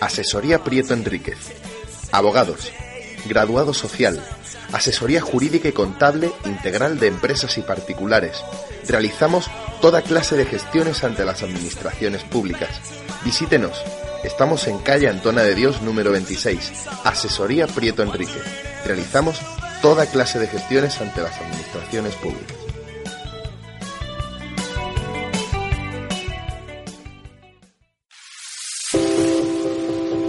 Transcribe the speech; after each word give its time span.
Asesoría 0.00 0.62
Prieto 0.62 0.94
Enríquez. 0.94 1.38
Abogados. 2.12 2.72
Graduado 3.26 3.72
social. 3.72 4.22
Asesoría 4.72 5.20
jurídica 5.20 5.68
y 5.68 5.72
contable 5.72 6.32
integral 6.44 6.98
de 6.98 7.06
empresas 7.08 7.56
y 7.58 7.62
particulares. 7.62 8.36
Realizamos 8.88 9.50
toda 9.80 10.02
clase 10.02 10.36
de 10.36 10.46
gestiones 10.46 11.04
ante 11.04 11.24
las 11.24 11.42
administraciones 11.42 12.22
públicas. 12.24 12.70
Visítenos. 13.24 13.82
Estamos 14.24 14.66
en 14.66 14.78
calle 14.78 15.08
Antona 15.08 15.42
de 15.42 15.54
Dios 15.54 15.82
número 15.82 16.10
26. 16.12 16.72
Asesoría 17.04 17.66
Prieto 17.66 18.02
Enríquez. 18.02 18.42
Realizamos 18.86 19.38
toda 19.80 20.06
clase 20.06 20.38
de 20.38 20.48
gestiones 20.48 21.00
ante 21.00 21.20
las 21.20 21.38
administraciones 21.38 22.14
públicas. 22.16 22.63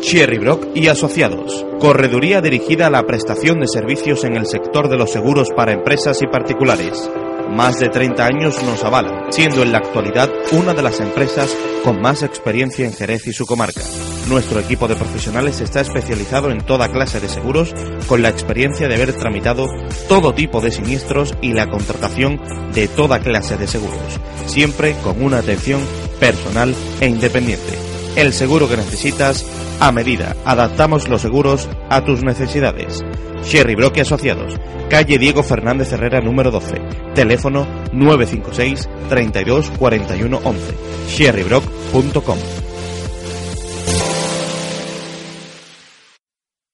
Cherry 0.05 0.37
Brock 0.37 0.67
y 0.75 0.87
Asociados. 0.87 1.65
Correduría 1.79 2.39
dirigida 2.39 2.85
a 2.85 2.89
la 2.91 3.07
prestación 3.07 3.59
de 3.59 3.67
servicios 3.67 4.23
en 4.23 4.35
el 4.35 4.45
sector 4.45 4.87
de 4.87 4.97
los 4.97 5.11
seguros 5.11 5.49
para 5.55 5.73
empresas 5.73 6.21
y 6.21 6.27
particulares. 6.27 7.09
Más 7.49 7.79
de 7.79 7.89
30 7.89 8.23
años 8.23 8.61
nos 8.61 8.83
avalan, 8.83 9.31
siendo 9.31 9.63
en 9.63 9.71
la 9.71 9.79
actualidad 9.79 10.29
una 10.51 10.75
de 10.75 10.83
las 10.83 10.99
empresas 10.99 11.57
con 11.83 12.01
más 12.01 12.21
experiencia 12.21 12.85
en 12.85 12.93
Jerez 12.93 13.25
y 13.25 13.33
su 13.33 13.47
comarca. 13.47 13.81
Nuestro 14.29 14.59
equipo 14.59 14.87
de 14.87 14.95
profesionales 14.95 15.59
está 15.59 15.81
especializado 15.81 16.51
en 16.51 16.59
toda 16.59 16.91
clase 16.91 17.19
de 17.19 17.27
seguros, 17.27 17.73
con 18.07 18.21
la 18.21 18.29
experiencia 18.29 18.87
de 18.87 18.95
haber 18.95 19.13
tramitado 19.13 19.65
todo 20.07 20.35
tipo 20.35 20.61
de 20.61 20.71
siniestros 20.71 21.33
y 21.41 21.53
la 21.53 21.67
contratación 21.67 22.39
de 22.75 22.87
toda 22.87 23.19
clase 23.21 23.57
de 23.57 23.67
seguros, 23.67 24.19
siempre 24.45 24.95
con 25.03 25.23
una 25.23 25.39
atención 25.39 25.81
personal 26.19 26.75
e 27.01 27.07
independiente. 27.07 27.94
El 28.15 28.31
seguro 28.31 28.69
que 28.69 28.77
necesitas 28.77 29.45
a 29.79 29.91
medida. 29.91 30.35
Adaptamos 30.45 31.09
los 31.09 31.21
seguros 31.21 31.67
a 31.89 32.03
tus 32.03 32.23
necesidades. 32.23 33.03
Sherry 33.43 33.75
Brock 33.75 33.97
y 33.97 33.99
Asociados, 33.99 34.59
calle 34.89 35.19
Diego 35.19 35.43
Fernández 35.43 35.91
Herrera 35.91 36.21
número 36.21 36.49
12, 36.49 36.75
teléfono 37.13 37.67
956 37.93 38.89
32 39.09 39.69
41 39.77 40.41
11, 40.43 40.73
sherrybrock.com. 41.09 42.39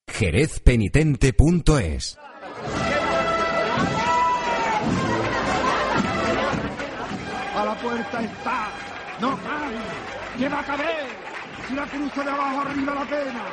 jerezpenitente.es 0.07 2.17
A 7.55 7.65
la 7.65 7.75
puerta 7.75 8.21
está. 8.21 8.69
No 9.19 9.35
cabe. 9.37 9.75
¿Qué 10.37 10.47
va 10.47 10.59
a 10.59 10.63
caber? 10.63 11.20
Si 11.71 11.77
la 11.77 11.85
cruza 11.85 12.21
de 12.21 12.29
abajo 12.29 12.61
arriba 12.63 12.93
la 12.93 13.05
pena. 13.05 13.43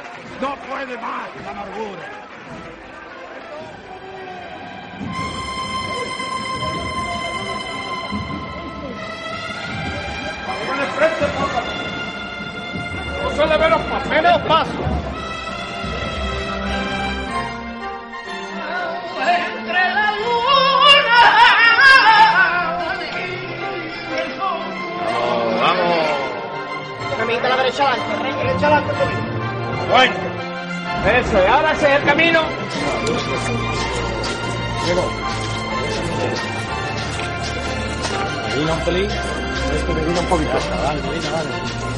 No 0.40 0.56
puede 0.66 0.98
más 0.98 1.28
la 1.44 1.50
amargura. 1.52 2.02
Con 10.66 10.80
el 10.80 10.86
frente. 10.96 11.26
No 13.22 13.30
se 13.30 13.46
le 13.46 13.56
ve 13.56 13.68
los 13.70 13.82
papeles 13.82 14.32
o 14.34 14.48
pasos. 14.48 14.74
Entre 19.20 19.94
la 19.94 20.07
Camita 27.28 27.46
a 27.46 27.50
la 27.50 27.56
derecha 27.58 27.86
adelante, 27.86 28.22
rey. 28.22 28.32
Derecha 28.32 28.66
adelante, 28.68 28.94
poquito. 28.94 29.90
Bueno. 29.90 30.14
Eso, 31.18 31.44
y 31.44 31.46
ahora 31.46 31.72
ese 31.72 31.84
es 31.84 32.00
el 32.00 32.04
camino. 32.06 32.40
Llegó. 34.86 35.10
Medina 38.48 38.72
un 38.72 38.80
pelín. 38.80 39.10
Este 39.10 39.92
medina 39.92 40.20
un 40.20 40.26
poquito. 40.26 40.52
Dale, 40.82 41.02
medina, 41.02 41.30
dale. 41.32 41.97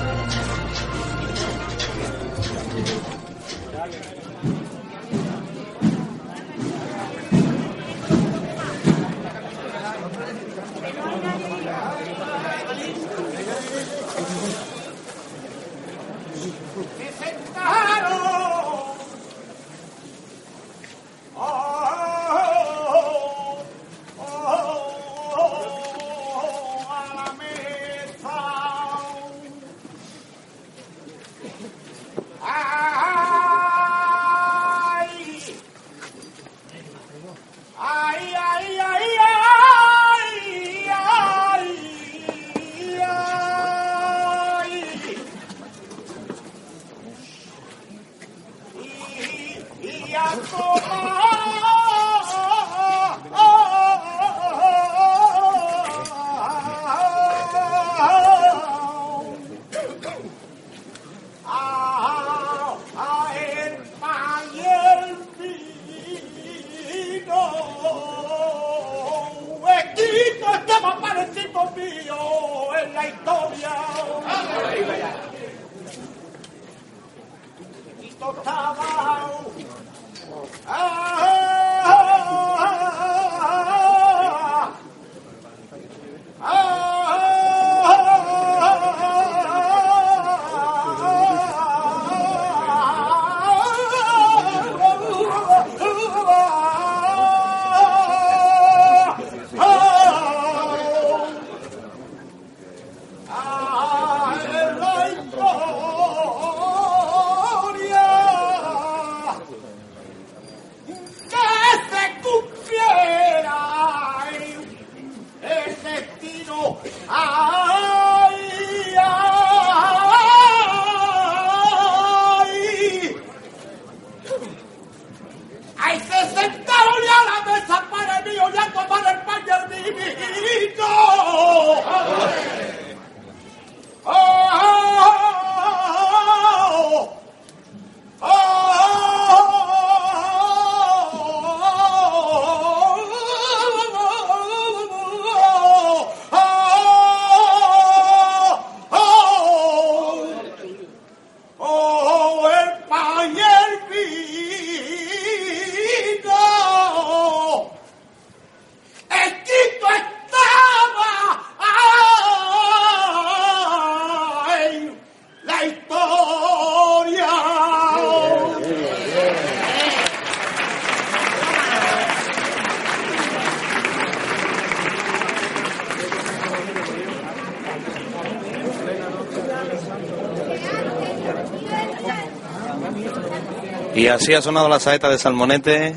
Así 184.11 184.35
ha 184.35 184.43
sonado 184.43 184.69
la 184.69 184.81
saeta 184.81 185.09
de 185.09 185.19
Salmonete. 185.19 185.95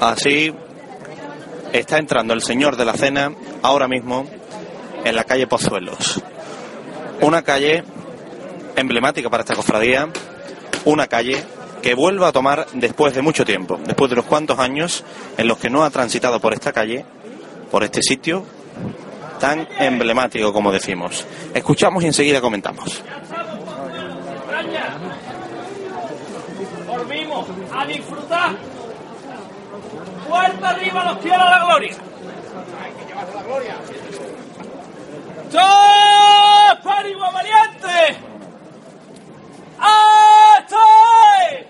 Así 0.00 0.52
está 1.72 1.98
entrando 1.98 2.34
el 2.34 2.42
señor 2.42 2.76
de 2.76 2.84
la 2.84 2.94
cena 2.94 3.32
ahora 3.62 3.88
mismo 3.88 4.26
en 5.04 5.16
la 5.16 5.24
calle 5.24 5.46
Pozuelos. 5.46 6.22
Una 7.20 7.42
calle 7.42 7.84
emblemática 8.76 9.30
para 9.30 9.42
esta 9.42 9.54
cofradía, 9.54 10.08
una 10.84 11.06
calle 11.06 11.42
que 11.82 11.94
vuelve 11.94 12.26
a 12.26 12.32
tomar 12.32 12.66
después 12.74 13.14
de 13.14 13.22
mucho 13.22 13.44
tiempo, 13.44 13.78
después 13.84 14.10
de 14.10 14.14
unos 14.14 14.26
cuantos 14.26 14.58
años 14.58 15.04
en 15.38 15.48
los 15.48 15.58
que 15.58 15.70
no 15.70 15.84
ha 15.84 15.90
transitado 15.90 16.40
por 16.40 16.52
esta 16.52 16.72
calle, 16.72 17.04
por 17.70 17.84
este 17.84 18.02
sitio 18.02 18.44
tan 19.38 19.68
emblemático 19.78 20.52
como 20.52 20.72
decimos. 20.72 21.24
Escuchamos 21.54 22.02
y 22.02 22.06
enseguida 22.06 22.40
comentamos. 22.40 23.02
A 27.76 27.86
disfrutar. 27.86 28.56
Puerta 30.28 30.68
arriba 30.70 31.04
los 31.04 31.18
quiero 31.18 31.42
a 31.42 31.50
la 31.50 31.64
gloria. 31.64 31.96
¡Dos 35.52 35.62
Parigua 36.82 37.30
valiente! 37.30 38.18
¡Estoy! 40.58 41.66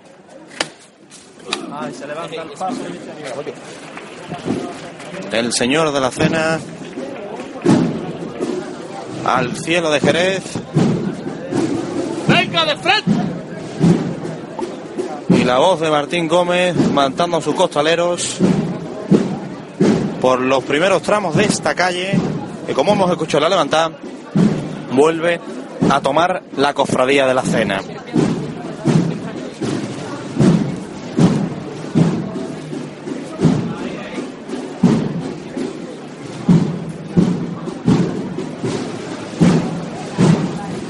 Ay, 1.72 1.94
se 1.94 2.06
levanta 2.06 2.42
el 2.42 2.50
paso 2.50 2.80
El 5.32 5.52
señor 5.52 5.92
de 5.92 6.00
la 6.00 6.10
cena 6.10 6.58
al 9.26 9.56
cielo 9.56 9.90
de 9.90 10.00
Jerez. 10.00 10.42
La 15.46 15.58
voz 15.58 15.78
de 15.78 15.88
Martín 15.92 16.26
Gómez 16.26 16.74
mandando 16.90 17.36
a 17.36 17.40
sus 17.40 17.54
costaleros 17.54 18.38
por 20.20 20.40
los 20.40 20.64
primeros 20.64 21.02
tramos 21.02 21.36
de 21.36 21.44
esta 21.44 21.72
calle 21.76 22.18
que 22.66 22.74
como 22.74 22.94
hemos 22.94 23.08
escuchado 23.12 23.42
la 23.42 23.50
levantada 23.50 23.92
vuelve 24.90 25.40
a 25.88 26.00
tomar 26.00 26.42
la 26.56 26.74
cofradía 26.74 27.28
de 27.28 27.34
la 27.34 27.42
cena. 27.42 27.80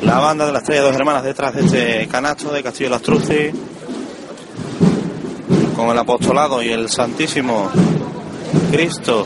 La 0.00 0.18
banda 0.18 0.46
de 0.46 0.52
las 0.52 0.62
Estrella 0.62 0.80
Dos 0.80 0.96
Hermanas 0.96 1.24
detrás 1.24 1.54
de 1.54 1.60
este 1.66 2.08
canasto 2.08 2.50
de 2.52 2.62
Castillo 2.62 2.88
de 2.88 2.94
las 2.94 3.02
Truces, 3.02 3.54
con 5.86 5.92
el 5.92 6.00
apostolado 6.00 6.62
y 6.64 6.72
el 6.72 6.90
Santísimo 6.90 7.70
Cristo 8.72 9.24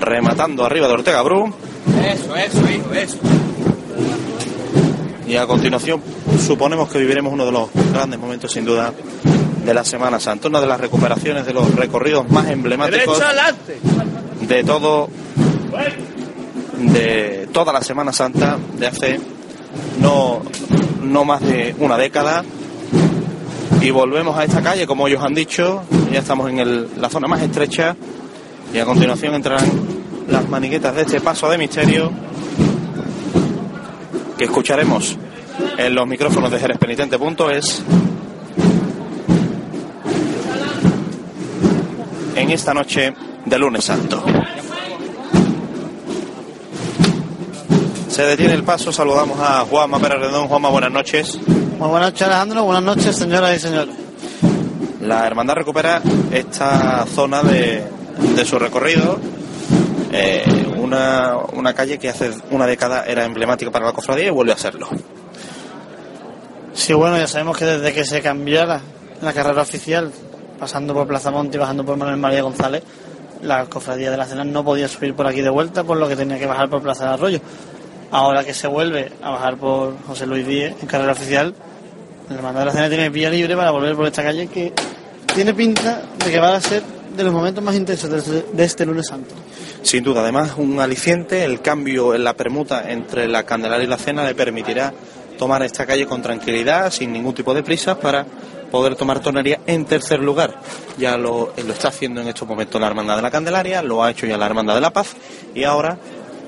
rematando 0.00 0.64
arriba 0.64 0.86
de 0.86 0.92
Ortega 0.92 1.20
Bru. 1.22 1.52
Eso, 2.04 2.36
eso, 2.36 2.70
hijo, 2.70 2.92
eso. 2.94 3.18
Y 5.26 5.34
a 5.34 5.44
continuación 5.44 6.00
suponemos 6.46 6.88
que 6.88 6.98
viviremos 6.98 7.32
uno 7.32 7.44
de 7.44 7.50
los 7.50 7.68
grandes 7.92 8.20
momentos 8.20 8.52
sin 8.52 8.64
duda 8.64 8.94
de 9.64 9.74
la 9.74 9.84
Semana 9.84 10.20
Santa, 10.20 10.46
una 10.46 10.60
de 10.60 10.68
las 10.68 10.80
recuperaciones 10.80 11.44
de 11.44 11.52
los 11.52 11.74
recorridos 11.74 12.30
más 12.30 12.48
emblemáticos 12.48 13.20
de 14.42 14.62
todo 14.62 15.08
de 16.78 17.48
toda 17.52 17.72
la 17.72 17.82
Semana 17.82 18.12
Santa 18.12 18.56
de 18.78 18.86
hace 18.86 19.20
no, 20.00 20.42
no 21.02 21.24
más 21.24 21.40
de 21.42 21.74
una 21.80 21.98
década 21.98 22.44
y 23.80 23.90
volvemos 23.90 24.36
a 24.36 24.44
esta 24.44 24.62
calle 24.62 24.86
como 24.86 25.08
ellos 25.08 25.22
han 25.22 25.34
dicho 25.34 25.82
ya 26.12 26.18
estamos 26.18 26.50
en 26.50 27.00
la 27.00 27.08
zona 27.08 27.28
más 27.28 27.40
estrecha 27.42 27.96
y 28.72 28.78
a 28.78 28.84
continuación 28.84 29.34
entrarán 29.34 29.68
las 30.28 30.48
maniguetas 30.48 30.94
de 30.94 31.02
este 31.02 31.20
paso 31.20 31.48
de 31.50 31.58
misterio 31.58 32.10
que 34.36 34.44
escucharemos 34.44 35.16
en 35.78 35.94
los 35.94 36.06
micrófonos 36.06 36.50
de 36.50 36.58
jerezpenitente.es 36.58 37.82
en 42.36 42.50
esta 42.50 42.72
noche 42.72 43.12
de 43.44 43.58
lunes 43.58 43.84
santo. 43.84 44.24
Se 48.08 48.22
detiene 48.22 48.54
el 48.54 48.64
paso, 48.64 48.92
saludamos 48.92 49.38
a 49.40 49.60
Juanma 49.60 49.98
Pérez 49.98 50.20
Redón. 50.20 50.48
Juanma, 50.48 50.68
buenas 50.68 50.90
noches. 50.90 51.38
Muy 51.80 51.88
buenas 51.88 52.10
noches 52.10 52.26
Alejandro, 52.26 52.64
buenas 52.64 52.82
noches 52.82 53.16
señoras 53.16 53.56
y 53.56 53.58
señores. 53.58 53.94
La 55.00 55.26
hermandad 55.26 55.54
recupera 55.54 56.02
esta 56.30 57.06
zona 57.06 57.42
de, 57.42 57.82
de 58.36 58.44
su 58.44 58.58
recorrido, 58.58 59.18
eh, 60.12 60.44
una, 60.76 61.38
una 61.54 61.72
calle 61.72 61.98
que 61.98 62.10
hace 62.10 62.32
una 62.50 62.66
década 62.66 63.06
era 63.06 63.24
emblemática 63.24 63.70
para 63.70 63.86
la 63.86 63.94
cofradía 63.94 64.26
y 64.26 64.30
vuelve 64.30 64.52
a 64.52 64.58
serlo. 64.58 64.90
Sí, 66.74 66.92
bueno, 66.92 67.16
ya 67.16 67.26
sabemos 67.26 67.56
que 67.56 67.64
desde 67.64 67.94
que 67.94 68.04
se 68.04 68.20
cambiara 68.20 68.82
la 69.22 69.32
carrera 69.32 69.62
oficial, 69.62 70.12
pasando 70.58 70.92
por 70.92 71.08
Plaza 71.08 71.30
Monte 71.30 71.56
y 71.56 71.60
bajando 71.60 71.82
por 71.82 71.96
Manuel 71.96 72.18
María 72.18 72.42
González, 72.42 72.82
la 73.40 73.64
cofradía 73.64 74.10
de 74.10 74.18
la 74.18 74.26
Cena 74.26 74.44
no 74.44 74.62
podía 74.62 74.86
subir 74.86 75.14
por 75.14 75.26
aquí 75.26 75.40
de 75.40 75.48
vuelta, 75.48 75.82
por 75.82 75.96
lo 75.96 76.06
que 76.06 76.16
tenía 76.16 76.38
que 76.38 76.44
bajar 76.44 76.68
por 76.68 76.82
Plaza 76.82 77.06
de 77.06 77.14
Arroyo. 77.14 77.40
Ahora 78.10 78.44
que 78.44 78.52
se 78.52 78.66
vuelve 78.66 79.10
a 79.22 79.30
bajar 79.30 79.56
por 79.56 79.96
José 80.06 80.26
Luis 80.26 80.46
Díez 80.46 80.74
en 80.82 80.86
carrera 80.86 81.12
oficial, 81.12 81.54
la 82.30 82.36
hermandad 82.36 82.60
de 82.60 82.66
la 82.66 82.72
Cena 82.72 82.88
tiene 82.88 83.08
vía 83.10 83.28
libre 83.28 83.56
para 83.56 83.70
volver 83.72 83.94
por 83.96 84.06
esta 84.06 84.22
calle 84.22 84.46
que 84.46 84.72
tiene 85.34 85.52
pinta 85.52 86.02
de 86.24 86.30
que 86.30 86.38
va 86.38 86.54
a 86.56 86.60
ser 86.60 86.82
de 87.16 87.24
los 87.24 87.32
momentos 87.32 87.62
más 87.62 87.74
intensos 87.74 88.08
de 88.08 88.18
este- 88.18 88.44
de 88.52 88.64
este 88.64 88.86
lunes 88.86 89.06
santo. 89.08 89.34
Sin 89.82 90.04
duda, 90.04 90.20
además, 90.20 90.52
un 90.56 90.78
aliciente, 90.80 91.44
el 91.44 91.60
cambio 91.60 92.14
en 92.14 92.22
la 92.22 92.34
permuta 92.34 92.90
entre 92.90 93.26
la 93.26 93.42
Candelaria 93.42 93.84
y 93.84 93.88
la 93.88 93.96
Cena 93.98 94.24
le 94.24 94.34
permitirá 94.34 94.92
tomar 95.38 95.62
esta 95.62 95.86
calle 95.86 96.06
con 96.06 96.22
tranquilidad, 96.22 96.92
sin 96.92 97.12
ningún 97.12 97.34
tipo 97.34 97.52
de 97.52 97.62
prisas, 97.62 97.96
para 97.96 98.24
poder 98.70 98.94
tomar 98.94 99.20
tonería 99.20 99.60
en 99.66 99.84
tercer 99.86 100.20
lugar. 100.20 100.54
Ya 100.98 101.16
lo, 101.16 101.52
lo 101.56 101.72
está 101.72 101.88
haciendo 101.88 102.20
en 102.20 102.28
estos 102.28 102.46
momentos 102.46 102.80
la 102.80 102.86
Hermandad 102.86 103.16
de 103.16 103.22
la 103.22 103.30
Candelaria, 103.30 103.82
lo 103.82 104.04
ha 104.04 104.10
hecho 104.10 104.26
ya 104.26 104.36
la 104.36 104.46
Hermandad 104.46 104.76
de 104.76 104.80
la 104.82 104.90
Paz, 104.92 105.16
y 105.54 105.64
ahora, 105.64 105.98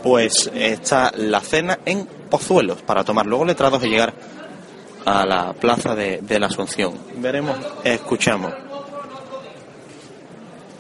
pues, 0.05 0.49
está 0.55 1.11
la 1.17 1.41
Cena 1.41 1.81
en 1.85 2.07
Pozuelos, 2.31 2.83
para 2.83 3.03
tomar 3.03 3.27
luego 3.27 3.45
letrados 3.45 3.83
y 3.85 3.89
llegar 3.89 4.13
a 5.05 5.27
la 5.27 5.53
plaza 5.53 5.95
de, 5.95 6.21
de 6.23 6.39
la 6.39 6.47
Asunción. 6.47 6.99
Veremos, 7.17 7.57
escuchamos. 7.85 8.53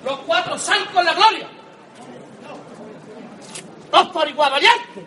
Los 0.04 0.18
cuatro 0.20 0.58
saltos 0.58 0.96
en 0.96 1.04
la 1.04 1.14
gloria. 1.14 1.48
Dos 3.90 4.08
por 4.08 4.28
igual 4.28 4.50
valiente. 4.50 5.06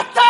¡Este! 0.00 0.20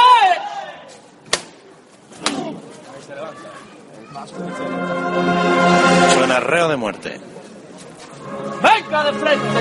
Suena 6.14 6.40
reo 6.40 6.68
de 6.68 6.76
muerte. 6.76 7.20
¡Venga 8.62 9.04
de 9.04 9.12
frente! 9.12 9.60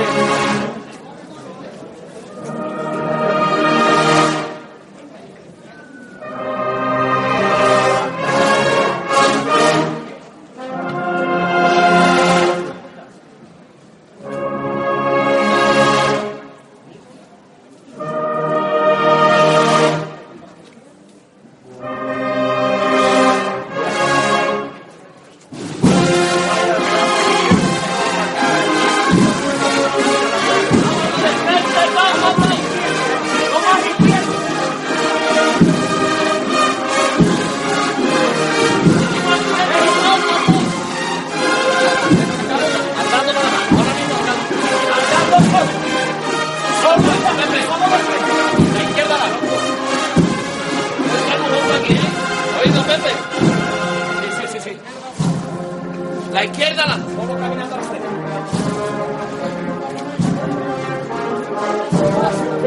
La 56.35 56.43
izquierda 56.43 56.85
frente. 56.85 56.97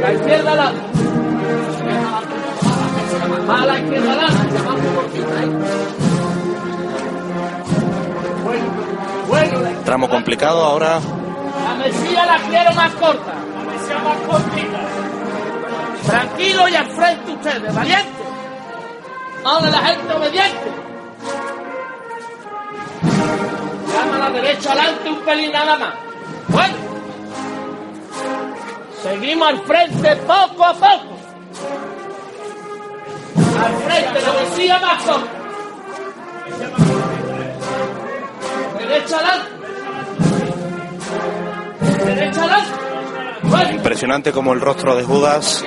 La 0.01 0.13
izquierda 0.15 0.55
la 0.55 0.73
Más 3.47 3.61
a 3.61 3.67
la 3.67 3.79
izquierda 3.79 4.13
adelante, 4.13 4.59
más 4.63 4.75
un 4.75 4.95
poquito. 4.95 5.27
Bueno, 8.43 8.65
bueno, 9.29 9.61
la 9.61 9.85
Tramo 9.85 10.09
complicado 10.09 10.65
ahora. 10.65 10.99
La 11.63 11.75
mesilla 11.75 12.25
la 12.25 12.39
quiero 12.49 12.73
más 12.73 12.95
corta. 12.95 13.35
La 13.35 13.71
mesilla 13.71 13.99
más 13.99 14.17
cortita. 14.27 14.81
Tranquilo 16.07 16.69
y 16.71 16.75
al 16.75 16.87
frente 16.87 17.33
ustedes, 17.33 17.75
valientes. 17.75 18.27
Ahora 19.45 19.69
la 19.69 19.79
gente 19.79 20.15
obediente. 20.15 20.78
Derecha 24.33 24.73
adelante 24.73 25.11
un 25.11 25.21
pelín 25.21 25.53
nada 25.53 25.79
más. 25.79 25.95
Bueno. 26.49 26.75
Seguimos 29.03 29.49
al 29.49 29.61
frente 29.61 30.17
poco 30.17 30.65
a 30.65 30.75
poco. 30.75 31.19
Al 33.65 33.75
frente, 33.91 34.21
la 34.21 34.33
mesilla 34.33 34.79
más. 34.81 35.05
Derecha 38.79 39.17
adelante. 39.17 39.51
Derecha 42.05 42.41
adelante. 42.41 42.71
Bueno. 43.43 43.71
Impresionante 43.71 44.33
como 44.33 44.53
el 44.53 44.61
rostro 44.61 44.97
de 44.97 45.05
Judas 45.05 45.65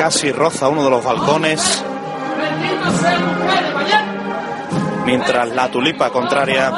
casi 0.00 0.32
roza 0.32 0.68
uno 0.70 0.82
de 0.82 0.88
los 0.88 1.04
balcones, 1.04 1.84
Bendito 2.38 2.90
sea. 3.02 4.09
Mientras 5.10 5.48
la 5.48 5.68
tulipa 5.68 6.08
contraria 6.10 6.70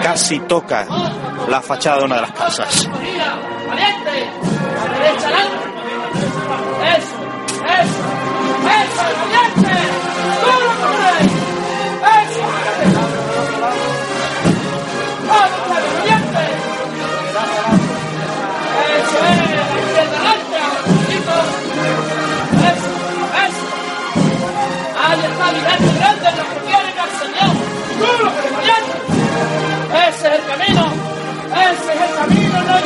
casi 0.00 0.38
toca 0.38 0.86
la 1.48 1.60
fachada 1.60 1.98
de 1.98 2.04
una 2.04 2.14
de 2.14 2.20
las 2.20 2.30
casas. 2.30 2.88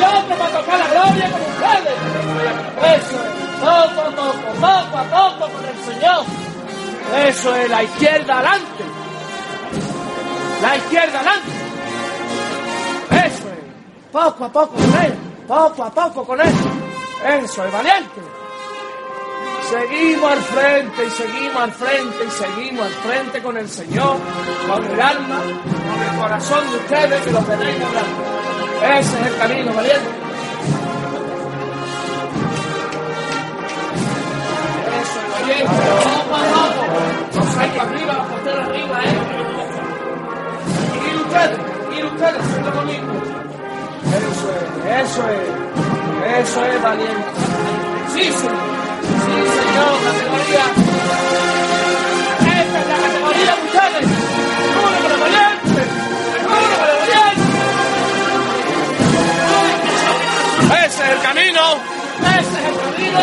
Otro 0.05 0.37
para 0.37 0.59
tocar 0.59 0.79
la 0.79 0.89
gloria 0.89 1.31
como 1.31 1.47
ustedes. 1.47 1.97
Eso 2.97 3.17
es. 3.17 3.47
Poco 3.61 4.01
a 4.01 4.11
poco, 4.11 4.49
poco 4.61 4.99
a 4.99 5.05
poco 5.05 5.53
con 5.53 5.65
el 5.65 5.79
Señor. 5.85 6.25
Eso 7.29 7.57
es 7.57 7.71
la 7.71 7.83
izquierda 7.83 8.39
adelante. 8.39 8.85
La 10.63 10.77
izquierda 10.77 11.21
adelante. 11.21 11.51
Eso 13.11 13.49
es. 13.49 14.13
Poco 14.13 14.45
a 14.45 14.53
poco 14.53 14.75
con 14.75 15.05
él. 15.05 15.15
Poco 15.47 15.85
a 15.85 15.91
poco 15.91 16.25
con 16.25 16.41
él. 16.41 16.55
Eso 17.25 17.65
es 17.65 17.73
valiente. 17.73 18.21
Seguimos 19.71 20.31
al 20.31 20.43
frente 20.43 21.07
y 21.07 21.11
seguimos 21.11 21.57
al 21.57 21.73
frente 21.73 22.25
y 22.25 22.31
seguimos 22.31 22.87
al 22.87 22.93
frente 22.93 23.43
con 23.43 23.57
el 23.57 23.69
Señor, 23.69 24.17
con 24.69 24.85
el 24.85 25.01
alma, 25.01 25.41
con 25.41 26.03
el 26.03 26.21
corazón 26.21 26.71
de 26.71 26.77
ustedes 26.77 27.21
que 27.23 27.33
lo 27.33 27.41
tenéis 27.41 27.83
hablando. 27.83 28.37
Ese 29.01 29.21
es 29.21 29.27
el 29.27 29.37
camino, 29.39 29.75
valiente. 29.75 30.09
Eso 35.01 35.19
es 35.21 35.31
valiente. 35.41 35.75
Poco 36.05 36.37
a 36.37 36.39
poco. 36.55 36.85
Los 37.35 37.57
hay 37.57 37.71
para 37.71 37.91
arriba, 37.91 38.15
los 38.45 38.55
arriba, 38.69 38.97
¿eh? 39.03 39.19
Ir 41.11 41.17
ustedes, 41.17 41.59
ir 41.99 42.05
ustedes, 42.05 42.43
siendo 42.53 42.71
conmigo. 42.73 43.07
Eso 44.07 44.47
es, 44.53 45.03
eso 45.11 45.23
es, 45.29 45.41
eso 46.39 46.65
es 46.65 46.83
valiente. 46.83 47.31
Sí, 48.15 48.23
señor. 48.33 48.86
Sí, 49.07 49.33
señor, 49.57 49.95
categoría. 50.07 50.67
Esta 52.41 52.79
es 52.81 52.87
la 52.87 52.99
categoría 53.05 53.53
ustedes. 53.67 54.07
¡Duro 54.75 54.89
con 55.03 55.11
el 55.13 55.21
valiente! 55.21 55.83
¡Duro 56.43 56.67
con 56.77 56.89
el 56.91 56.99
valiente! 57.01 57.45
Ese 60.87 61.03
es 61.05 61.11
el 61.11 61.21
camino. 61.23 61.63
Ese 62.21 62.41
es 62.41 62.67
el 62.69 62.77
camino. 62.81 63.23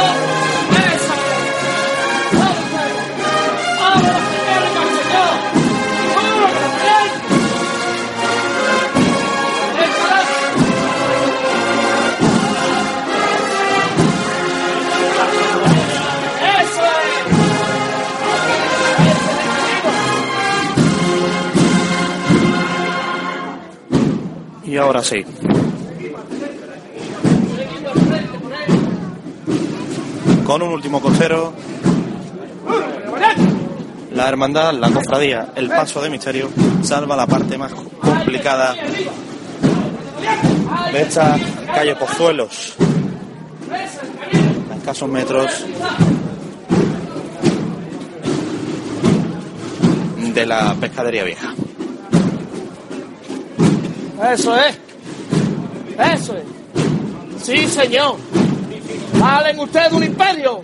Y 24.74 24.77
ahora 24.77 25.03
sí, 25.03 25.24
con 30.48 30.63
un 30.63 30.70
último 30.70 31.00
costero, 31.00 31.53
la 34.13 34.27
hermandad, 34.27 34.74
la 34.74 34.89
cofradía, 34.89 35.51
el 35.56 35.70
paso 35.70 36.01
de 36.01 36.10
misterio, 36.10 36.50
salva 36.82 37.15
la 37.15 37.27
parte 37.27 37.56
más 37.56 37.72
complicada 37.72 38.74
de 40.92 41.01
esta 41.03 41.38
calle 41.68 41.96
Pozuelos, 41.96 42.74
a 44.72 44.75
escasos 44.75 45.08
metros 45.08 45.68
de 50.34 50.46
la 50.48 50.74
pescadería 50.74 51.25
vieja. 51.25 51.52
Eso 54.32 54.56
es. 54.56 54.80
Eso 55.98 56.36
es. 56.38 57.44
Sí, 57.44 57.68
señor. 57.68 58.18
Valen 59.20 59.60
ustedes 59.60 59.92
un 59.92 60.03
imperio. 60.03 60.63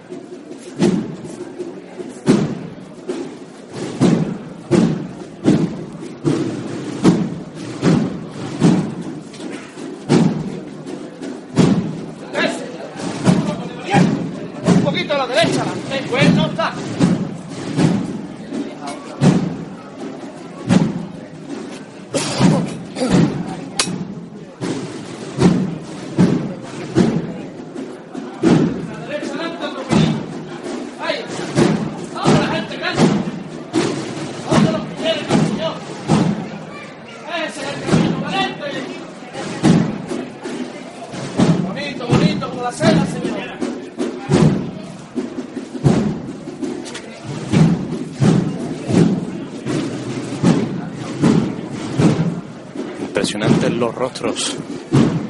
Los 53.68 53.94
rostros 53.94 54.56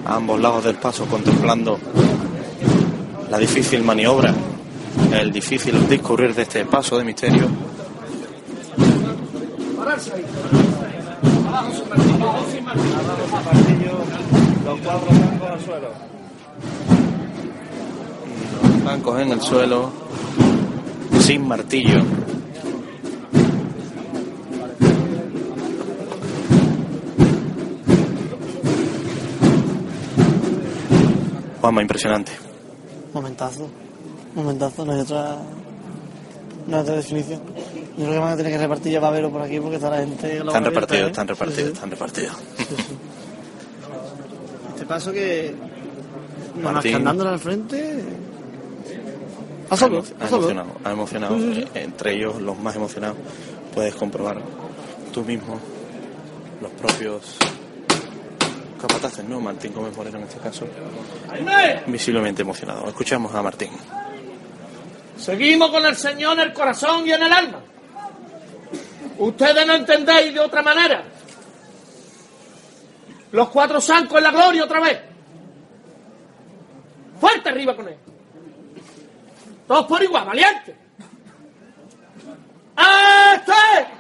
a 0.06 0.16
ambos 0.16 0.40
lados 0.40 0.64
del 0.64 0.76
paso 0.76 1.06
contemplando 1.06 1.80
la 3.30 3.38
difícil 3.38 3.84
maniobra, 3.84 4.34
el 5.12 5.32
difícil 5.32 5.88
discurrir 5.88 6.34
de 6.36 6.42
este 6.44 6.66
paso 6.66 6.98
de 6.98 7.04
misterio. 7.04 7.48
Los 14.66 14.82
blancos 18.84 19.22
en 19.22 19.32
el 19.32 19.42
suelo, 19.42 19.92
sin 21.22 21.48
martillo. 21.48 22.04
Juanma, 31.70 31.84
impresionante. 31.84 32.32
Momentazo. 33.14 33.70
Momentazo, 34.34 34.86
no 34.86 34.92
hay 34.94 35.02
otra. 35.02 35.38
No 36.66 36.76
hay 36.78 36.82
otra 36.82 36.96
definición. 36.96 37.42
Yo 37.96 38.06
creo 38.06 38.12
que 38.12 38.18
van 38.18 38.34
a 38.34 38.38
tener 38.38 38.54
que 38.54 38.58
repartir 38.58 38.94
ya 38.94 39.00
babero 39.00 39.30
por 39.30 39.44
aquí 39.44 39.60
porque 39.60 39.76
está 39.76 39.92
la 39.92 39.98
gente. 39.98 40.40
Están 40.40 40.66
repartidos, 40.66 41.12
están 41.12 41.28
repartidos, 41.28 41.74
están 41.74 41.92
repartidos. 41.92 42.36
Este 44.74 44.86
paso 44.88 45.12
que. 45.12 45.54
Martín. 46.60 46.90
están 46.90 47.04
dándole 47.04 47.30
al 47.30 47.40
frente. 47.40 48.04
A 49.70 49.78
solo, 49.78 50.04
ha 50.20 50.28
solo. 50.28 50.50
emocionado, 50.50 50.72
ha 50.84 50.92
emocionado. 50.92 51.38
Eh, 51.38 51.68
Entre 51.76 52.16
ellos, 52.16 52.42
los 52.42 52.58
más 52.58 52.76
emocionados, 52.76 53.18
puedes 53.76 53.94
comprobar 53.94 54.42
tú 55.14 55.24
mismo, 55.24 55.60
los 56.62 56.72
propios 56.72 57.38
capataces, 58.80 59.26
¿no? 59.26 59.40
Martín 59.40 59.74
Gómez 59.74 59.96
Moreno 59.96 60.18
en 60.18 60.24
este 60.24 60.40
caso, 60.40 60.66
visiblemente 61.88 62.42
emocionado. 62.42 62.88
Escuchamos 62.88 63.34
a 63.36 63.42
Martín. 63.42 63.70
Seguimos 65.18 65.70
con 65.70 65.86
el 65.86 65.96
Señor 65.96 66.40
en 66.40 66.48
el 66.48 66.54
corazón 66.54 67.06
y 67.06 67.12
en 67.12 67.22
el 67.22 67.32
alma. 67.32 67.62
Ustedes 69.18 69.68
no 69.68 69.76
entendéis 69.76 70.34
de 70.34 70.40
otra 70.40 70.62
manera. 70.62 71.04
Los 73.32 73.50
cuatro 73.50 73.82
zancos 73.82 74.18
en 74.18 74.24
la 74.24 74.32
gloria 74.32 74.64
otra 74.64 74.80
vez. 74.80 75.00
Fuerte 77.20 77.50
arriba 77.50 77.76
con 77.76 77.88
él. 77.90 77.98
Todos 79.68 79.86
por 79.86 80.02
igual, 80.02 80.26
valiente. 80.26 80.76
¡Este! 83.36 84.00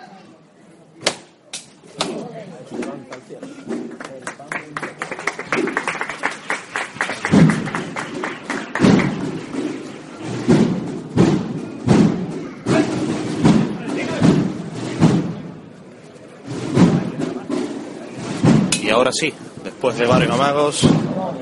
Ahora 19.00 19.12
sí, 19.14 19.34
después 19.64 19.98
de 19.98 20.06
varios 20.06 20.32
amagos, 20.32 20.82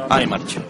hay 0.09 0.27
marcha. 0.27 0.61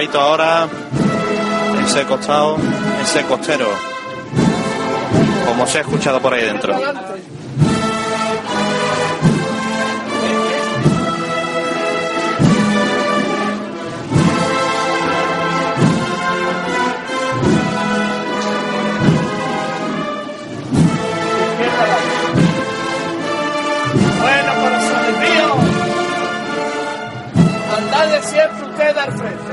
Costadito 0.00 0.20
ahora, 0.20 0.68
ese 1.84 2.04
costado, 2.04 2.56
ese 3.02 3.22
costero, 3.24 3.66
como 5.46 5.66
se 5.66 5.78
ha 5.78 5.80
escuchado 5.82 6.20
por 6.20 6.32
ahí 6.32 6.42
dentro. 6.42 6.74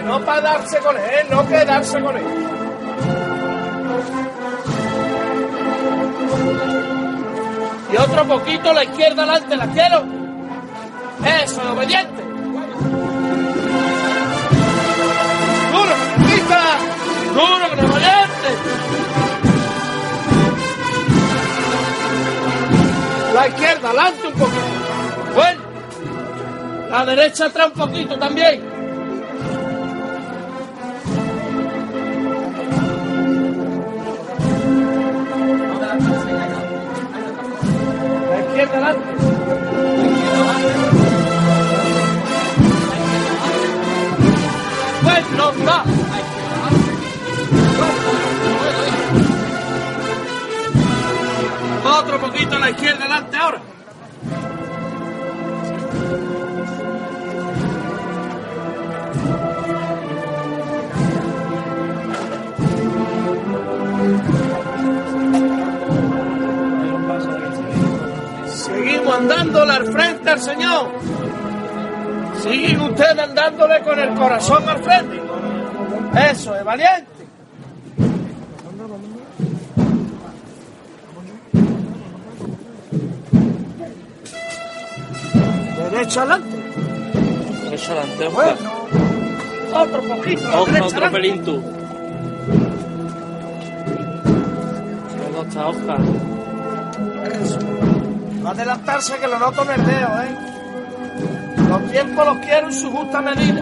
No 0.08 0.24
para 0.24 0.42
darse 0.42 0.80
con 0.80 0.96
él, 0.96 1.28
no 1.30 1.46
quedarse 1.46 2.02
con 2.02 2.16
él. 2.16 2.24
Y 7.92 7.98
otro 7.98 8.26
poquito 8.26 8.74
la 8.74 8.84
izquierda 8.86 9.24
adelante, 9.24 9.58
la 9.58 9.68
quiero. 9.68 10.06
Eso, 11.44 11.62
obediente. 11.74 12.24
Duro, 15.72 15.96
pista. 16.26 16.62
Duro, 17.34 17.70
con 17.70 17.80
el 17.80 17.86
obediente. 17.86 18.50
La 23.34 23.48
izquierda, 23.48 23.90
adelante 23.90 24.28
un 24.28 24.34
poquito. 24.34 25.34
Bueno. 25.36 25.62
La 26.90 27.06
derecha 27.06 27.46
atrás 27.48 27.72
un 27.76 27.80
poquito 27.88 28.18
también. 28.18 28.77
Izquierda 38.58 38.88
adelante. 38.88 39.08
Bueno, 45.04 45.54
va. 45.68 45.84
Otro 52.00 52.20
poquito 52.20 52.56
a 52.56 52.60
la 52.60 52.70
izquierda 52.72 53.06
adelante 53.06 53.38
ahora. 53.38 53.77
Seguimos 69.18 69.32
andándole 69.32 69.74
al 69.74 69.86
frente 69.86 70.30
al 70.30 70.40
Señor. 70.40 70.92
Siguen 72.44 72.82
ustedes 72.82 73.20
andándole 73.20 73.82
con 73.82 74.00
el 74.00 74.14
corazón 74.14 74.70
al 74.70 74.84
frente. 74.84 75.20
Eso 76.32 76.56
es 76.56 76.64
valiente. 76.64 77.06
Derecho 85.92 86.22
adelante. 86.22 86.58
Derecho 87.64 87.92
adelante, 87.94 88.28
Bueno. 88.28 88.88
Otro 89.74 90.02
poquito. 90.04 90.66
Derecha 90.66 90.86
otro 90.86 91.12
pelín 91.12 91.44
está 95.48 95.68
Oscar. 95.68 96.00
Eso. 97.42 97.97
Va 98.48 98.52
a 98.52 98.54
adelantarse 98.54 99.18
que 99.18 99.28
lo 99.28 99.38
noto 99.40 99.66
verdeo, 99.66 100.08
¿eh? 100.22 100.36
Los 101.68 101.92
tiempos 101.92 102.26
los 102.28 102.38
quiero 102.38 102.68
en 102.68 102.74
su 102.74 102.90
justa 102.90 103.20
medida. 103.20 103.62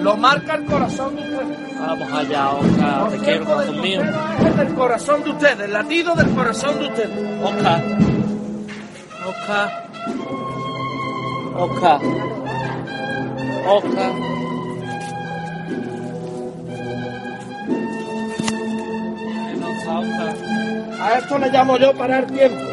Lo 0.00 0.16
marca 0.16 0.54
el 0.54 0.64
corazón 0.64 1.16
de 1.16 1.22
ustedes. 1.22 1.78
Vamos 1.78 2.10
allá, 2.10 2.48
Oscar. 2.48 3.10
Te 3.10 3.18
quiero, 3.18 3.44
corazón 3.44 3.80
mío. 3.82 4.00
Es 4.00 4.58
el 4.58 4.74
corazón 4.74 5.22
de 5.22 5.30
ustedes, 5.32 5.60
el 5.60 5.72
latido 5.74 6.14
del 6.14 6.30
corazón 6.30 6.78
de 6.78 6.86
ustedes. 6.86 7.44
Oscar. 7.44 7.82
Oscar. 9.28 9.70
Oscar. 11.58 12.00
Oscar. 13.66 14.12
A 21.02 21.18
esto 21.18 21.38
le 21.38 21.50
llamo 21.50 21.76
yo 21.76 21.92
parar 21.92 22.24
tiempo. 22.24 22.69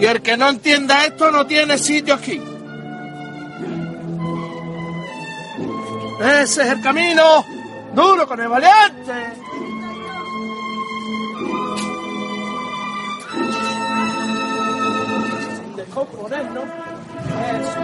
Y 0.00 0.06
el 0.06 0.22
que 0.22 0.34
no 0.34 0.48
entienda 0.48 1.04
esto 1.04 1.30
no 1.30 1.46
tiene 1.46 1.76
sitio 1.76 2.14
aquí. 2.14 2.40
Ese 6.20 6.62
es 6.62 6.68
el 6.70 6.80
camino. 6.80 7.44
Duro 7.92 8.26
con 8.26 8.40
el 8.40 8.48
valiente. 8.48 9.12
Descomponernos. 15.76 16.64
Eso. 17.60 17.80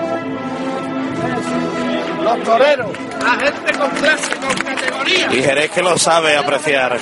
Eso. 1.26 2.22
Los 2.22 2.42
toreros. 2.44 2.90
La 3.22 3.30
gente 3.32 3.78
con 3.78 3.90
clase, 3.90 4.36
con 4.36 4.54
categoría. 4.64 5.34
Y 5.34 5.42
Jerez 5.42 5.70
que 5.70 5.82
lo 5.82 5.98
sabe 5.98 6.34
apreciar. 6.34 6.98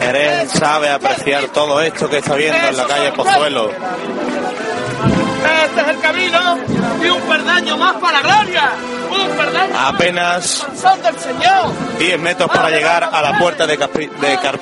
Jerez 0.00 0.50
sabe 0.52 0.90
apreciar 0.90 1.44
todo 1.48 1.80
esto 1.80 2.08
que 2.08 2.18
está 2.18 2.34
viendo 2.34 2.68
en 2.68 2.76
la 2.76 2.84
calle 2.86 3.12
Pozuelo. 3.12 3.70
Este 3.70 5.80
es 5.80 5.88
el 5.88 6.00
camino 6.00 6.58
y 7.02 7.08
un 7.08 7.20
perdaño 7.22 7.76
más 7.76 7.96
para 7.96 8.20
la 8.20 8.22
gloria. 8.22 8.70
Un 9.10 9.28
perdaño 9.36 9.72
más 9.74 9.94
Apenas 9.94 10.56
para 10.60 10.72
el 10.72 10.78
son 10.78 11.02
del 11.02 11.18
Señor. 11.18 11.72
10 11.98 12.20
metros 12.20 12.50
para 12.50 12.70
llegar 12.70 13.08
a 13.12 13.22
la 13.22 13.38
puerta 13.38 13.66
de, 13.66 13.78
Capri- 13.78 14.10
de, 14.10 14.38
Car- 14.38 14.60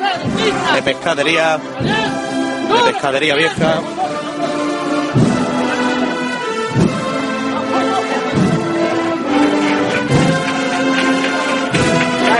de 0.74 0.82
pescadería 0.82 1.58
de 1.58 2.92
pescadería 2.92 3.34
vieja. 3.34 3.80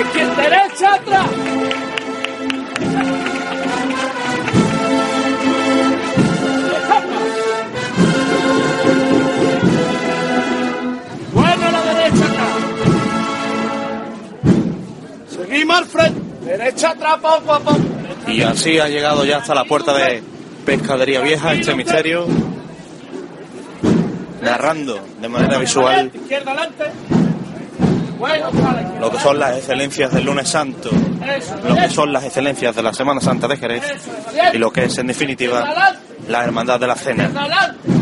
Izquierda, 0.01 0.43
derecha, 0.43 0.95
atrás. 0.95 1.27
Frente. 15.87 16.21
Derecha 16.45 16.91
atrás. 16.91 17.19
Y 18.27 18.43
así 18.43 18.79
ha 18.79 18.89
llegado 18.89 19.25
ya 19.25 19.39
hasta 19.39 19.55
la 19.55 19.65
puerta 19.65 19.95
de 19.95 20.23
pescadería 20.65 21.21
vieja 21.21 21.53
este 21.53 21.75
misterio. 21.75 22.27
Narrando 24.43 25.01
de 25.21 25.29
manera 25.29 25.59
visual 25.59 26.13
lo 29.01 29.11
que 29.11 29.19
son 29.19 29.39
las 29.39 29.59
excelencias 29.59 30.13
del 30.13 30.25
lunes 30.25 30.49
santo, 30.49 30.91
lo 31.69 31.75
que 31.75 31.89
son 31.91 32.13
las 32.13 32.25
excelencias 32.25 32.75
de 32.75 32.83
la 32.83 32.93
Semana 32.93 33.21
Santa 33.21 33.49
de 33.49 33.57
Jerez 33.57 33.83
y 34.53 34.59
lo 34.59 34.73
que 34.73 34.85
es 34.85 34.99
en 34.99 35.09
definitiva 35.09 35.95
la 36.29 36.45
hermandad 36.45 36.79
de 36.81 36.87
la 36.87 36.95
cena, 36.95 37.31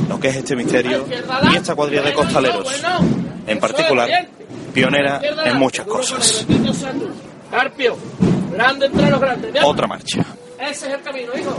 lo 0.09 0.21
que 0.21 0.29
es 0.29 0.37
este 0.37 0.55
misterio 0.55 1.07
y 1.51 1.57
esta 1.57 1.75
cuadrilla 1.75 2.03
de 2.03 2.13
costaleros, 2.13 2.83
en 3.47 3.59
particular 3.59 4.09
pionera 4.73 5.21
en 5.45 5.59
muchas 5.59 5.87
cosas. 5.87 6.47
Carpio, 7.53 7.99
grande 8.51 8.87
entre 8.87 9.11
los 9.11 9.21
grandes. 9.21 9.55
Otra 9.63 9.87
marcha. 9.87 10.25
Ese 10.59 10.87
es 10.89 10.95
el 10.95 11.03
camino, 11.03 11.33
hijo. 11.39 11.55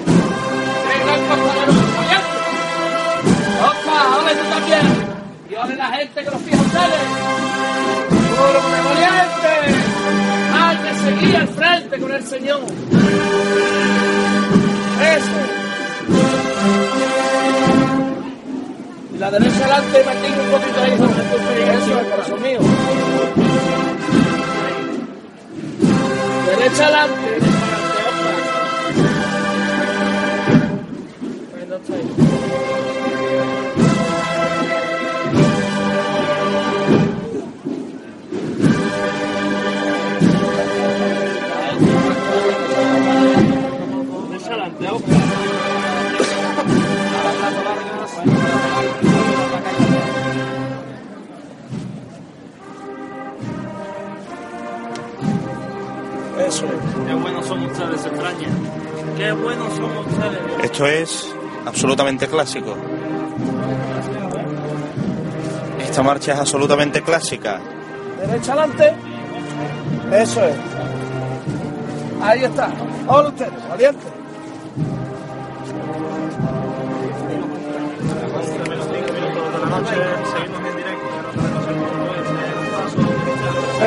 El 0.91 1.05
gran. 1.05 1.19
Opa, 3.61 4.17
ole 4.17 4.33
tú 4.33 4.49
también. 4.49 4.85
Y 5.51 5.55
ole 5.55 5.75
la 5.75 5.89
gente 5.91 6.23
que 6.23 6.31
los 6.31 6.41
fija 6.41 6.61
ustedes. 6.63 6.99
Puro 8.09 8.59
valiente. 8.89 9.53
Hay 10.55 10.77
que 10.77 10.93
seguir 10.95 11.37
al 11.37 11.47
frente 11.49 11.99
con 11.99 12.11
el 12.11 12.23
Señor. 12.23 12.61
Eso. 14.99 15.39
Y 19.13 19.17
la 19.19 19.29
derecha 19.29 19.59
adelante, 19.59 20.03
Martín, 20.05 20.33
un 20.39 20.49
poquito 20.59 20.81
ahí. 20.81 20.93
Eso 21.75 21.99
es, 21.99 22.07
corazón 22.07 22.41
mío. 22.41 23.82
Derecha 26.63 26.85
adelante. 26.87 27.43
Buenos 57.43 57.47
son 57.47 57.83
ustedes, 57.83 58.05
extraña. 58.05 58.47
Qué 59.17 59.31
buenos 59.33 59.73
son 59.73 59.97
ustedes. 59.97 60.63
Esto 60.63 60.87
es 60.87 61.35
absolutamente 61.65 62.27
clásico. 62.27 62.75
Esta 65.79 66.03
marcha 66.03 66.33
es 66.33 66.39
absolutamente 66.39 67.01
clásica. 67.01 67.59
Derecha 68.19 68.53
adelante. 68.53 68.93
Eso 70.11 70.43
es. 70.45 70.55
Ahí 72.21 72.43
está. 72.43 72.71
Ahora 73.07 73.29
ustedes, 73.29 73.69
valiente. 73.69 74.07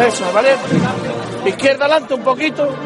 Eso, 0.06 0.32
valiente. 0.32 1.48
Izquierda 1.48 1.86
adelante 1.86 2.14
un 2.14 2.22
poquito. 2.22 2.85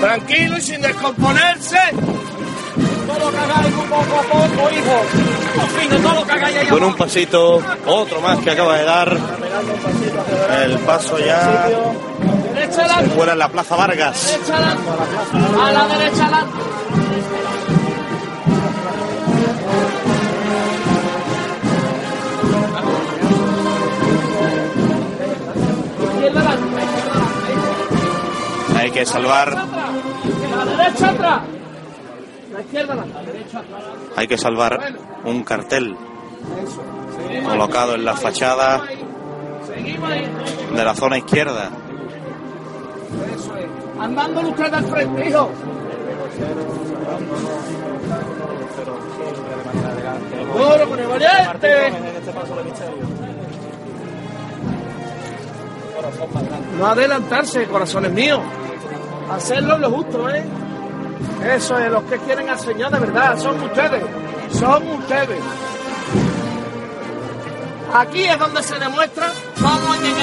Tranquilo 0.00 0.58
y 0.58 0.60
sin 0.60 0.80
descomponerse. 0.80 1.78
No 1.92 3.18
lo 3.18 3.32
cagáis 3.32 3.72
poco 3.74 3.94
a 3.96 4.22
poco, 4.22 4.70
hijo. 4.70 5.02
Ahí 6.44 6.66
Con 6.68 6.84
un 6.84 6.94
pasito, 6.94 7.60
otro 7.86 8.20
más 8.20 8.38
que 8.38 8.50
acaba 8.50 8.76
de 8.76 8.84
dar. 8.84 9.18
El 10.62 10.78
paso 10.80 11.18
ya 11.18 11.68
Derecha 12.54 13.00
se 13.00 13.06
fuera 13.10 13.32
en 13.32 13.38
la 13.38 13.48
Plaza 13.48 13.76
Vargas. 13.76 14.38
A 15.60 15.72
la 15.72 15.88
derecha 15.88 16.24
adelante. 16.24 16.58
Hay 28.76 28.90
que 28.92 29.04
salvar, 29.04 29.67
La 30.58 30.64
derecha 30.64 31.10
atrás. 31.10 31.40
La 32.52 32.60
izquierda 32.60 32.92
adelante. 32.94 33.32
Derecha 33.32 33.58
atrás. 33.60 33.82
hay 34.16 34.26
que 34.26 34.38
salvar 34.38 34.80
un 35.24 35.44
cartel 35.44 35.96
colocado 37.48 37.94
en 37.94 38.04
la 38.04 38.16
fachada 38.16 38.82
de 40.74 40.84
la 40.84 40.94
zona 40.94 41.18
izquierda. 41.18 41.70
Eso 43.34 43.56
es. 43.56 43.66
Andándole 44.00 44.48
usted 44.48 44.74
al 44.74 44.84
frente, 44.86 45.28
hijo. 45.28 45.50
Duro 50.56 50.88
con 50.88 50.98
el 50.98 51.06
valiente. 51.06 51.92
No 56.78 56.86
adelantarse, 56.86 57.66
corazones 57.66 58.12
míos. 58.12 58.40
Hacerlo 59.30 59.78
lo 59.78 59.90
justo, 59.90 60.28
¿eh? 60.30 60.44
Eso 61.44 61.78
es, 61.78 61.90
los 61.90 62.02
que 62.04 62.18
quieren 62.18 62.48
al 62.48 62.58
Señor 62.58 62.90
de 62.90 62.98
verdad, 62.98 63.38
son 63.38 63.60
ustedes. 63.62 64.04
Son 64.52 64.88
ustedes. 64.88 65.40
Aquí 67.94 68.24
es 68.24 68.38
donde 68.38 68.62
se 68.62 68.78
demuestra 68.78 69.32
cómo 69.60 69.92
hay 69.92 70.00
que 70.00 70.14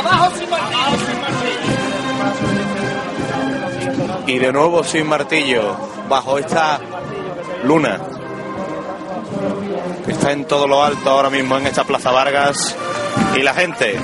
abajo 0.00 0.30
sin 0.36 0.50
martillo. 0.50 0.80
Y 4.26 4.38
de 4.38 4.52
nuevo 4.52 4.84
sin 4.84 5.06
martillo, 5.06 5.76
bajo 6.08 6.38
esta 6.38 6.80
luna 7.64 8.00
que 10.04 10.12
está 10.12 10.32
en 10.32 10.44
todo 10.44 10.66
lo 10.66 10.82
alto 10.82 11.10
ahora 11.10 11.30
mismo 11.30 11.56
en 11.58 11.66
esta 11.66 11.84
Plaza 11.84 12.10
Vargas. 12.10 12.76
Y 13.36 13.42
la 13.42 13.54
gente 13.54 13.96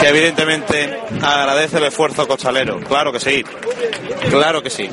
que 0.00 0.08
evidentemente 0.08 1.00
agradece 1.22 1.78
el 1.78 1.84
esfuerzo 1.84 2.26
costalero. 2.26 2.80
Claro 2.80 3.12
que 3.12 3.20
sí, 3.20 3.44
claro 4.30 4.62
que 4.62 4.70
sí. 4.70 4.88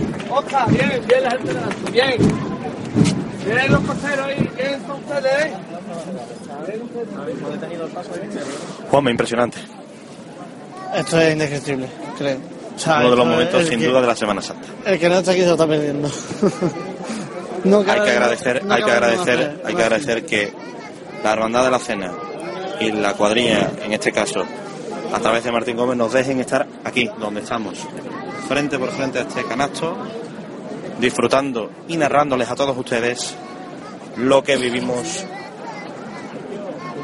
Bien, 0.69 1.03
bien 1.07 1.23
la 1.23 1.31
gente 1.31 1.53
bien. 1.91 2.17
Bien 3.45 3.71
los 3.71 3.81
costeros 3.81 4.25
ahí, 4.25 4.49
bien 4.57 4.81
son 4.88 5.03
ustedes, 5.03 5.45
¿eh? 5.45 5.53
Juanma, 8.95 9.12
impresionante. 9.12 9.58
Esto 10.95 11.19
es 11.19 11.34
indescriptible, 11.34 11.88
creo. 12.17 12.38
O 12.73 12.79
sea, 12.79 12.99
Uno 12.99 13.10
de 13.12 13.15
los 13.17 13.27
momentos 13.27 13.67
sin 13.67 13.77
que- 13.79 13.88
duda 13.88 13.99
de 13.99 14.08
la 14.08 14.15
Semana 14.15 14.41
Santa. 14.41 14.67
El 14.86 14.97
que 14.97 15.10
no 15.10 15.15
está 15.15 15.31
aquí 15.31 15.41
se 15.41 15.47
lo 15.47 15.51
está 15.53 15.67
perdiendo. 15.67 16.10
No 17.65 17.79
Hay 17.79 17.86
que 17.86 18.12
agradecer, 18.12 18.63
no 18.63 18.73
hay 18.75 18.84
que 18.84 18.91
agradecer, 18.91 19.38
hacer, 19.39 19.62
hay 19.65 19.73
que 19.75 19.81
agradecer 19.84 20.25
que 20.27 20.53
la 21.23 21.34
hermandad 21.34 21.65
de 21.65 21.71
la 21.71 21.79
cena 21.79 22.12
y 22.79 22.91
la 22.91 23.13
cuadrilla, 23.15 23.71
en 23.84 23.91
este 23.91 24.12
caso, 24.12 24.43
a 25.12 25.19
través 25.19 25.43
de 25.43 25.51
Martín 25.51 25.75
Gómez, 25.75 25.97
nos 25.97 26.13
dejen 26.13 26.39
estar 26.39 26.67
aquí, 26.84 27.10
donde 27.19 27.41
estamos, 27.41 27.79
frente 28.47 28.77
por 28.77 28.91
frente 28.91 29.17
a 29.17 29.21
este 29.23 29.43
canasto, 29.45 29.97
disfrutando 30.99 31.71
y 31.88 31.97
narrándoles 31.97 32.49
a 32.51 32.55
todos 32.55 32.77
ustedes 32.77 33.34
lo 34.17 34.43
que 34.43 34.58
vivimos 34.58 35.25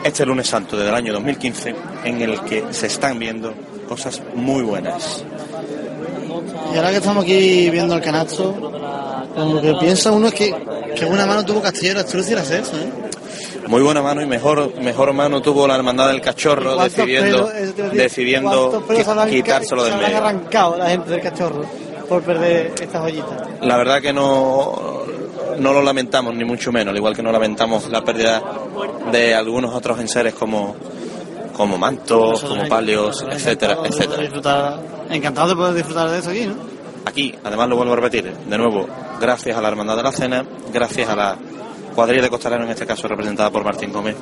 este 0.04 0.26
lunes 0.26 0.48
santo 0.48 0.78
del 0.78 0.94
año 0.94 1.14
2015, 1.14 1.76
en 2.06 2.22
el 2.22 2.42
que 2.42 2.66
se 2.72 2.88
están 2.88 3.20
viendo 3.20 3.54
cosas 3.88 4.22
muy 4.36 4.64
buenas. 4.64 5.24
Y 6.74 6.78
ahora 6.78 6.90
que 6.92 6.98
estamos 6.98 7.24
aquí 7.24 7.70
viendo 7.70 7.96
el 7.96 8.02
canasto, 8.02 8.72
lo 9.36 9.62
que 9.62 9.74
piensa 9.76 10.12
uno 10.12 10.28
es 10.28 10.34
que, 10.34 10.54
que 10.96 11.06
buena 11.06 11.26
mano 11.26 11.46
tuvo 11.46 11.62
Castillero 11.62 12.00
Astruz 12.00 12.30
y 12.32 12.36
las 12.36 12.50
eso, 12.52 12.76
¿eh? 12.78 12.90
Muy 13.68 13.82
buena 13.82 14.02
mano 14.02 14.22
y 14.22 14.26
mejor, 14.26 14.76
mejor 14.82 15.14
mano 15.14 15.42
tuvo 15.42 15.68
la 15.68 15.76
hermandad 15.76 16.08
del 16.10 16.20
cachorro 16.20 16.76
¿Cuántos 16.76 16.96
decidiendo, 16.98 17.48
pelos- 17.50 17.92
decidiendo 17.94 18.84
qui- 18.88 19.30
quitárselo 19.30 19.84
de 19.84 19.90
se 19.92 19.96
en 19.98 20.04
habrán 20.04 20.12
medio. 20.14 20.18
arrancado 20.28 20.78
la 20.78 20.90
gente 20.90 21.10
del 21.12 21.22
cachorro 21.22 21.62
por 22.10 22.22
perder 22.24 22.74
esta 22.82 23.00
joyita. 23.00 23.48
La 23.62 23.78
verdad 23.78 24.02
que 24.02 24.12
no, 24.12 25.01
no 25.62 25.74
lo 25.74 25.82
lamentamos, 25.82 26.34
ni 26.36 26.44
mucho 26.44 26.72
menos, 26.72 26.92
al 26.92 26.98
igual 26.98 27.16
que 27.16 27.22
no 27.22 27.32
lamentamos 27.32 27.88
la 27.90 28.04
pérdida 28.04 28.42
de 29.12 29.36
algunos 29.36 29.74
otros 29.74 30.00
enseres 30.00 30.34
como, 30.34 30.76
como 31.56 31.78
mantos, 31.78 32.44
como 32.44 32.68
palios, 32.68 33.24
etcétera, 33.30 33.78
etcétera. 33.86 34.80
Encantado 35.10 35.50
de 35.50 35.56
poder 35.56 35.76
disfrutar 35.76 36.10
de 36.10 36.20
eso 36.20 36.32
aquí, 36.32 36.48
¿no? 36.48 36.56
Aquí, 37.06 37.36
además 37.44 37.70
lo 37.70 37.76
vuelvo 37.76 37.94
a 37.94 37.96
repetir, 37.98 38.32
de 38.32 38.58
nuevo, 38.58 38.88
gracias 39.20 39.56
a 39.56 39.62
la 39.62 39.68
Hermandad 39.68 39.98
de 39.98 40.04
la 40.04 40.12
Cena, 40.12 40.46
gracias 40.74 41.10
a 41.10 41.16
la 41.16 41.38
cuadrilla 41.96 42.24
de 42.24 42.30
costalero, 42.30 42.64
en 42.64 42.70
este 42.70 42.86
caso 42.86 43.08
representada 43.08 43.50
por 43.52 43.64
Martín 43.64 43.92
Gómez, 43.92 44.16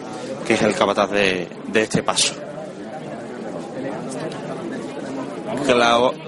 que 0.45 0.55
es 0.55 0.61
el 0.61 0.73
capataz 0.73 1.09
de, 1.11 1.47
de 1.67 1.81
este 1.81 2.03
paso. 2.03 2.33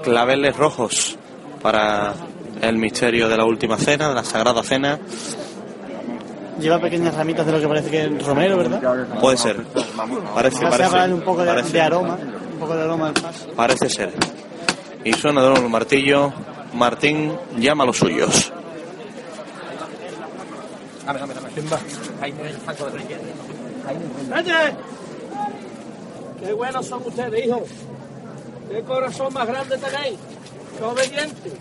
Claveles 0.02 0.56
rojos 0.56 1.18
para 1.60 2.14
el 2.62 2.78
misterio 2.78 3.28
de 3.28 3.36
la 3.36 3.44
última 3.44 3.76
cena, 3.76 4.08
de 4.08 4.14
la 4.14 4.24
Sagrada 4.24 4.62
Cena. 4.62 4.98
Lleva 6.60 6.78
pequeñas 6.78 7.14
ramitas 7.14 7.44
de 7.44 7.52
lo 7.52 7.60
que 7.60 7.66
parece 7.66 7.90
que 7.90 8.04
es 8.04 8.24
romero, 8.24 8.56
¿verdad? 8.56 9.08
Puede 9.20 9.36
ser. 9.36 9.64
Parece, 10.32 10.60
parece, 10.60 11.12
un 11.12 11.22
poco 11.22 11.42
de, 11.42 11.48
parece. 11.48 11.72
de 11.72 11.80
aroma, 11.80 12.16
un 12.52 12.58
poco 12.60 12.76
de 12.76 12.82
aroma 12.84 13.08
al 13.08 13.14
paso. 13.14 13.48
Parece 13.56 13.88
ser. 13.88 14.12
Y 15.04 15.12
suena 15.14 15.42
de 15.42 15.48
nuevo 15.48 15.64
el 15.64 15.70
martillo. 15.72 16.32
Martín 16.74 17.36
llama 17.58 17.82
a 17.82 17.86
los 17.88 17.98
suyos. 17.98 18.52
¡Qué 26.40 26.52
buenos 26.52 26.86
son 26.86 27.02
ustedes, 27.04 27.46
hijos! 27.46 27.62
¡Qué 28.70 28.82
corazón 28.82 29.34
más 29.34 29.46
grande 29.48 29.76
tenéis! 29.76 30.18
¡Qué 30.78 30.84
obediente! 30.84 31.52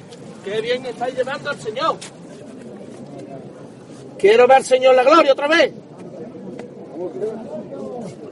¡Qué 0.44 0.62
bien 0.62 0.86
estáis 0.86 1.16
llevando 1.16 1.50
al 1.50 1.60
Señor! 1.60 1.98
Quiero 4.18 4.48
ver 4.48 4.58
al 4.58 4.66
Señor 4.66 4.96
la 4.96 5.04
gloria 5.04 5.34
otra 5.34 5.48
vez. 5.48 5.74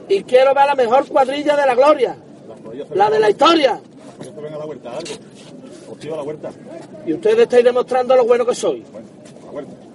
Y 0.08 0.22
quiero 0.24 0.54
ver 0.54 0.66
la 0.66 0.74
mejor 0.74 1.06
cuadrilla 1.08 1.56
de 1.56 1.66
la 1.66 1.74
gloria. 1.74 2.16
La 2.94 3.10
de 3.10 3.20
la 3.20 3.30
historia. 3.30 3.80
Y 7.06 7.12
ustedes 7.12 7.38
estáis 7.38 7.64
demostrando 7.64 8.16
lo 8.16 8.24
bueno 8.24 8.46
que 8.46 8.54
soy. 8.54 8.84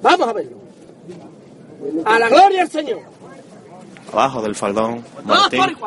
Vamos 0.01 0.28
a 0.28 0.34
verlo. 0.34 0.58
A 2.06 2.19
la 2.19 2.30
gloria 2.30 2.62
al 2.63 2.69
Señor. 2.69 3.01
Abajo 4.12 4.41
del 4.41 4.56
faldón, 4.56 5.04
¡Vamos 5.23 5.51
Martín 5.51 5.78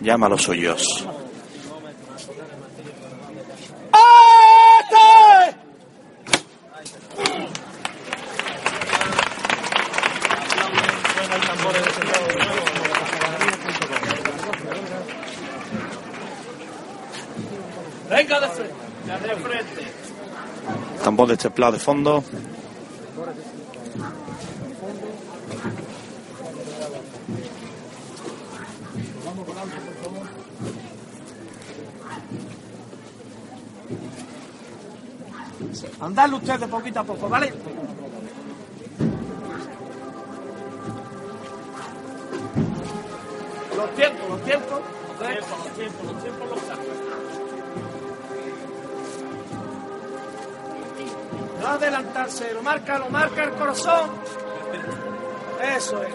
llama 0.00 0.26
a 0.26 0.30
los 0.30 0.42
suyos. 0.42 1.06
¡Este! 4.80 5.21
Venga 18.12 18.40
de 18.40 18.48
frente. 18.48 18.74
De 19.26 19.36
frente. 19.36 19.82
Tambor 21.02 21.28
de 21.28 21.36
templado 21.38 21.72
de 21.72 21.78
fondo. 21.78 22.22
Andadle 36.00 36.36
ustedes 36.36 36.68
poquito 36.68 37.00
a 37.00 37.04
poco, 37.04 37.28
¿vale? 37.30 37.50
Los 43.74 43.94
tiempos, 43.94 44.28
los 44.28 44.44
tiempos. 44.44 44.80
Los 45.08 45.28
tiempos, 45.28 45.58
los 45.64 45.74
tiempos, 45.74 46.04
los 46.04 46.22
tiempos 46.22 46.50
los 46.50 46.60
saco. 46.60 47.01
No 51.62 51.68
adelantarse, 51.68 52.52
lo 52.52 52.60
marca, 52.60 52.98
lo 52.98 53.08
marca 53.08 53.44
el 53.44 53.52
corazón. 53.52 54.10
Eso 55.76 56.02
es. 56.02 56.12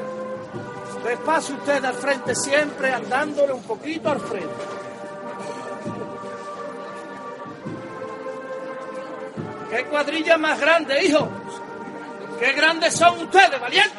Despacio 1.06 1.56
usted 1.56 1.86
al 1.86 1.94
frente 1.94 2.36
siempre, 2.36 2.92
andándole 2.92 3.54
un 3.54 3.64
poquito 3.64 4.10
al 4.10 4.20
frente. 4.20 4.66
¡Qué 9.70 9.86
cuadrilla 9.86 10.38
más 10.38 10.60
grande, 10.60 11.06
hijo! 11.06 11.30
¡Qué 12.40 12.52
grandes 12.52 12.94
son 12.96 13.18
ustedes, 13.22 13.60
valientes! 13.62 13.98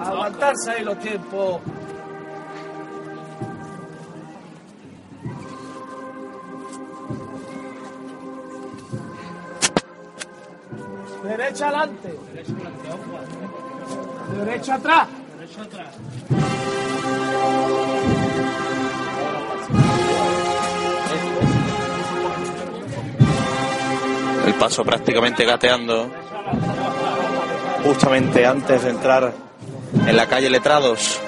Aguantarse 0.00 0.70
ahí 0.72 0.84
los 0.84 0.98
tiempos. 0.98 1.60
Derecha 11.36 11.66
adelante. 11.66 12.14
Derecha 14.38 14.74
atrás. 14.76 15.08
Derecha 15.36 15.62
atrás. 15.62 15.88
El 24.46 24.54
paso 24.54 24.84
prácticamente 24.84 25.44
gateando. 25.44 26.08
Justamente 27.84 28.46
antes 28.46 28.84
de 28.84 28.90
entrar 28.90 29.32
en 30.06 30.16
la 30.16 30.26
calle 30.28 30.48
Letrados. 30.48 31.20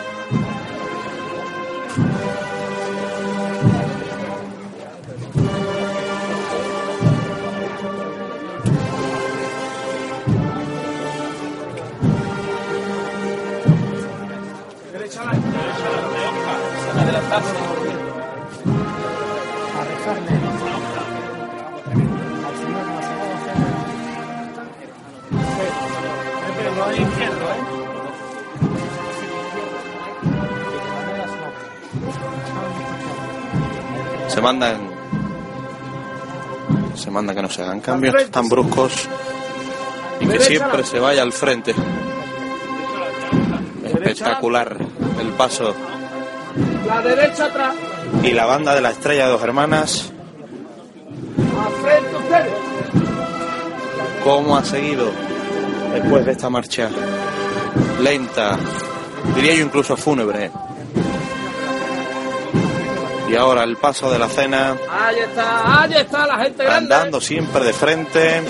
Mandan. 34.57 34.89
Se 36.95 37.11
manda 37.11 37.35
que 37.35 37.43
no 37.43 37.51
se 37.51 37.63
hagan 37.63 37.81
cambios 37.81 38.31
tan 38.31 38.49
bruscos 38.49 38.93
y 40.21 40.27
que 40.27 40.41
siempre 40.41 40.83
se 40.85 40.99
vaya 40.99 41.23
al 41.23 41.33
frente. 41.33 41.75
Espectacular 43.85 44.77
el 45.21 45.29
paso 45.33 45.75
La 46.87 47.01
derecha 47.03 47.47
atrás. 47.47 47.75
y 48.23 48.31
la 48.33 48.47
banda 48.47 48.75
de 48.75 48.81
la 48.81 48.91
estrella 48.91 49.27
de 49.27 49.33
dos 49.33 49.43
hermanas. 49.43 50.13
¿Cómo 54.25 54.57
ha 54.57 54.65
seguido 54.65 55.11
después 55.93 56.25
de 56.25 56.33
esta 56.33 56.51
marcha 56.51 56.91
lenta? 58.01 58.57
Diría 59.35 59.55
yo 59.55 59.65
incluso 59.65 59.97
fúnebre. 59.97 60.51
Y 63.29 63.35
ahora 63.35 63.65
el 63.65 63.77
paso 63.77 64.11
de 64.11 64.19
la 64.19 64.29
cena, 64.29 64.77
Ahí 64.91 65.17
está, 65.19 65.83
ahí 65.83 65.93
está 65.95 66.27
la 66.27 66.39
gente 66.45 66.65
grande. 66.65 66.95
andando 66.95 67.21
siempre 67.21 67.65
de 67.65 67.73
frente, 67.73 68.43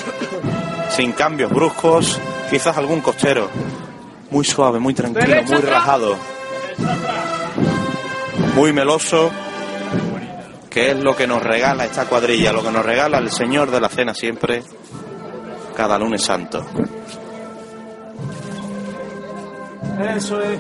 sin 0.91 1.13
cambios 1.13 1.51
bruscos, 1.51 2.21
quizás 2.51 2.77
algún 2.77 3.01
cochero. 3.01 3.49
Muy 4.31 4.45
suave, 4.45 4.79
muy 4.79 4.93
tranquilo, 4.93 5.27
Derecha 5.27 5.47
muy 5.47 5.55
atrás. 5.57 5.71
relajado. 5.71 6.17
Muy 8.55 8.73
meloso, 8.73 9.31
que 10.69 10.91
es 10.91 10.99
lo 11.03 11.17
que 11.17 11.27
nos 11.27 11.43
regala 11.43 11.85
esta 11.85 12.05
cuadrilla, 12.07 12.53
lo 12.53 12.63
que 12.63 12.71
nos 12.71 12.85
regala 12.85 13.19
el 13.19 13.31
Señor 13.31 13.71
de 13.71 13.81
la 13.81 13.89
Cena 13.89 14.13
siempre, 14.15 14.63
cada 15.75 15.99
lunes 15.99 16.23
santo. 16.23 16.65
Eso 20.17 20.41
es. 20.43 20.59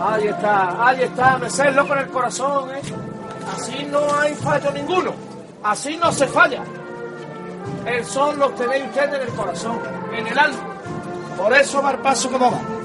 Ahí 0.00 0.28
está, 0.28 0.88
ahí 0.88 1.02
está, 1.02 1.38
mecerlo 1.38 1.88
con 1.88 1.98
el 1.98 2.08
corazón, 2.08 2.70
¿eh? 2.74 2.82
Así 3.54 3.84
no 3.90 4.00
hay 4.18 4.34
fallo 4.34 4.70
ninguno. 4.72 5.12
Así 5.62 5.96
no 5.96 6.12
se 6.12 6.26
falla. 6.28 6.62
El 7.86 8.04
sol 8.04 8.38
lo 8.38 8.50
tenéis 8.50 8.84
ustedes 8.86 9.14
en 9.14 9.22
el 9.22 9.28
corazón, 9.34 9.78
en 10.12 10.26
el 10.26 10.38
alma. 10.38 10.58
Por 11.36 11.52
eso 11.52 11.82
va 11.82 11.96
paso 12.02 12.30
como. 12.30 12.75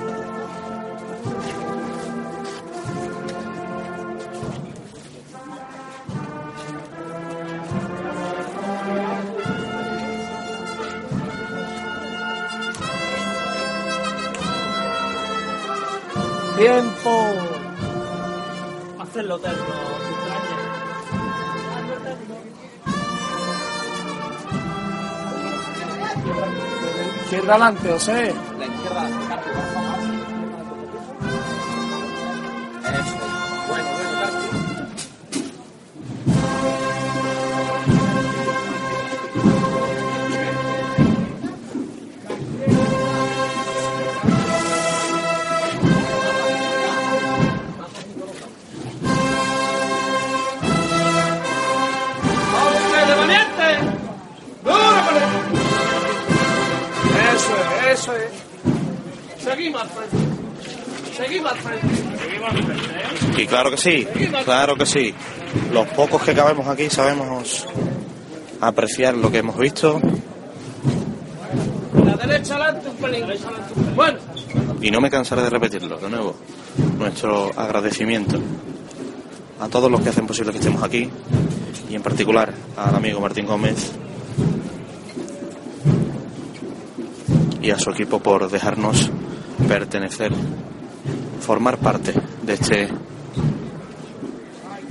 Adelante, 27.51 27.89
José. 27.89 28.33
Que 63.71 63.77
sí, 63.77 64.07
claro 64.45 64.75
que 64.75 64.86
sí. 64.86 65.13
Los 65.73 65.88
pocos 65.89 66.21
que 66.21 66.34
cabemos 66.34 66.67
aquí 66.67 66.89
sabemos 66.89 67.65
apreciar 68.60 69.15
lo 69.15 69.31
que 69.31 69.39
hemos 69.39 69.57
visto 69.57 69.99
La 72.05 72.15
derecha 72.15 72.55
adelante, 72.55 72.89
un 72.89 72.95
pelín. 72.97 73.25
Bueno, 73.95 74.19
y 74.81 74.91
no 74.91 75.01
me 75.01 75.10
cansaré 75.10 75.41
de 75.41 75.49
repetirlo 75.49 75.97
de 75.97 76.10
nuevo. 76.10 76.36
Nuestro 76.97 77.51
agradecimiento 77.55 78.39
a 79.60 79.67
todos 79.67 79.91
los 79.91 80.01
que 80.01 80.10
hacen 80.10 80.27
posible 80.27 80.51
que 80.51 80.60
estemos 80.60 80.84
aquí 80.84 81.10
y 81.89 81.95
en 81.95 82.01
particular 82.01 82.53
al 82.77 82.95
amigo 82.95 83.19
Martín 83.19 83.45
Gómez 83.45 83.91
y 87.62 87.69
a 87.69 87.77
su 87.77 87.91
equipo 87.91 88.19
por 88.19 88.49
dejarnos 88.49 89.12
pertenecer, 89.67 90.31
formar 91.41 91.77
parte 91.77 92.13
de 92.41 92.53
este 92.53 92.89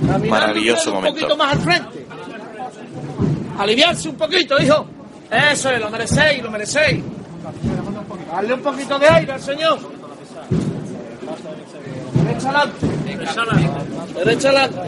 Maravilloso 0.01 0.93
momento. 0.93 1.13
Un 1.13 1.19
poquito 1.19 1.37
más 1.37 1.53
al 1.53 1.59
frente. 1.59 2.05
Aliviarse 3.59 4.09
un 4.09 4.15
poquito, 4.15 4.61
hijo. 4.61 4.85
Eso 5.29 5.69
es, 5.69 5.79
lo 5.79 5.89
merecéis, 5.89 6.43
lo 6.43 6.51
merecéis. 6.51 7.03
Darle 8.31 8.53
un 8.53 8.61
poquito 8.61 8.99
de 8.99 9.07
aire 9.07 9.31
al 9.31 9.41
señor. 9.41 9.79
Derecha 12.13 12.49
adelante. 12.49 12.87
Derecha 13.05 14.49
adelante. 14.49 14.79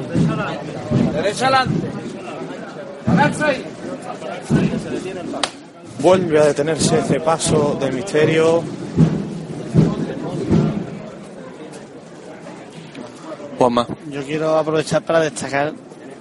Derecha 1.14 1.48
adelante. 1.48 1.88
Adelante 3.08 3.44
ahí. 3.44 3.66
Vuelve 6.00 6.40
a 6.40 6.46
detenerse 6.46 7.00
ese 7.00 7.20
paso 7.20 7.78
de 7.80 7.92
misterio. 7.92 8.64
Juanma, 13.64 13.88
Yo 14.12 14.22
quiero 14.24 14.58
aprovechar 14.58 15.04
para 15.04 15.22
destacar 15.22 15.72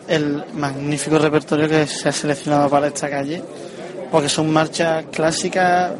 el 0.07 0.45
magnífico 0.55 1.19
repertorio 1.19 1.69
que 1.69 1.89
se 1.89 2.09
ha 2.09 2.13
seleccionado 2.13 2.71
para 2.71 2.87
esta 2.87 3.11
calle, 3.11 3.43
porque 4.13 4.29
son 4.29 4.53
marchas 4.53 5.07
clásicas, 5.11 5.91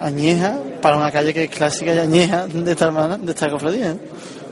añejas, 0.00 0.56
para 0.80 0.96
una 0.96 1.10
calle 1.10 1.34
que 1.34 1.44
es 1.44 1.50
clásica 1.50 1.92
y 1.92 1.98
añeja 1.98 2.46
de 2.46 2.70
esta 2.70 2.84
hermana, 2.84 3.18
de 3.18 3.32
esta 3.32 3.50
cofradía. 3.50 3.90
¿eh? 3.90 3.98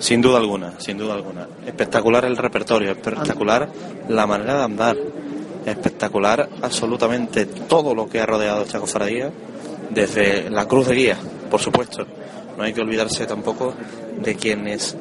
sin 0.01 0.21
duda 0.21 0.39
alguna, 0.39 0.75
sin 0.79 0.99
duda 0.99 1.15
alguna. 1.15 1.47
Espectacular 1.65 2.25
el 2.25 2.37
repertorio, 2.37 2.91
espectacular 2.91 3.69
la 4.09 4.27
manera 4.27 4.59
de 4.59 4.65
andar, 4.65 4.97
espectacular 5.65 6.49
absolutamente 6.63 7.47
todo 7.47 7.95
lo 7.95 8.09
que 8.09 8.21
ha 8.21 8.27
rodeado 8.27 8.63
esta 8.63 8.81
cofradía, 8.81 9.31
desde 9.91 10.51
la 10.51 10.67
cruz 10.67 10.89
de 10.89 10.95
guía, 10.97 11.17
por 11.49 11.61
supuesto. 11.61 12.05
No 12.59 12.65
hay 12.65 12.73
que 12.73 12.81
olvidarse 12.81 13.25
tampoco 13.25 13.73
de 14.21 14.35
quienes 14.35 14.97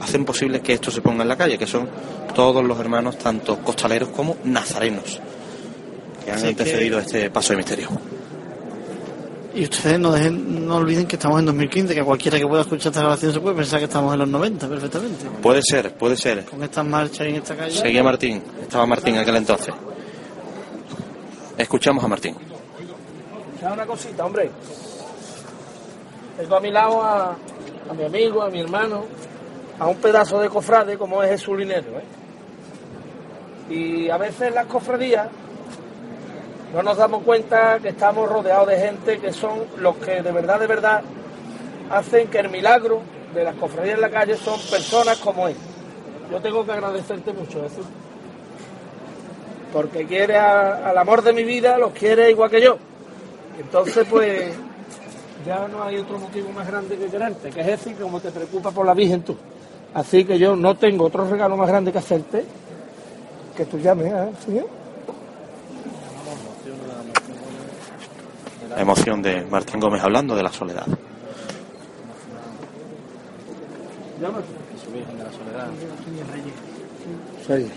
hacen 0.00 0.24
posible 0.24 0.60
que 0.60 0.72
esto 0.74 0.90
se 0.90 1.00
ponga 1.00 1.22
en 1.22 1.28
la 1.28 1.36
calle, 1.36 1.58
que 1.58 1.66
son 1.66 1.88
todos 2.34 2.64
los 2.64 2.78
hermanos, 2.78 3.18
tanto 3.18 3.58
costaleros 3.58 4.08
como 4.10 4.36
nazarenos, 4.44 5.20
que 6.24 6.30
han 6.30 6.36
Así 6.36 6.42
que- 6.44 6.48
antecedido 6.50 6.98
este 6.98 7.30
paso 7.30 7.52
de 7.52 7.56
misterio. 7.58 7.88
Y 9.52 9.64
ustedes 9.64 9.98
no, 9.98 10.12
dejen, 10.12 10.64
no 10.64 10.76
olviden 10.76 11.06
que 11.08 11.16
estamos 11.16 11.40
en 11.40 11.46
2015, 11.46 11.92
que 11.92 12.04
cualquiera 12.04 12.38
que 12.38 12.46
pueda 12.46 12.62
escuchar 12.62 12.90
esta 12.92 13.00
grabación 13.00 13.32
se 13.32 13.40
puede 13.40 13.56
pensar 13.56 13.80
que 13.80 13.86
estamos 13.86 14.12
en 14.12 14.20
los 14.20 14.28
90 14.28 14.68
perfectamente. 14.68 15.24
Puede 15.42 15.60
ser, 15.62 15.92
puede 15.94 16.16
ser. 16.16 16.44
Con 16.44 16.62
estas 16.62 16.86
marchas 16.86 17.26
y 17.26 17.30
en 17.30 17.36
esta 17.36 17.56
calle. 17.56 17.72
Seguía 17.76 18.02
Martín, 18.04 18.40
estaba 18.62 18.86
Martín 18.86 19.16
en 19.16 19.20
aquel 19.22 19.36
entonces. 19.36 19.74
Escuchamos 21.58 22.04
a 22.04 22.08
Martín. 22.08 22.36
Una 23.60 23.84
cosita, 23.86 24.24
hombre. 24.24 24.50
Tengo 26.38 26.56
a 26.56 26.60
mi 26.60 26.70
lado 26.70 27.02
a, 27.02 27.36
a 27.90 27.92
mi 27.94 28.04
amigo, 28.04 28.42
a 28.42 28.50
mi 28.50 28.60
hermano, 28.60 29.04
a 29.80 29.86
un 29.86 29.96
pedazo 29.96 30.38
de 30.40 30.50
cofrade 30.50 30.98
como 30.98 31.22
es 31.22 31.30
Jesús 31.30 31.58
Linero. 31.58 31.98
¿eh? 31.98 33.74
Y 33.74 34.10
a 34.10 34.18
veces 34.18 34.54
las 34.54 34.66
cofradías 34.66 35.28
no 36.74 36.82
nos 36.82 36.98
damos 36.98 37.22
cuenta 37.22 37.78
que 37.80 37.88
estamos 37.88 38.28
rodeados 38.28 38.68
de 38.68 38.76
gente 38.76 39.18
que 39.18 39.32
son 39.32 39.64
los 39.78 39.96
que 39.96 40.22
de 40.22 40.32
verdad, 40.32 40.60
de 40.60 40.66
verdad 40.66 41.02
hacen 41.90 42.28
que 42.28 42.38
el 42.38 42.50
milagro 42.50 43.00
de 43.34 43.42
las 43.42 43.54
cofradías 43.54 43.94
en 43.94 44.02
la 44.02 44.10
calle 44.10 44.36
son 44.36 44.60
personas 44.70 45.16
como 45.18 45.48
él. 45.48 45.56
Yo 46.30 46.40
tengo 46.40 46.64
que 46.64 46.72
agradecerte 46.72 47.32
mucho, 47.32 47.62
Jesús. 47.62 47.86
Porque 49.72 50.06
quiere 50.06 50.36
al 50.36 50.96
amor 50.98 51.22
de 51.22 51.32
mi 51.32 51.42
vida, 51.42 51.78
los 51.78 51.92
quiere 51.92 52.30
igual 52.30 52.50
que 52.50 52.60
yo. 52.60 52.76
Entonces, 53.58 54.06
pues, 54.08 54.52
ya 55.46 55.66
no 55.68 55.82
hay 55.82 55.96
otro 55.96 56.18
motivo 56.18 56.50
más 56.52 56.66
grande 56.66 56.96
que 56.96 57.06
quererte, 57.06 57.50
que 57.50 57.60
es 57.60 57.68
ese, 57.68 57.94
como 57.94 58.20
te 58.20 58.30
preocupa 58.30 58.70
por 58.70 58.84
la 58.84 58.94
Virgen 58.94 59.22
tú. 59.22 59.36
Así 59.94 60.24
que 60.24 60.38
yo 60.38 60.54
no 60.54 60.76
tengo 60.76 61.06
otro 61.06 61.28
regalo 61.28 61.56
más 61.56 61.68
grande 61.68 61.92
que 61.92 61.98
hacerte 61.98 62.44
que 63.56 63.64
tú 63.66 63.78
llames 63.78 64.12
al 64.12 64.36
Señor. 64.38 64.66
La 68.68 68.80
emoción 68.80 69.20
de 69.20 69.42
Martín 69.42 69.80
Gómez 69.80 70.02
hablando 70.02 70.36
de 70.36 70.42
la 70.42 70.52
soledad. 70.52 70.86
Sí. 77.46 77.70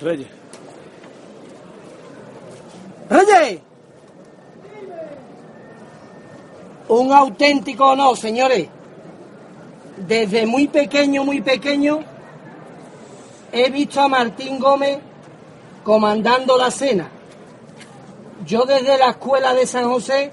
Reyes. 0.00 0.28
¡Reyes! 3.08 3.60
Un 6.88 7.12
auténtico 7.12 7.86
honor, 7.86 8.16
señores. 8.16 8.68
Desde 9.96 10.46
muy 10.46 10.68
pequeño, 10.68 11.24
muy 11.24 11.40
pequeño, 11.40 12.00
he 13.50 13.70
visto 13.70 14.00
a 14.00 14.08
Martín 14.08 14.58
Gómez 14.58 14.98
comandando 15.82 16.56
la 16.56 16.70
cena. 16.70 17.08
Yo 18.44 18.64
desde 18.64 18.98
la 18.98 19.10
escuela 19.10 19.54
de 19.54 19.66
San 19.66 19.90
José, 19.90 20.30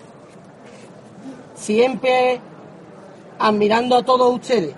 siempre 1.55 2.39
admirando 3.39 3.95
a 3.95 4.03
todos 4.03 4.33
ustedes. 4.33 4.75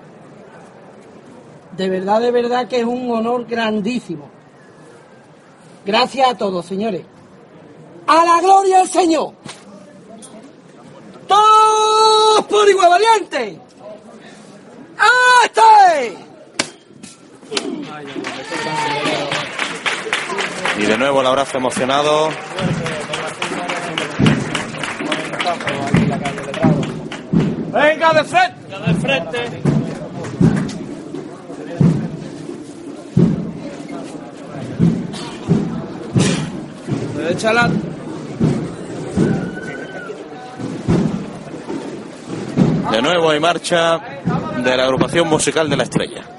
De 1.75 1.89
verdad, 1.89 2.21
de 2.21 2.31
verdad 2.31 2.67
que 2.67 2.79
es 2.79 2.85
un 2.85 3.11
honor 3.11 3.45
grandísimo. 3.45 4.29
Gracias 5.85 6.29
a 6.29 6.37
todos, 6.37 6.65
señores. 6.65 7.03
¡A 8.07 8.23
la 8.23 8.41
gloria 8.41 8.79
del 8.79 8.87
Señor! 8.87 9.33
¡Todos 11.27 12.45
por 12.45 12.69
igual 12.69 12.89
valiente! 12.89 13.59
Y 20.77 20.85
de 20.85 20.97
nuevo 20.97 21.21
el 21.21 21.27
abrazo 21.27 21.57
emocionado. 21.57 22.29
Venga 27.71 28.13
de 28.13 28.23
frente. 28.23 28.55
Venga 28.67 28.79
de 28.79 28.93
frente. 28.95 29.61
Derecha. 37.15 37.53
De 42.95 43.01
nuevo 43.01 43.29
hay 43.29 43.41
marcha 43.41 43.99
de 44.63 44.77
la 44.77 44.85
agrupación 44.85 45.27
musical 45.27 45.69
de 45.69 45.75
la 45.75 45.83
estrella. 45.83 46.34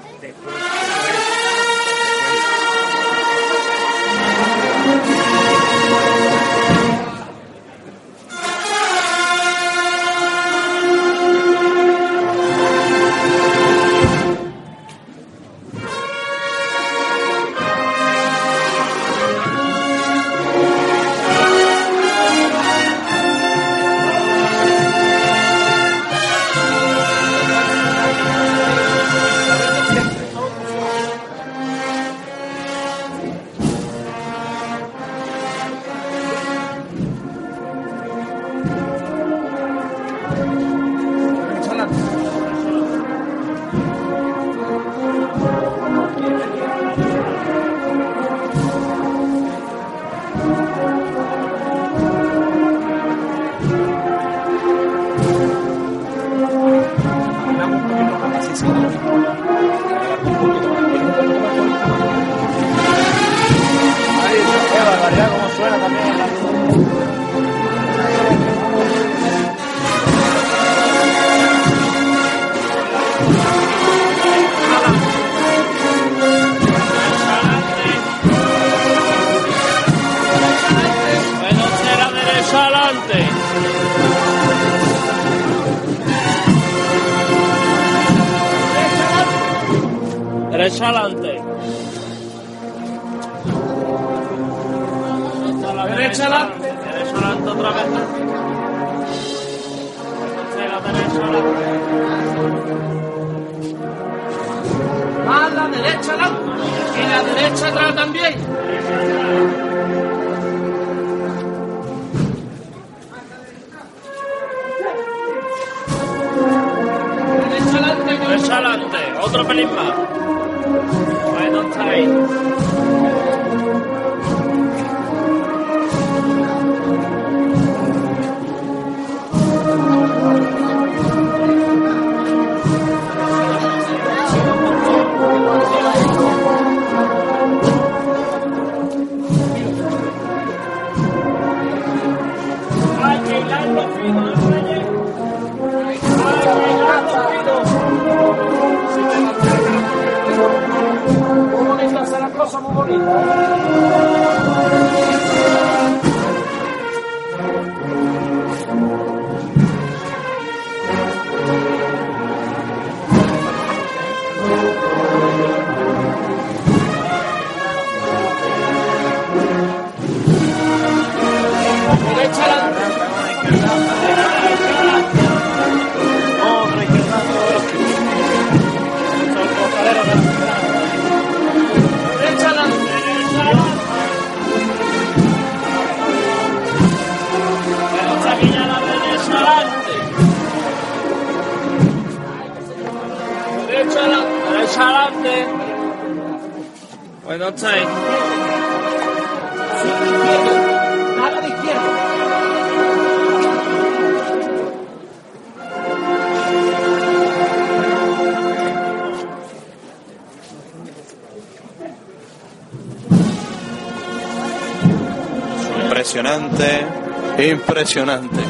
Impresionante. 217.67 218.41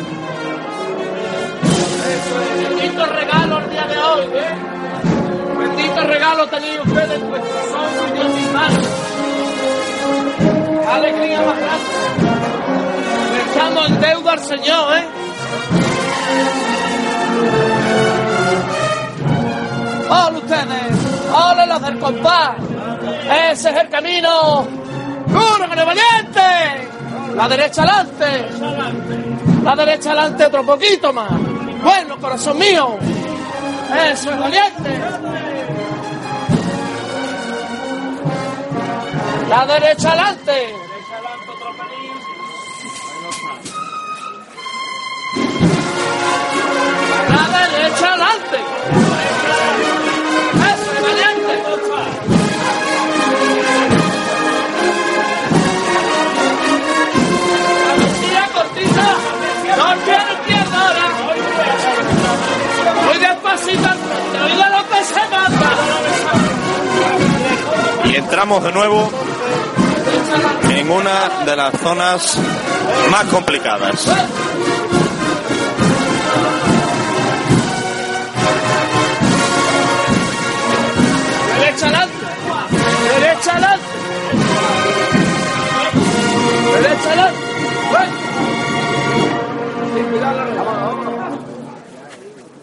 Bendito 2.69 3.05
regalo 3.05 3.57
el 3.57 3.69
día 3.71 3.87
de 3.87 3.97
hoy, 3.97 4.25
¿eh? 4.35 4.55
Bendito 5.57 6.01
regalo 6.01 6.47
tenéis 6.47 6.79
ustedes 6.85 7.19
en 7.19 7.29
vuestros 7.29 7.65
ojos 7.73 8.09
y 8.09 8.17
Dios. 8.17 8.27
Qué 10.81 10.87
alegría 10.87 11.41
más 11.41 11.57
grande. 11.57 11.89
Le 13.33 13.51
echamos 13.51 13.87
en 13.87 14.01
deuda 14.01 14.33
al 14.33 14.39
Señor, 14.39 14.97
¿eh? 14.97 15.07
¡Hola 20.09 20.37
ustedes! 20.37 20.97
¡Hola 21.33 21.65
los 21.65 21.81
del 21.81 21.99
compás! 21.99 22.51
¡Ese 23.51 23.69
es 23.71 23.77
el 23.77 23.89
camino! 23.89 24.67
¡Duro 25.27 25.67
valiente! 25.67 26.87
La 27.37 27.47
derecha 27.47 27.83
adelante. 27.83 28.49
La 29.67 29.75
derecha 29.75 30.11
adelante 30.13 30.45
otro 30.45 30.65
poquito 30.65 31.11
más. 31.11 31.29
Bueno, 31.83 32.17
corazón 32.21 32.57
mío. 32.57 32.97
Eso 34.13 34.31
es 34.31 34.39
valiente. 34.39 34.99
La 39.49 39.65
derecha 39.65 40.11
adelante. 40.13 40.76
Y 68.05 68.15
entramos 68.15 68.63
de 68.63 68.71
nuevo 68.71 69.09
en 70.69 70.91
una 70.91 71.43
de 71.45 71.55
las 71.55 71.73
zonas 71.79 72.37
más 73.11 73.25
complicadas. 73.25 74.05
Derecha 81.59 81.85
adelante. 81.85 82.15
Derecha 83.19 83.51
adelante. 83.51 83.85
Derecha 86.73 87.07
adelante. 87.09 87.47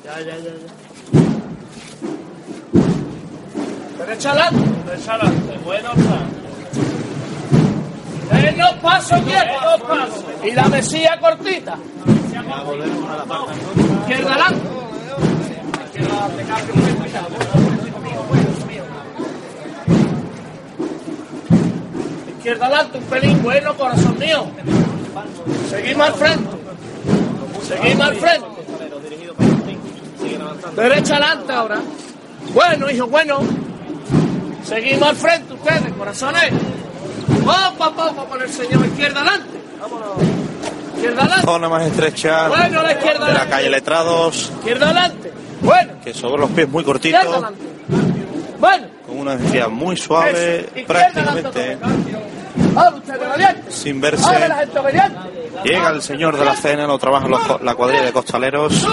Ya, 0.05 0.20
ya, 0.20 0.36
ya, 0.36 0.51
ya. 0.51 0.84
Derecha 4.14 4.30
adelante. 4.30 4.62
Derecha 4.86 5.14
adelante. 5.14 5.58
Bueno 5.64 5.90
plan. 5.94 6.30
Menos 8.30 8.70
paso 8.74 9.16
quieto. 9.24 9.52
Dos 9.64 9.80
pasos. 9.82 10.24
Y 10.44 10.50
la 10.52 10.68
mesilla 10.68 11.18
cortita. 11.18 11.76
Izquierda 12.06 12.54
adelante. 14.34 14.60
Izquierda 15.86 16.16
adelante. 16.16 16.44
cambio, 16.44 16.74
muy 16.76 16.92
cuidado. 16.92 17.28
Izquierda 22.36 22.66
adelante, 22.66 22.98
un 22.98 23.04
pelín 23.04 23.42
bueno, 23.42 23.74
corazón 23.76 24.18
mío. 24.20 24.46
Seguimos 25.70 26.06
al 26.06 26.14
frente. 26.14 26.50
Seguimos 27.66 28.06
al 28.06 28.14
frente. 28.14 28.46
Derecha 30.76 31.16
adelante 31.16 31.52
ahora. 31.52 31.80
Bueno, 32.54 32.88
hijo, 32.88 33.08
bueno. 33.08 33.63
Seguimos 34.64 35.08
al 35.08 35.16
frente 35.16 35.54
ustedes, 35.54 35.92
corazones. 35.92 36.52
A 37.46 37.70
poco 37.72 38.26
con 38.26 38.42
el 38.42 38.48
señor. 38.48 38.86
Izquierda 38.86 39.20
adelante. 39.20 39.58
Izquierda 40.94 41.22
adelante. 41.22 41.46
Zona 41.46 41.68
más 41.68 41.86
estrecha 41.86 42.48
Bueno, 42.48 42.82
la 42.82 42.92
izquierda 42.92 43.26
de 43.26 43.34
la 43.34 43.46
calle 43.46 43.70
Letrados, 43.70 44.50
Izquierda 44.58 44.86
adelante. 44.86 45.32
Bueno, 45.60 45.92
que 46.02 46.14
sobre 46.14 46.40
los 46.40 46.50
pies 46.50 46.68
muy 46.68 46.82
izquierda 46.82 46.92
cortitos, 46.92 47.26
adelante. 47.26 47.62
Bueno, 48.58 48.86
con 49.06 49.18
una 49.18 49.36
velocidad 49.36 49.68
muy 49.68 49.96
suave. 49.96 50.68
Izquierda 50.74 50.86
prácticamente 50.86 51.78
sin 53.68 54.00
verse. 54.00 54.24
Llega 55.64 55.90
el 55.90 56.02
señor 56.02 56.38
de 56.38 56.44
la 56.44 56.56
cena, 56.56 56.86
lo 56.86 56.98
trabaja 56.98 57.28
los 57.28 57.62
la 57.62 57.74
cuadrilla 57.74 58.04
de 58.04 58.12
costaleros. 58.12 58.72
Ese 58.72 58.86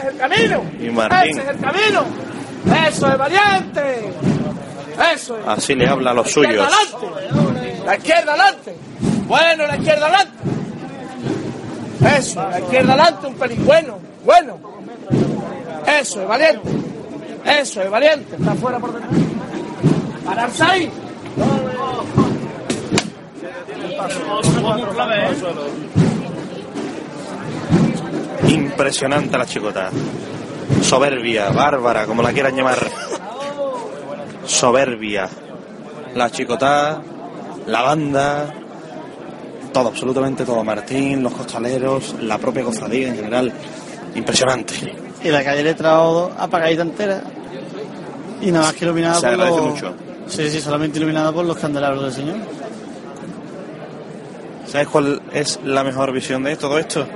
es 0.00 0.04
el 0.04 0.16
camino. 0.16 0.64
Y 0.80 0.90
Martín. 0.90 1.38
Ese 1.38 1.42
es 1.42 1.48
el 1.48 1.60
camino. 1.60 2.04
Eso 2.88 3.08
es 3.08 3.18
valiente. 3.18 4.12
Eso 5.14 5.36
es. 5.38 5.46
Así 5.46 5.74
le 5.74 5.88
habla 5.88 6.10
a 6.10 6.14
los 6.14 6.36
La 6.36 6.42
izquierda 6.42 6.68
suyos. 6.68 6.78
adelante. 7.00 7.82
La 7.86 7.96
izquierda 7.96 8.32
adelante. 8.32 8.76
Bueno, 9.26 9.66
la 9.66 9.76
izquierda 9.76 10.06
adelante. 10.06 10.32
Eso, 12.18 12.48
la 12.48 12.60
izquierda 12.60 12.92
adelante, 12.94 13.26
un 13.26 13.34
pelín. 13.34 13.66
Bueno, 13.66 13.98
bueno. 14.24 14.58
Eso 16.00 16.22
es 16.22 16.28
valiente. 16.28 16.68
Eso 17.44 17.82
es 17.82 17.90
valiente. 17.90 18.36
Está 18.36 18.54
fuera 18.54 18.78
por 18.78 18.92
detrás. 18.92 19.10
Pararse 20.24 20.62
ahí. 20.64 20.92
Impresionante 28.48 29.36
la 29.36 29.46
chicota. 29.46 29.90
Soberbia, 30.88 31.50
bárbara, 31.50 32.06
como 32.06 32.22
la 32.22 32.32
quieran 32.32 32.56
llamar. 32.56 32.78
Soberbia. 34.46 35.28
La 36.14 36.30
chicota, 36.30 37.02
la 37.66 37.82
banda, 37.82 38.54
todo, 39.70 39.88
absolutamente 39.88 40.46
todo. 40.46 40.64
Martín, 40.64 41.22
los 41.22 41.34
costaleros, 41.34 42.14
la 42.22 42.38
propia 42.38 42.64
cofradía 42.64 43.08
en 43.08 43.16
general. 43.16 43.52
Impresionante. 44.14 44.96
Y 45.22 45.28
la 45.28 45.44
calle 45.44 45.62
Letrado 45.62 46.32
apagadita 46.38 46.80
entera. 46.80 47.22
Y 48.40 48.50
nada 48.50 48.68
más 48.68 48.74
que 48.74 48.86
iluminada 48.86 49.16
Se 49.16 49.20
por 49.20 49.28
agradece 49.28 49.56
los... 49.58 49.66
mucho. 49.66 49.94
Sí, 50.26 50.48
sí, 50.48 50.58
solamente 50.62 50.96
iluminada 50.98 51.32
por 51.32 51.44
los 51.44 51.58
candelabros 51.58 52.02
del 52.04 52.12
Señor. 52.14 52.36
¿Sabes 54.66 54.88
cuál 54.88 55.20
es 55.34 55.60
la 55.64 55.84
mejor 55.84 56.12
visión 56.12 56.44
de 56.44 56.56
todo 56.56 56.78
esto? 56.78 57.06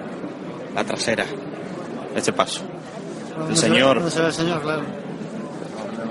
La 0.74 0.84
trasera. 0.84 1.24
Este 2.14 2.34
paso. 2.34 2.60
Donde 3.36 3.56
se 3.56 3.68
ve- 3.68 3.74
Señor. 3.74 3.96
donde 3.96 4.10
se 4.10 4.20
ve 4.20 4.26
el 4.26 4.32
Señor, 4.32 4.62
claro. 4.62 4.82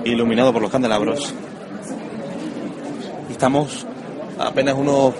iluminado 0.04 0.52
por 0.52 0.62
los 0.62 0.70
candelabros. 0.70 1.32
Estamos 3.30 3.86
a 4.38 4.48
apenas 4.48 4.74
unos 4.76 5.14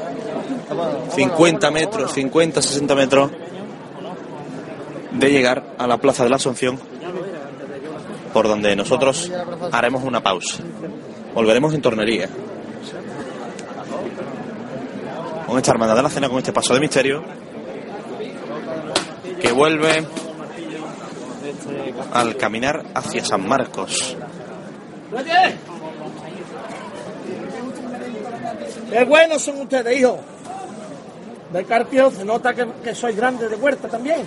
50 1.14 1.70
metros, 1.70 2.12
50, 2.12 2.62
60 2.62 2.94
metros 2.94 3.30
de 5.12 5.30
llegar 5.30 5.74
a 5.78 5.86
la 5.86 5.98
Plaza 5.98 6.24
de 6.24 6.30
la 6.30 6.36
Asunción, 6.36 6.78
por 8.32 8.48
donde 8.48 8.74
nosotros 8.76 9.30
haremos 9.72 10.02
una 10.04 10.22
pausa. 10.22 10.62
Volveremos 11.34 11.74
en 11.74 11.82
tornería. 11.82 12.28
Con 15.46 15.58
esta 15.58 15.72
hermandad 15.72 15.96
de 15.96 16.02
la 16.02 16.08
cena, 16.10 16.28
con 16.28 16.38
este 16.38 16.52
paso 16.52 16.72
de 16.74 16.80
misterio, 16.80 17.22
que 19.40 19.52
vuelve 19.52 20.06
al 22.12 22.36
caminar 22.36 22.84
hacia 22.94 23.24
San 23.24 23.46
Marcos. 23.46 24.16
Qué 28.90 29.04
buenos 29.04 29.42
son 29.42 29.60
ustedes, 29.60 29.98
hijo. 29.98 30.20
De 31.52 31.64
Carpio 31.64 32.10
se 32.10 32.24
nota 32.24 32.54
que, 32.54 32.66
que 32.82 32.94
sois 32.94 33.16
grandes 33.16 33.50
de 33.50 33.56
huerta 33.56 33.88
también. 33.88 34.22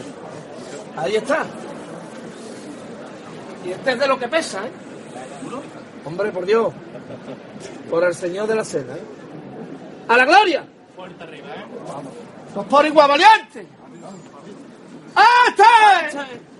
Ahí 0.95 1.15
está. 1.15 1.45
Y 3.65 3.71
este 3.71 3.91
es 3.91 3.99
de 3.99 4.07
lo 4.07 4.19
que 4.19 4.27
pesa, 4.27 4.65
¿eh? 4.65 4.71
Hombre, 6.05 6.31
por 6.31 6.45
Dios. 6.45 6.71
Por 7.89 8.03
el 8.03 8.13
Señor 8.13 8.47
de 8.47 8.55
la 8.55 8.63
Cena, 8.63 8.93
¿eh? 8.93 9.03
¡A 10.07 10.17
la 10.17 10.25
gloria! 10.25 10.63
Fuerte 10.95 11.23
arriba, 11.23 11.47
¿eh? 11.47 11.65
Pues 12.53 12.67
por 12.67 12.85
igual 12.85 13.09
valiente. 13.09 13.67
¡Este! 15.47 16.54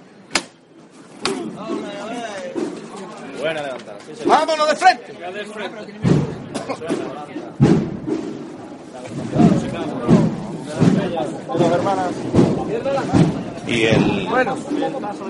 Buena 3.40 3.62
levantada. 3.62 3.98
¡Vámonos 4.26 4.70
de 4.70 4.76
frente! 4.76 5.14
Y 13.68 13.84
el, 13.84 14.28
Bueno, 14.30 14.58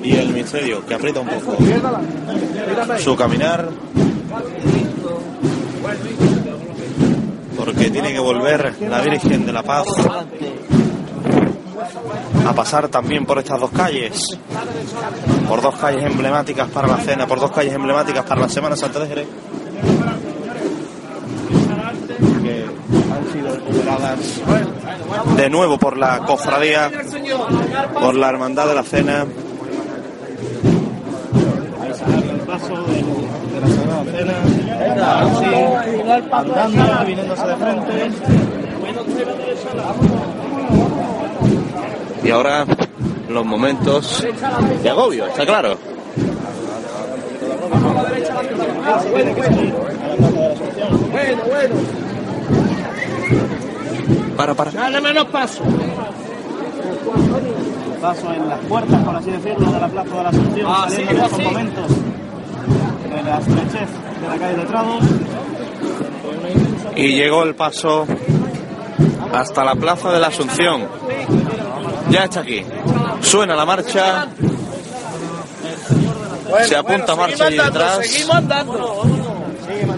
y 0.04 0.16
el 0.16 0.30
misterio, 0.30 0.86
que 0.86 0.94
aprieta 0.94 1.20
un 1.22 1.28
poco 1.28 1.58
su 3.00 3.16
caminar. 3.16 3.70
Porque 7.58 7.90
tiene 7.90 8.12
que 8.12 8.20
volver 8.20 8.76
la 8.82 9.02
Virgen 9.02 9.46
de 9.46 9.54
la 9.54 9.64
Paz 9.64 9.86
a 12.48 12.54
pasar 12.54 12.88
también 12.90 13.26
por 13.26 13.40
estas 13.40 13.60
dos 13.60 13.72
calles, 13.72 14.38
por 15.48 15.62
dos 15.62 15.76
calles 15.76 16.04
emblemáticas 16.04 16.70
para 16.70 16.88
la 16.88 16.98
cena, 16.98 17.28
por 17.28 17.40
dos 17.40 17.52
calles 17.52 17.74
emblemáticas 17.74 18.24
para 18.26 18.42
la 18.42 18.50
Semana 18.50 18.76
Santa 18.76 19.00
de 19.00 19.08
Jerez, 19.08 19.28
que 22.44 22.66
han 23.14 23.34
sido 23.34 23.56
recuperadas 23.56 24.20
de 25.38 25.50
nuevo 25.50 25.78
por 25.78 25.98
la 25.98 26.20
cofradía, 26.20 26.92
por 27.94 28.16
la 28.16 28.30
hermandad 28.30 28.68
de 28.68 28.76
la 28.76 28.84
cena. 28.84 29.26
Ahí 31.82 31.94
se 31.94 32.04
abre 32.04 32.30
el 32.32 32.40
paso 32.42 32.84
de, 32.84 33.04
de 33.54 33.62
la 33.62 33.68
Sagrada 33.68 34.04
Cena, 34.06 34.34
así, 35.20 35.46
andando, 36.32 37.06
viniéndose 37.06 37.48
de 37.48 37.56
frente. 37.56 38.12
Y 42.26 42.32
ahora 42.32 42.66
los 43.30 43.46
momentos 43.46 44.26
de 44.84 44.90
agobio, 44.90 45.28
está 45.28 45.46
claro. 45.46 45.78
Bueno, 51.12 51.42
bueno. 51.48 51.76
Para, 54.38 54.54
para. 54.54 54.72
Dale 54.72 55.02
menos 55.02 55.26
paso. 55.26 55.64
Paso 58.02 58.34
en 58.34 58.50
las 58.50 58.60
puertas, 58.62 59.04
por 59.04 59.16
así 59.16 59.32
decirlo, 59.32 59.72
de 59.72 59.80
la 59.80 59.88
Plaza 59.88 60.16
de 60.18 60.24
la 60.24 60.30
Asunción, 60.30 60.68
Ah, 60.70 60.86
saliendo 60.90 61.12
sí, 61.14 61.16
de 61.18 61.24
estos 61.26 61.38
sí. 61.40 61.44
momentos 61.46 61.88
de 63.16 63.24
la 63.24 63.38
estrechez 63.40 63.90
de 64.22 64.28
la 64.28 64.38
calle 64.38 64.58
de 64.58 64.66
Trados. 64.66 65.04
Y 66.96 67.08
llegó 67.14 67.44
el 67.44 67.56
paso 67.56 68.06
hasta 69.34 69.64
la 69.64 69.76
Plaza 69.76 70.12
de 70.12 70.20
la 70.20 70.28
Asunción. 70.28 70.84
Ya 72.10 72.24
está 72.26 72.42
aquí. 72.42 72.64
Suena 73.22 73.56
la 73.56 73.66
marcha. 73.66 74.28
Se 76.68 76.76
apunta 76.76 77.16
marcha 77.16 77.46
allí 77.46 77.58
detrás. 77.58 78.08
Seguimos 78.08 78.36
andando. 78.36 79.04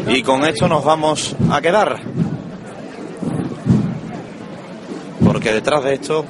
Y 0.08 0.24
con 0.24 0.46
esto 0.46 0.68
nos 0.68 0.84
vamos 0.84 1.36
a 1.52 1.62
quedar. 1.62 2.00
Porque 5.24 5.52
detrás 5.52 5.84
de 5.84 5.94
esto 5.96 6.26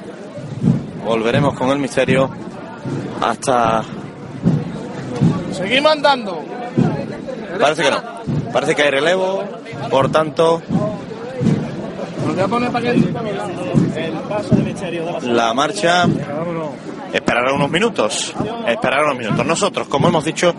volveremos 1.04 1.54
con 1.54 1.70
el 1.70 1.78
misterio 1.78 2.30
hasta... 3.20 3.84
Seguimos 5.52 5.92
andando. 5.92 6.44
Parece 7.60 7.82
que 7.82 7.90
no. 7.90 8.02
Parece 8.52 8.74
que 8.74 8.82
hay 8.82 8.90
relevo. 8.90 9.44
Por 9.90 10.10
tanto, 10.10 10.60
la 15.22 15.54
marcha 15.54 16.06
esperará 17.12 17.52
unos 17.52 17.70
minutos. 17.70 18.34
Esperará 18.66 19.04
unos 19.04 19.18
minutos. 19.18 19.44
Nosotros, 19.44 19.88
como 19.88 20.08
hemos 20.08 20.24
dicho, 20.24 20.54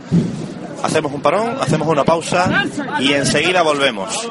hacemos 0.84 1.13
un 1.13 1.21
parón, 1.21 1.57
hacemos 1.61 1.88
una 1.88 2.03
pausa 2.03 2.65
y 2.99 3.13
enseguida 3.13 3.61
volvemos. 3.61 4.30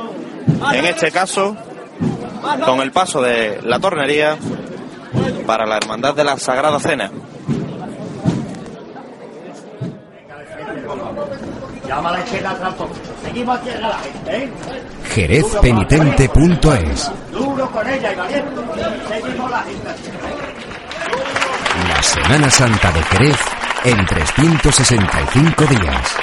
En 0.74 0.84
este 0.84 1.10
caso, 1.10 1.56
con 2.64 2.80
el 2.80 2.92
paso 2.92 3.22
de 3.22 3.60
la 3.62 3.78
tornería 3.78 4.36
para 5.46 5.66
la 5.66 5.78
Hermandad 5.78 6.14
de 6.14 6.24
la 6.24 6.36
Sagrada 6.38 6.78
Cena. 6.78 7.10
Llama 11.86 12.12
la. 12.12 13.07
Seguimos 13.28 13.58
aquí 13.58 13.68
a 13.68 13.80
la 13.80 13.98
gente, 13.98 14.36
¿eh? 14.36 14.50
jerezpenitente.es 15.12 17.12
Duro 17.30 17.70
con 17.70 17.86
ella 17.86 18.12
y 18.12 18.16
valiente. 18.16 18.50
Seguimos 19.06 19.50
la 19.50 19.62
gente. 19.64 19.88
La 21.88 22.02
Semana 22.02 22.50
Santa 22.50 22.90
de 22.90 23.02
Jerez 23.02 23.38
en 23.84 24.06
365 24.06 25.64
días. 25.66 26.16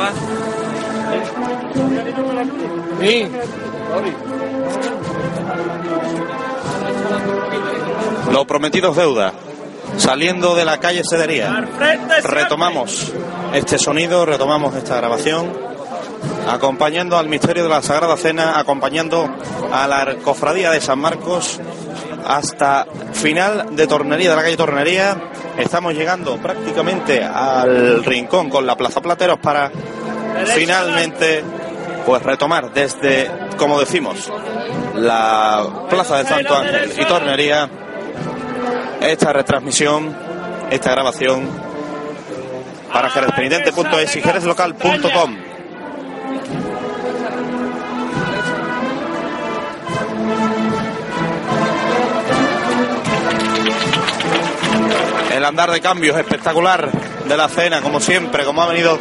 Papá. 0.00 0.12
Sí. 3.00 3.28
Lo 8.32 8.46
prometido 8.46 8.90
es 8.90 8.96
deuda. 8.96 9.32
Saliendo 9.96 10.54
de 10.54 10.64
la 10.64 10.78
calle 10.78 11.02
siempre. 11.04 11.50
Retomamos 12.22 13.12
este 13.52 13.78
sonido, 13.78 14.24
retomamos 14.24 14.74
esta 14.76 14.96
grabación, 14.96 15.52
acompañando 16.48 17.18
al 17.18 17.28
misterio 17.28 17.64
de 17.64 17.68
la 17.68 17.82
Sagrada 17.82 18.16
Cena, 18.16 18.58
acompañando 18.58 19.28
a 19.72 19.86
la 19.88 20.16
cofradía 20.22 20.70
de 20.70 20.80
San 20.80 21.00
Marcos 21.00 21.60
hasta 22.30 22.86
final 23.12 23.74
de 23.74 23.88
Tornería, 23.88 24.30
de 24.30 24.36
la 24.36 24.42
calle 24.42 24.56
Tornería. 24.56 25.16
Estamos 25.58 25.94
llegando 25.94 26.36
prácticamente 26.36 27.24
al 27.24 28.04
rincón 28.04 28.48
con 28.48 28.64
la 28.66 28.76
Plaza 28.76 29.00
Plateros 29.00 29.40
para 29.40 29.72
finalmente 30.54 31.42
pues 32.06 32.22
retomar 32.22 32.72
desde, 32.72 33.28
como 33.56 33.80
decimos, 33.80 34.32
la 34.94 35.86
Plaza 35.90 36.18
del 36.18 36.26
Santo 36.28 36.56
Ángel 36.56 36.92
y 36.96 37.04
Tornería 37.04 37.68
esta 39.00 39.32
retransmisión, 39.32 40.16
esta 40.70 40.92
grabación 40.92 41.48
para 42.92 43.10
jerezpenitente.es 43.10 44.16
y 44.16 44.22
jerezlocal.com. 44.22 45.49
El 55.40 55.46
andar 55.46 55.70
de 55.70 55.80
cambios 55.80 56.18
espectacular 56.18 56.90
de 57.26 57.34
la 57.34 57.48
cena, 57.48 57.80
como 57.80 57.98
siempre, 57.98 58.44
como 58.44 58.60
ha 58.60 58.66
venido 58.66 58.98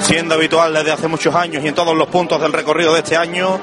siendo 0.00 0.34
habitual 0.34 0.74
desde 0.74 0.90
hace 0.90 1.06
muchos 1.06 1.32
años 1.36 1.62
y 1.64 1.68
en 1.68 1.74
todos 1.76 1.96
los 1.96 2.08
puntos 2.08 2.40
del 2.40 2.52
recorrido 2.52 2.94
de 2.94 2.98
este 2.98 3.16
año. 3.16 3.60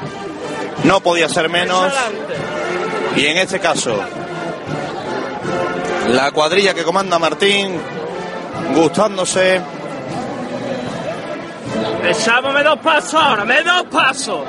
No 0.86 1.02
podía 1.02 1.28
ser 1.28 1.50
menos. 1.50 1.92
Y 3.18 3.26
en 3.26 3.36
este 3.36 3.60
caso, 3.60 4.00
la 6.08 6.32
cuadrilla 6.32 6.74
que 6.74 6.86
comanda 6.86 7.20
Martín, 7.20 7.82
gustándose 8.74 9.60
Echámosme 12.04 12.64
dos 12.64 12.80
pasos 12.80 13.14
ahora, 13.16 13.46
me 13.46 13.64
dos 13.64 13.84
pasos. 13.92 14.42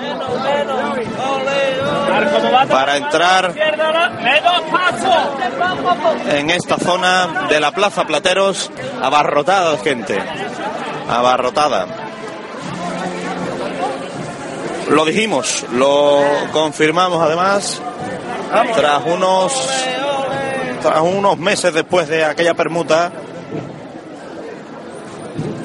Para 2.68 2.97
entrar 2.97 3.55
me 3.55 4.41
dos 4.41 4.61
pasos. 4.70 6.33
en 6.35 6.51
esta 6.51 6.77
zona 6.79 7.47
de 7.49 7.61
la 7.61 7.72
Plaza 7.72 8.05
Plateros, 8.05 8.70
abarrotada 9.01 9.72
de 9.72 9.79
gente, 9.79 10.18
abarrotada. 11.09 11.87
Lo 14.91 15.05
dijimos, 15.05 15.66
lo 15.72 16.22
confirmamos 16.53 17.20
además, 17.20 17.81
tras 18.74 19.05
unos, 19.05 19.68
tras 20.81 21.01
unos 21.01 21.39
meses 21.39 21.74
después 21.74 22.09
de 22.09 22.24
aquella 22.24 22.55
permuta, 22.55 23.11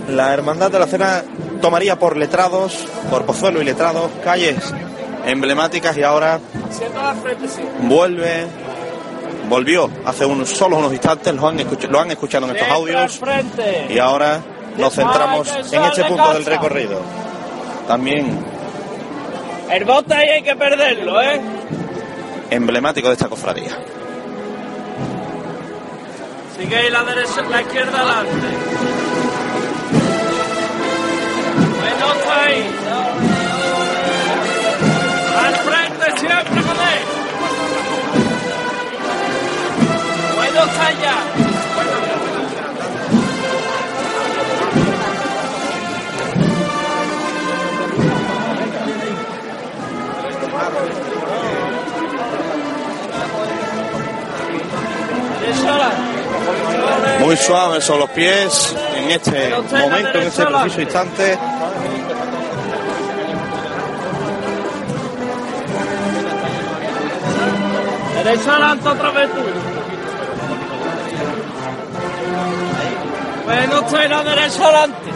la 0.09 0.33
Hermandad 0.33 0.71
de 0.71 0.79
la 0.79 0.87
Cena 0.87 1.23
tomaría 1.61 1.97
por 1.97 2.17
letrados, 2.17 2.85
por 3.09 3.25
Pozuelo 3.25 3.61
y 3.61 3.65
letrados, 3.65 4.09
calles 4.23 4.57
emblemáticas 5.25 5.95
y 5.97 6.03
ahora 6.03 6.39
vuelve, 7.83 8.45
volvió 9.47 9.89
hace 10.05 10.25
unos, 10.25 10.49
solo 10.49 10.77
unos 10.77 10.91
instantes, 10.91 11.33
lo 11.35 11.47
han, 11.47 11.59
escuch- 11.59 11.87
lo 11.87 11.99
han 11.99 12.11
escuchado 12.11 12.47
en 12.49 12.55
estos 12.55 12.69
audios 12.69 13.19
y 13.89 13.99
ahora 13.99 14.41
nos 14.77 14.93
centramos 14.93 15.47
en 15.71 15.83
este 15.83 16.03
punto 16.05 16.33
del 16.33 16.45
recorrido. 16.45 16.99
También 17.87 18.39
El 19.69 19.85
bote 19.85 20.13
ahí 20.13 20.27
hay 20.29 20.41
que 20.43 20.55
perderlo, 20.55 21.21
¿eh? 21.21 21.39
emblemático 22.49 23.07
de 23.07 23.13
esta 23.13 23.27
cofradía. 23.29 23.71
Sigue 26.57 26.75
ahí 26.77 26.89
la 26.89 27.03
derecha, 27.03 27.41
la 27.49 27.61
izquierda 27.61 27.99
adelante. 28.01 28.47
Muy 57.19 57.37
suaves 57.37 57.83
son 57.83 57.99
los 57.99 58.09
pies 58.11 58.75
en 58.95 59.11
este 59.11 59.49
momento, 59.49 60.19
en 60.19 60.27
este 60.27 60.45
preciso 60.45 60.81
instante. 60.81 61.37
Derecha 68.23 68.51
adelante. 68.51 69.60
Bueno, 73.53 73.81
usted 73.81 74.09
la 74.09 74.23
derecha 74.23 74.63
adelante. 74.63 75.11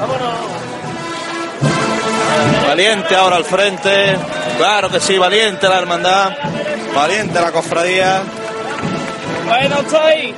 Vámonos. 0.00 0.34
Valiente 2.68 3.16
ahora 3.16 3.36
al 3.36 3.44
frente. 3.44 4.16
Claro 4.56 4.88
que 4.88 5.00
sí, 5.00 5.18
valiente 5.18 5.68
la 5.68 5.78
hermandad. 5.78 6.30
Valiente 6.94 7.40
la 7.40 7.50
cofradía. 7.50 8.22
Bueno, 9.44 9.76
ahí. 10.04 10.34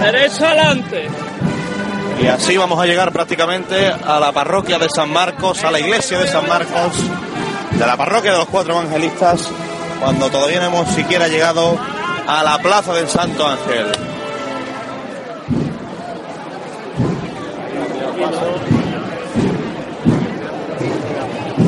Derecha 0.00 0.50
adelante. 0.50 1.08
Y 2.22 2.26
así 2.26 2.56
vamos 2.56 2.80
a 2.80 2.86
llegar 2.86 3.12
prácticamente 3.12 3.86
a 3.88 4.18
la 4.18 4.32
parroquia 4.32 4.78
de 4.78 4.88
San 4.88 5.12
Marcos, 5.12 5.62
a 5.62 5.70
la 5.70 5.78
iglesia 5.78 6.18
de 6.18 6.26
San 6.26 6.48
Marcos, 6.48 6.92
de 7.72 7.86
la 7.86 7.98
parroquia 7.98 8.32
de 8.32 8.38
los 8.38 8.48
cuatro 8.48 8.72
evangelistas, 8.72 9.50
cuando 10.00 10.30
todavía 10.30 10.60
no 10.60 10.66
hemos 10.68 10.88
siquiera 10.94 11.28
llegado 11.28 11.78
a 12.30 12.44
la 12.44 12.58
plaza 12.58 12.94
del 12.94 13.08
Santo 13.08 13.44
Ángel. 13.44 13.86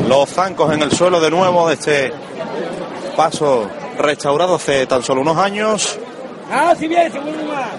Los 0.08 0.28
zancos 0.28 0.72
en 0.72 0.82
el 0.82 0.92
suelo 0.92 1.20
de 1.20 1.30
nuevo 1.32 1.66
de 1.66 1.74
este 1.74 2.12
paso 3.16 3.68
restaurado 3.98 4.54
hace 4.54 4.86
tan 4.86 5.02
solo 5.02 5.22
unos 5.22 5.36
años. 5.36 5.98
Ah, 6.48 6.74
si 6.78 6.86
bien, 6.86 7.12
más. 7.48 7.70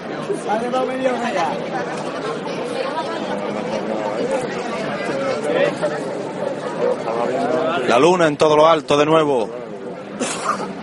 Allá. 1.24 1.50
La 7.88 7.98
luna 7.98 8.26
en 8.26 8.36
todo 8.36 8.56
lo 8.56 8.66
alto 8.66 8.98
de 8.98 9.06
nuevo 9.06 9.48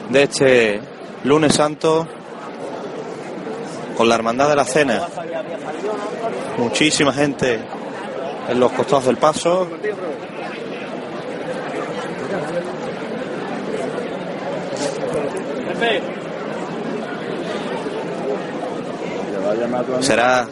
de 0.09 0.23
este 0.23 0.90
lunes 1.23 1.53
santo 1.53 2.07
con 3.95 4.09
la 4.09 4.15
hermandad 4.15 4.49
de 4.49 4.55
la 4.55 4.65
cena. 4.65 5.07
Muchísima 6.57 7.13
gente 7.13 7.59
en 8.49 8.59
los 8.59 8.71
costados 8.71 9.05
del 9.05 9.17
paso. 9.17 9.67
Será 20.01 20.47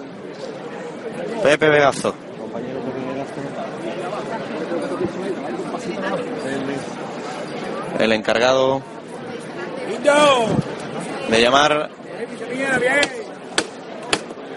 Pepe 1.43 1.69
Vegazo. 1.69 2.13
El 7.99 8.11
encargado 8.11 8.81
de 10.01 11.41
llamar 11.41 11.89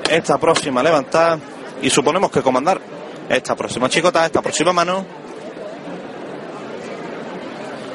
esta 0.08 0.38
próxima 0.38 0.82
levantada 0.82 1.38
y 1.80 1.90
suponemos 1.90 2.30
que 2.30 2.42
comandar 2.42 2.80
esta 3.28 3.54
próxima 3.56 3.88
chicota, 3.88 4.24
esta 4.26 4.40
próxima 4.40 4.72
mano. 4.72 5.04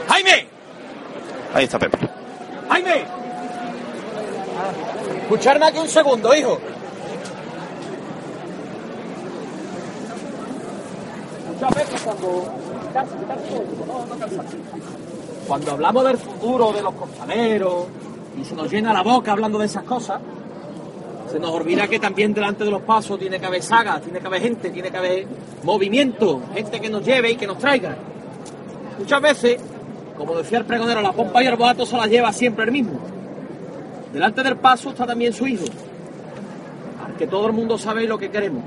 ¡Jaime! 0.10 0.48
Ahí 1.54 1.66
está 1.66 1.80
Pepe. 1.80 1.98
¡Jaime! 2.70 3.06
Escucharme 5.22 5.66
aquí 5.68 5.78
un 5.78 5.88
segundo, 5.88 6.34
hijo. 6.36 6.60
Muchas 11.54 11.76
veces 11.76 12.02
cuando... 12.02 12.54
Cuando 15.48 15.72
hablamos 15.72 16.04
del 16.04 16.18
futuro 16.18 16.74
de 16.74 16.82
los 16.82 16.94
costaleros 16.94 17.86
y 18.40 18.44
se 18.44 18.54
nos 18.54 18.70
llena 18.70 18.92
la 18.92 19.02
boca 19.02 19.32
hablando 19.32 19.58
de 19.58 19.66
esas 19.66 19.84
cosas, 19.84 20.20
se 21.32 21.40
nos 21.40 21.52
olvida 21.52 21.88
que 21.88 22.00
también 22.00 22.34
delante 22.34 22.66
de 22.66 22.72
los 22.72 22.82
pasos 22.82 23.18
tiene 23.18 23.40
que 23.40 23.46
haber 23.46 23.64
sagas, 23.64 24.02
tiene 24.02 24.20
que 24.20 24.28
haber 24.28 24.42
gente, 24.42 24.70
tiene 24.70 24.92
que 24.92 24.98
haber 24.98 25.28
movimiento, 25.64 26.42
gente 26.54 26.82
que 26.82 26.90
nos 26.90 27.06
lleve 27.06 27.32
y 27.32 27.36
que 27.38 27.48
nos 27.48 27.58
traiga. 27.60 27.96
Muchas 29.00 29.22
veces, 29.22 29.62
como 30.18 30.36
decía 30.36 30.58
el 30.58 30.66
pregonero, 30.66 31.02
la 31.02 31.14
pompa 31.14 31.42
y 31.42 31.48
el 31.48 31.56
boato 31.56 31.86
se 31.86 31.96
las 31.96 32.10
lleva 32.10 32.34
siempre 32.34 32.66
el 32.66 32.72
mismo. 32.72 33.00
Delante 34.12 34.44
del 34.44 34.58
paso 34.58 34.90
está 34.90 35.06
también 35.06 35.32
su 35.32 35.48
hijo, 35.48 35.66
al 37.06 37.16
que 37.16 37.28
todo 37.28 37.48
el 37.48 37.54
mundo 37.54 37.78
sabe 37.78 38.06
lo 38.06 38.18
que 38.18 38.30
queremos. 38.30 38.64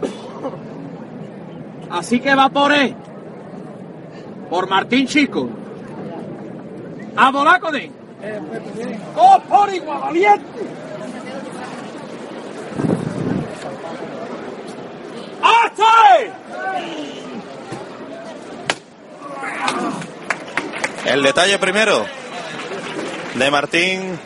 Así 1.91 2.21
que 2.21 2.35
va 2.35 2.49
por 2.49 2.73
por 4.49 4.69
Martín 4.69 5.07
Chico, 5.07 5.49
a 7.21 7.71
él. 7.77 7.91
¡Oh, 9.17 9.41
por 9.49 9.75
igual, 9.75 10.01
valiente! 10.01 10.45
¡Hasta! 15.43 15.85
El 21.07 21.23
detalle 21.23 21.59
primero 21.59 22.07
de 23.35 23.51
Martín. 23.51 24.19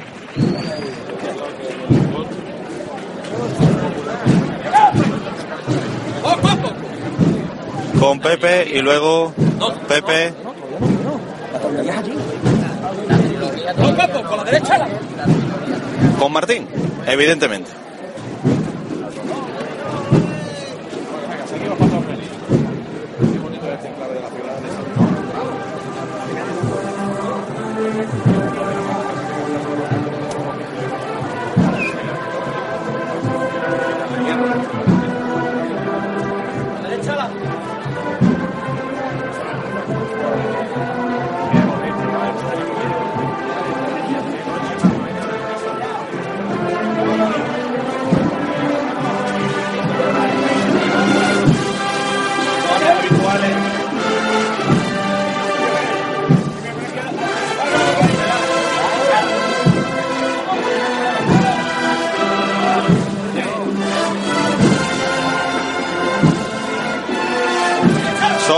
Con 7.98 8.20
Pepe 8.20 8.68
y 8.70 8.82
luego 8.82 9.32
Pepe 9.88 10.34
Con 16.18 16.32
Martín, 16.32 16.68
evidentemente. 17.06 17.83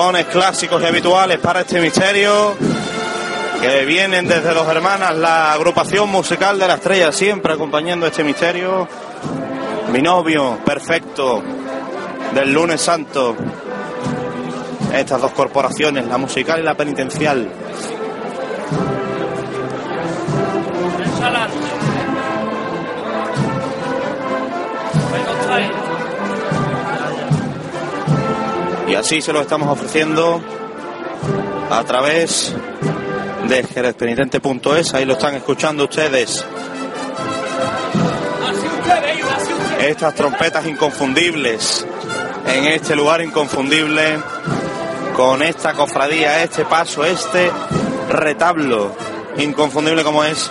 Clásicos 0.06 0.80
y 0.80 0.86
habituales 0.86 1.40
para 1.40 1.62
este 1.62 1.80
misterio 1.80 2.54
que 3.60 3.84
vienen 3.84 4.28
desde 4.28 4.54
dos 4.54 4.68
hermanas, 4.68 5.16
la 5.16 5.52
agrupación 5.52 6.08
musical 6.08 6.60
de 6.60 6.68
la 6.68 6.74
estrella, 6.74 7.10
siempre 7.10 7.54
acompañando 7.54 8.06
este 8.06 8.22
misterio. 8.22 8.86
Mi 9.90 10.00
novio 10.00 10.60
perfecto 10.64 11.42
del 12.32 12.52
lunes 12.52 12.80
santo. 12.80 13.34
Estas 14.94 15.20
dos 15.20 15.32
corporaciones, 15.32 16.06
la 16.06 16.18
musical 16.18 16.60
y 16.60 16.62
la 16.62 16.76
penitencial. 16.76 17.50
Así 28.96 29.20
se 29.20 29.32
lo 29.32 29.40
estamos 29.40 29.68
ofreciendo 29.68 30.40
a 31.70 31.84
través 31.84 32.54
de 33.48 33.62
jerezpenitente.es. 33.62 34.94
Ahí 34.94 35.04
lo 35.04 35.14
están 35.14 35.34
escuchando 35.34 35.84
ustedes. 35.84 36.44
Estas 39.80 40.14
trompetas 40.14 40.66
inconfundibles 40.66 41.86
en 42.46 42.64
este 42.66 42.96
lugar 42.96 43.20
inconfundible, 43.20 44.18
con 45.14 45.42
esta 45.42 45.72
cofradía, 45.74 46.42
este 46.42 46.64
paso, 46.64 47.04
este 47.04 47.50
retablo 48.08 48.94
inconfundible 49.38 50.02
como 50.04 50.24
es 50.24 50.50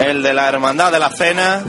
el 0.00 0.22
de 0.22 0.34
la 0.34 0.48
Hermandad 0.48 0.92
de 0.92 0.98
la 0.98 1.10
Cena. 1.10 1.62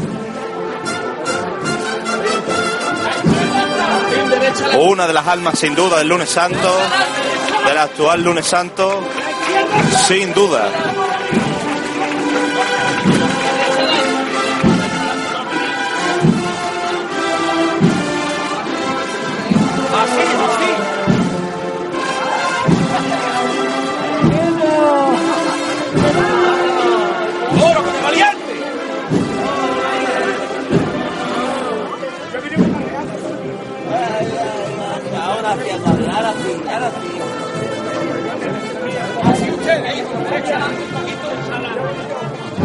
Una 4.80 5.08
de 5.08 5.14
las 5.14 5.28
almas 5.28 5.60
sin 5.60 5.76
duda 5.76 5.98
del 6.00 6.08
lunes 6.08 6.30
santo, 6.30 6.80
del 7.68 7.78
actual 7.78 8.24
lunes 8.24 8.46
santo, 8.46 9.02
sin 10.08 10.34
duda. 10.34 10.70
Ustedes, 40.48 41.08
hijo, 41.08 41.28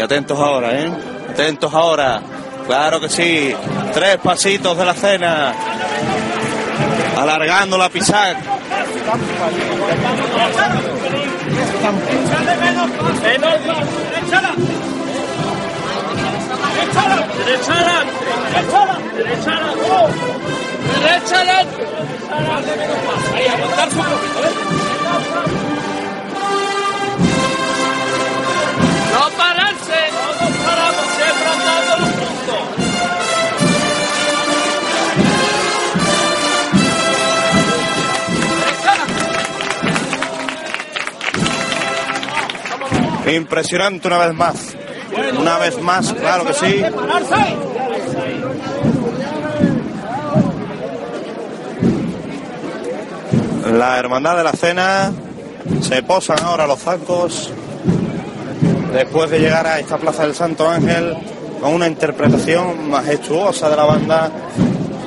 Atentos 0.00 0.38
ahora, 0.38 0.72
¿eh? 0.72 0.90
Atentos 1.30 1.72
ahora. 1.74 2.20
Claro 2.66 3.00
que 3.00 3.08
sí. 3.08 3.54
Tres 3.92 4.18
pasitos 4.18 4.76
de 4.76 4.84
la 4.84 4.94
cena. 4.94 5.54
Alargando 7.16 7.76
la 7.78 7.88
pisac. 7.88 8.36
Derecha 21.02 21.36
adelante. 21.36 21.86
Ahí, 23.34 23.46
poquito, 24.10 24.44
¿eh? 24.44 25.97
Pararse, 29.38 30.00
no 30.12 30.26
nos 30.40 30.54
paramos, 30.66 31.06
siempre 31.16 31.46
andando 31.54 31.92
los 32.00 32.10
puntos. 32.18 32.62
Impresionante 43.32 44.08
una 44.08 44.18
vez 44.18 44.34
más. 44.34 44.76
Una 45.38 45.58
vez 45.58 45.80
más, 45.80 46.12
claro 46.12 46.44
que 46.44 46.54
sí. 46.54 46.82
La 53.72 53.98
hermandad 53.98 54.36
de 54.36 54.44
la 54.44 54.52
cena 54.52 55.12
se 55.82 56.02
posan 56.02 56.38
ahora 56.42 56.66
los 56.66 56.80
zancos 56.80 57.52
después 58.92 59.30
de 59.30 59.38
llegar 59.38 59.66
a 59.66 59.78
esta 59.78 59.98
plaza 59.98 60.22
del 60.24 60.34
Santo 60.34 60.68
Ángel 60.68 61.16
con 61.60 61.74
una 61.74 61.86
interpretación 61.86 62.88
majestuosa 62.88 63.68
de 63.68 63.76
la 63.76 63.84
banda, 63.84 64.30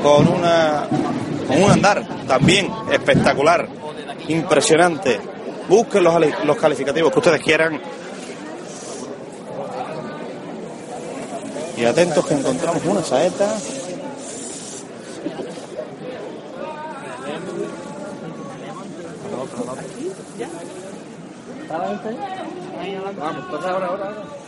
con 0.03 0.27
una 0.27 0.87
con 1.47 1.63
un 1.63 1.71
andar 1.71 2.05
también 2.27 2.69
espectacular, 2.91 3.67
impresionante. 4.27 5.19
Busquen 5.67 6.03
los, 6.03 6.13
los 6.45 6.57
calificativos 6.57 7.11
que 7.11 7.19
ustedes 7.19 7.41
quieran. 7.41 7.81
Y 11.77 11.85
atentos 11.85 12.25
que 12.25 12.33
encontramos 12.35 12.85
una 12.85 13.01
saeta. 13.01 13.57
Vamos, 23.17 23.45
pues 23.49 23.65
ahora, 23.65 23.87
ahora, 23.87 24.05
ahora. 24.05 24.40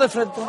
De 0.00 0.08
frente. 0.08 0.40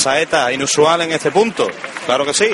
Saeta 0.00 0.50
inusual 0.50 1.02
en 1.02 1.12
este 1.12 1.30
punto, 1.30 1.68
claro 2.06 2.24
que 2.24 2.32
sí. 2.32 2.48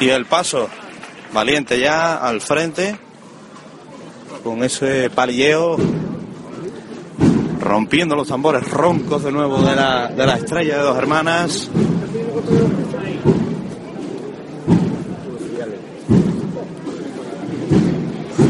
Y 0.00 0.08
el 0.08 0.26
paso 0.26 0.68
valiente 1.32 1.78
ya 1.78 2.16
al 2.16 2.40
frente 2.40 2.98
con 4.42 4.64
ese 4.64 5.08
palilleo 5.10 5.76
rompiendo 7.60 8.16
los 8.16 8.26
tambores 8.26 8.68
roncos 8.68 9.22
de 9.22 9.30
nuevo 9.30 9.62
de 9.62 9.76
la, 9.76 10.08
de 10.08 10.26
la 10.26 10.34
estrella 10.34 10.78
de 10.78 10.82
dos 10.82 10.98
hermanas. 10.98 11.70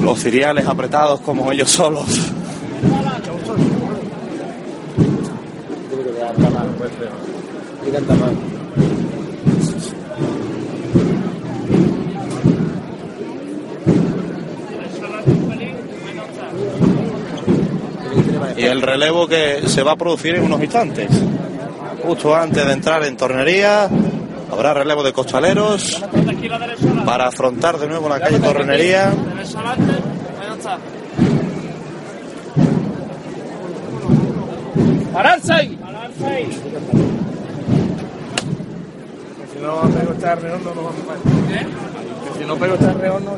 Los 0.02 0.18
ciriales 0.18 0.66
apretados 0.66 1.20
como 1.20 1.52
ellos 1.52 1.70
solos. 1.70 2.32
Y 18.56 18.64
el 18.64 18.80
relevo 18.80 19.26
que 19.26 19.62
se 19.66 19.82
va 19.82 19.92
a 19.92 19.96
producir 19.96 20.36
en 20.36 20.44
unos 20.44 20.62
instantes. 20.62 21.08
Justo 22.02 22.34
antes 22.34 22.64
de 22.66 22.72
entrar 22.72 23.04
en 23.04 23.16
tornería, 23.16 23.88
habrá 24.50 24.72
relevo 24.72 25.02
de 25.02 25.12
costaleros 25.12 26.02
para 27.04 27.28
afrontar 27.28 27.78
de 27.78 27.88
nuevo 27.88 28.08
la 28.08 28.20
calle 28.20 28.38
Tornería. 28.38 29.12
¡Pararse 35.12 35.52
ahí! 35.52 35.78
No 39.62 39.80
pego 39.82 40.12
este 40.12 40.26
arreón, 40.26 40.64
no 40.64 40.74
nos 40.74 40.84
vamos 40.84 41.00
a 41.08 41.12
ver. 41.12 41.66
Que 42.32 42.38
si 42.38 42.44
no 42.44 42.56
pego 42.56 42.74
este 42.74 42.86
arreón, 42.86 43.24
no 43.24 43.36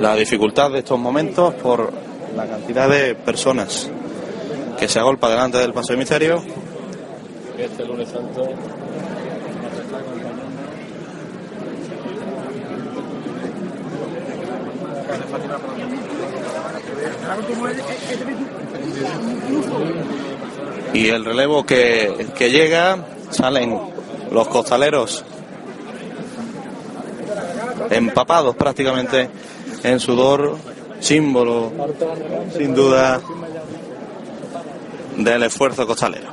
La 0.00 0.14
dificultad 0.14 0.70
de 0.70 0.80
estos 0.80 0.98
momentos 0.98 1.54
por 1.54 1.92
la 2.36 2.46
cantidad 2.46 2.88
de 2.88 3.14
personas 3.14 3.90
que 4.78 4.88
se 4.88 4.98
agolpa 4.98 5.30
delante 5.30 5.58
del 5.58 5.72
paso 5.72 5.92
de 5.92 5.98
misterio. 5.98 6.42
Este 7.58 7.84
lunes 7.84 8.08
santo. 8.10 8.46
Y 20.96 21.10
el 21.10 21.26
relevo 21.26 21.66
que, 21.66 22.26
que 22.38 22.50
llega, 22.50 22.96
salen 23.28 23.78
los 24.30 24.48
costaleros 24.48 25.22
empapados 27.90 28.56
prácticamente 28.56 29.28
en 29.82 30.00
sudor, 30.00 30.56
símbolo 30.98 31.70
sin 32.56 32.74
duda 32.74 33.20
del 35.18 35.42
esfuerzo 35.42 35.86
costalero. 35.86 36.28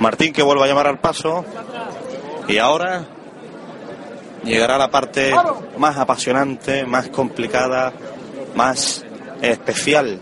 Martín 0.00 0.32
que 0.32 0.42
vuelve 0.42 0.64
a 0.64 0.66
llamar 0.66 0.86
al 0.86 0.98
paso 1.00 1.44
y 2.48 2.58
ahora 2.58 3.04
llegará 4.44 4.78
la 4.78 4.88
parte 4.88 5.34
más 5.78 5.96
apasionante, 5.96 6.84
más 6.86 7.08
complicada, 7.08 7.92
más 8.54 9.04
especial 9.42 10.20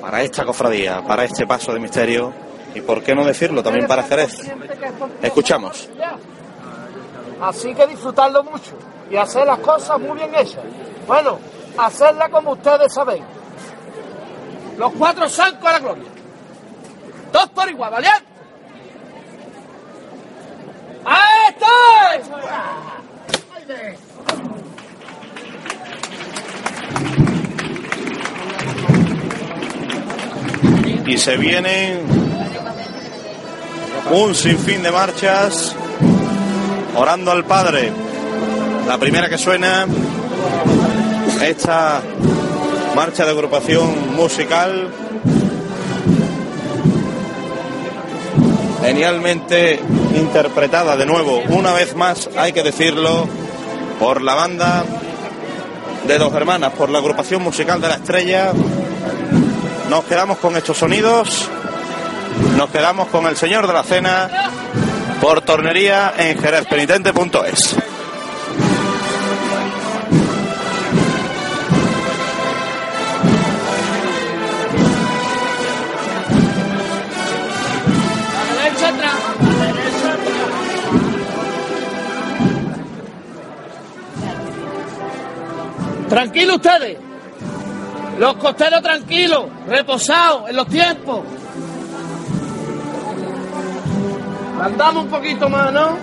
para 0.00 0.22
esta 0.22 0.44
cofradía, 0.44 1.02
para 1.06 1.24
este 1.24 1.46
paso 1.46 1.72
de 1.72 1.80
misterio 1.80 2.32
y 2.74 2.80
por 2.80 3.02
qué 3.02 3.14
no 3.14 3.24
decirlo 3.24 3.62
también 3.62 3.86
para 3.86 4.02
Jerez. 4.02 4.50
Escuchamos. 5.22 5.88
Así 7.40 7.74
que 7.74 7.86
disfrutarlo 7.86 8.42
mucho 8.44 8.72
y 9.10 9.16
hacer 9.16 9.46
las 9.46 9.58
cosas 9.58 10.00
muy 10.00 10.16
bien 10.16 10.34
hechas. 10.34 10.64
Bueno, 11.06 11.38
hacerlas 11.78 12.28
como 12.30 12.52
ustedes 12.52 12.92
sabéis. 12.92 13.22
Los 14.78 14.92
cuatro 14.92 15.28
sancos 15.28 15.68
a 15.68 15.72
la 15.72 15.78
gloria. 15.78 16.04
Dos 17.32 17.48
por 17.50 17.68
igual, 17.70 17.90
¿valiente? 17.90 18.24
¡Ahí 21.04 21.54
estoy! 21.54 22.32
Y 31.06 31.18
se 31.18 31.36
vienen 31.36 32.00
un 34.10 34.34
sinfín 34.34 34.82
de 34.82 34.90
marchas 34.90 35.74
orando 36.96 37.30
al 37.30 37.44
Padre. 37.44 37.92
La 38.86 38.98
primera 38.98 39.28
que 39.28 39.38
suena, 39.38 39.86
esta 41.46 42.00
marcha 42.94 43.24
de 43.24 43.30
agrupación 43.30 44.14
musical, 44.14 44.88
genialmente 48.82 49.80
interpretada 50.14 50.96
de 50.96 51.06
nuevo, 51.06 51.40
una 51.48 51.72
vez 51.72 51.96
más, 51.96 52.28
hay 52.36 52.52
que 52.52 52.62
decirlo, 52.62 53.26
por 53.98 54.22
la 54.22 54.34
banda 54.34 54.84
de 56.06 56.18
dos 56.18 56.32
hermanas, 56.34 56.72
por 56.72 56.90
la 56.90 56.98
agrupación 56.98 57.42
musical 57.42 57.80
de 57.80 57.88
la 57.88 57.94
estrella. 57.94 58.52
Nos 59.88 60.04
quedamos 60.04 60.38
con 60.38 60.56
estos 60.56 60.78
sonidos, 60.78 61.48
nos 62.56 62.70
quedamos 62.70 63.08
con 63.08 63.26
el 63.26 63.36
Señor 63.36 63.66
de 63.66 63.72
la 63.72 63.82
Cena 63.82 64.50
por 65.20 65.42
tornería 65.42 66.14
en 66.18 66.38
jerezpenitente.es. 66.38 67.76
Tranquilo 86.12 86.56
ustedes. 86.56 86.98
Los 88.18 88.34
costeros 88.34 88.82
tranquilos, 88.82 89.46
reposados 89.66 90.50
en 90.50 90.56
los 90.56 90.66
tiempos. 90.68 91.20
Andamos 94.60 95.04
un 95.04 95.10
poquito 95.10 95.48
más, 95.48 95.72
¿no? 95.72 95.96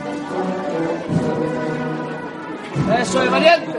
Eso 3.00 3.22
es 3.22 3.30
valiente. 3.30 3.72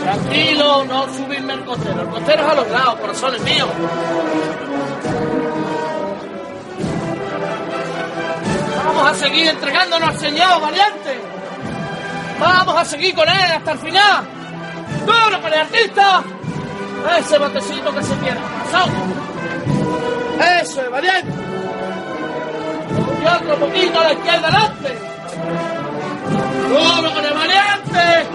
Tranquilo, 0.00 0.84
no 0.84 1.12
subirme 1.12 1.54
el 1.54 1.64
costero. 1.64 2.02
El 2.02 2.08
costero 2.08 2.42
es 2.44 2.52
a 2.52 2.54
los 2.54 2.70
lados, 2.70 2.94
corazones 3.00 3.42
míos. 3.42 3.68
Vamos 8.86 9.10
a 9.10 9.14
seguir 9.14 9.48
entregándonos 9.48 10.08
al 10.08 10.18
Señor, 10.20 10.60
valiente. 10.60 11.33
Vamos 12.44 12.76
a 12.76 12.84
seguir 12.84 13.14
con 13.14 13.26
Él 13.26 13.52
hasta 13.56 13.72
el 13.72 13.78
final. 13.78 14.24
¡Duro 15.06 15.40
con 15.40 15.50
el 15.50 15.60
artista! 15.60 16.22
Ese 17.18 17.38
botecito 17.38 17.94
que 17.94 18.02
se 18.02 18.14
corazón. 18.16 18.90
Eso 20.60 20.82
es, 20.82 20.90
valiente. 20.90 21.32
Y 23.22 23.26
otro 23.26 23.56
poquito 23.56 23.98
a 23.98 24.04
la 24.04 24.12
izquierda 24.12 24.48
adelante. 24.48 24.98
¡Duro 26.68 27.14
con 27.14 27.24
el 27.24 27.34
valiente! 27.34 28.26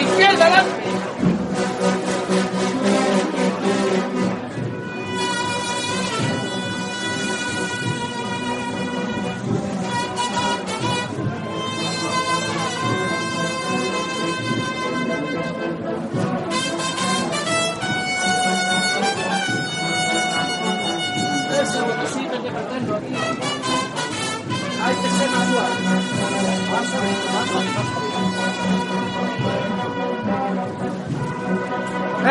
Izquierda 0.00 0.46
adelante. 0.46 0.79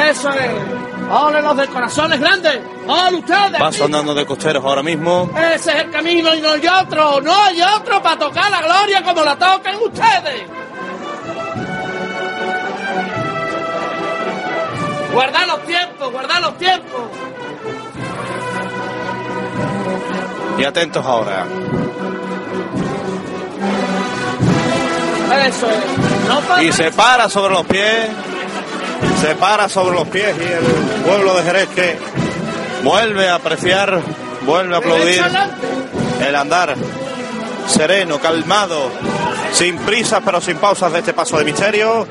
Eso 0.09 0.29
es. 0.29 0.79
¡Ole 1.11 1.41
los 1.41 1.57
de 1.57 1.67
corazones 1.67 2.19
grandes! 2.19 2.59
¡Ole 2.87 3.17
ustedes! 3.17 3.59
Paso 3.59 3.85
andando 3.85 4.13
de 4.13 4.25
costeros 4.25 4.63
ahora 4.63 4.83
mismo. 4.83 5.29
Ese 5.35 5.71
es 5.71 5.83
el 5.85 5.91
camino 5.91 6.33
y 6.35 6.41
no 6.41 6.51
hay 6.51 6.67
otro, 6.67 7.19
no 7.21 7.33
hay 7.33 7.61
otro 7.61 8.01
para 8.01 8.19
tocar 8.19 8.51
la 8.51 8.61
gloria 8.61 9.03
como 9.03 9.23
la 9.23 9.35
tocan 9.35 9.75
ustedes. 9.77 10.43
Guardad 15.11 15.47
los 15.47 15.65
tiempos, 15.65 16.11
guardad 16.11 16.41
los 16.41 16.57
tiempos. 16.57 17.01
Y 20.59 20.63
atentos 20.63 21.05
ahora. 21.05 21.45
Eso. 25.31 25.67
No. 26.27 26.61
Y 26.61 26.71
se 26.71 26.91
para 26.91 27.29
sobre 27.29 27.53
los 27.53 27.65
pies. 27.65 28.09
Se 29.21 29.35
para 29.35 29.69
sobre 29.69 29.95
los 29.95 30.07
pies 30.07 30.35
y 30.37 30.43
el 30.43 31.03
pueblo 31.03 31.35
de 31.35 31.43
Jerez 31.43 31.69
que 31.69 31.97
vuelve 32.83 33.29
a 33.29 33.35
apreciar, 33.35 34.01
vuelve 34.45 34.75
a 34.75 34.77
aplaudir 34.77 35.21
el 36.25 36.35
andar 36.35 36.75
sereno, 37.67 38.19
calmado, 38.19 38.91
sin 39.53 39.77
prisas 39.77 40.21
pero 40.23 40.41
sin 40.41 40.57
pausas 40.57 40.91
de 40.93 40.99
este 40.99 41.13
paso 41.13 41.37
de 41.37 41.45
misterio. 41.45 42.07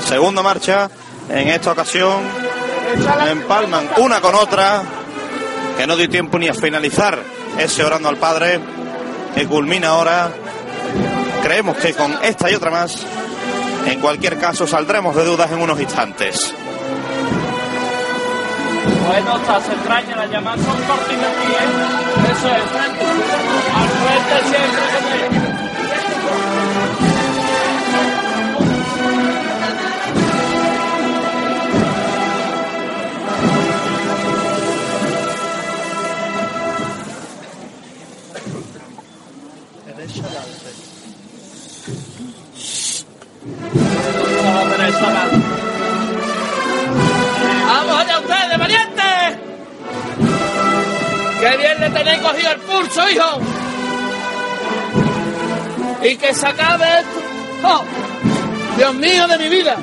Segunda 0.00 0.42
marcha. 0.42 0.90
En 1.28 1.48
esta 1.48 1.72
ocasión 1.72 2.22
empalman 3.28 3.88
una 3.98 4.20
con 4.20 4.34
otra, 4.34 4.82
que 5.76 5.86
no 5.86 5.96
dio 5.96 6.08
tiempo 6.08 6.38
ni 6.38 6.48
a 6.48 6.54
finalizar 6.54 7.18
ese 7.58 7.84
orando 7.84 8.08
al 8.08 8.16
Padre, 8.16 8.60
que 9.34 9.46
culmina 9.46 9.88
ahora. 9.88 10.30
Creemos 11.42 11.76
que 11.76 11.94
con 11.94 12.12
esta 12.22 12.50
y 12.50 12.54
otra 12.54 12.70
más, 12.70 13.04
en 13.86 14.00
cualquier 14.00 14.38
caso, 14.38 14.66
saldremos 14.66 15.14
de 15.16 15.24
dudas 15.24 15.50
en 15.50 15.60
unos 15.60 15.80
instantes. 15.80 16.54
Bueno, 19.06 19.36
está, 19.36 19.58
extraña, 19.58 20.16
las 20.16 20.30
llamadas 20.30 20.60
son 20.64 20.82
cortitas 20.82 21.30
aquí, 21.30 21.52
¿eh? 21.52 22.32
Eso 22.32 22.48
es. 22.48 22.62
Al 23.74 23.88
frente 23.88 24.56
siempre 24.56 25.45
tenéis 52.16 52.22
cogido 52.22 52.52
el 52.52 52.60
pulso, 52.60 53.10
hijo! 53.10 53.40
Y 56.02 56.16
que 56.16 56.34
se 56.34 56.46
acabe 56.46 56.84
esto. 56.84 57.20
¡Oh! 57.64 57.82
¡Dios 58.76 58.94
mío 58.94 59.26
de 59.26 59.38
mi 59.38 59.48
vida! 59.48 59.76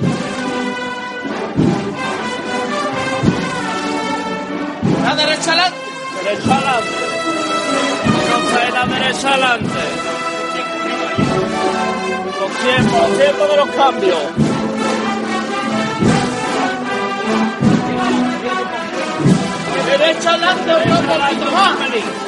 La 5.04 5.16
derecha 5.16 5.52
adelante. 5.52 5.78
Derecha 6.24 6.56
adelante. 6.56 6.90
Entonces 8.06 8.74
la 8.74 8.86
derecha 8.86 9.30
adelante. 9.30 9.80
Los 12.40 12.52
tiempos, 12.60 13.10
los 13.10 13.50
de 13.50 13.58
los 13.58 13.70
cambios. 13.76 14.54
Derecha 19.98 20.30
adelante, 20.32 20.74
un 20.74 21.06
poquito 21.06 22.23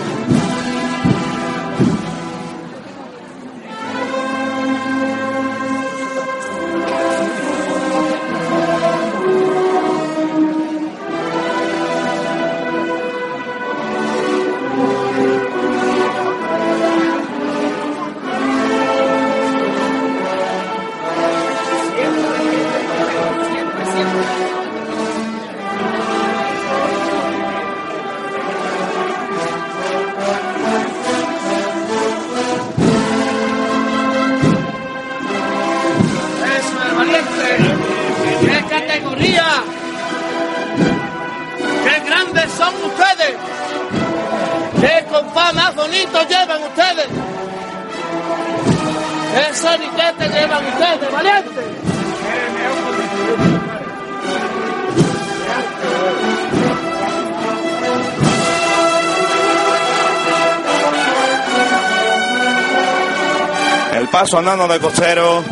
Andando 64.33 64.67
de 64.67 64.79
costero 64.79 65.43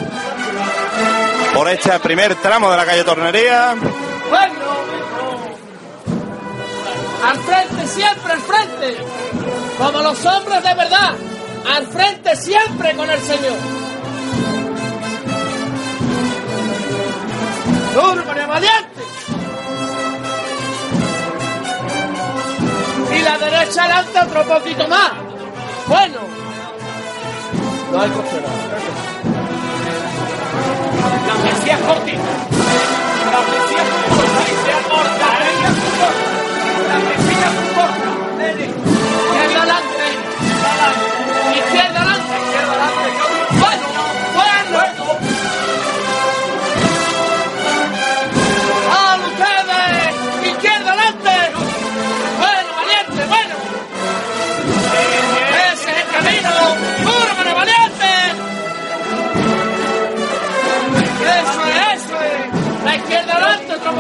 por 1.54 1.70
este 1.70 1.98
primer 2.00 2.36
tramo 2.36 2.70
de 2.70 2.76
la 2.76 2.86
calle 2.86 3.04
Tornería. 3.06 3.76
Bueno, 4.30 4.54
al 7.24 7.38
frente, 7.38 7.88
siempre 7.88 8.34
al 8.34 8.40
frente, 8.42 8.98
como 9.78 10.00
los 10.00 10.26
hombres 10.26 10.64
de 10.64 10.74
verdad, 10.74 11.14
al 11.74 11.88
frente 11.88 12.36
siempre 12.36 12.96
con 12.96 13.10
el 13.10 13.20
Señor. 13.22 13.58
Duro, 17.94 18.26
María 18.26 18.48
Valiente. 18.48 19.02
Y 23.16 23.20
la 23.22 23.38
derecha 23.38 23.84
adelante 23.84 24.20
otro 24.20 24.44
poquito 24.46 24.88
más. 24.90 25.12
Bueno, 25.88 26.43
no 27.94 28.02
hay 28.02 28.10
costera. 28.10 28.48
La 31.28 31.80
cortita. 31.80 32.22
La 33.32 33.42
corta. 34.90 35.28
La. 36.00 36.33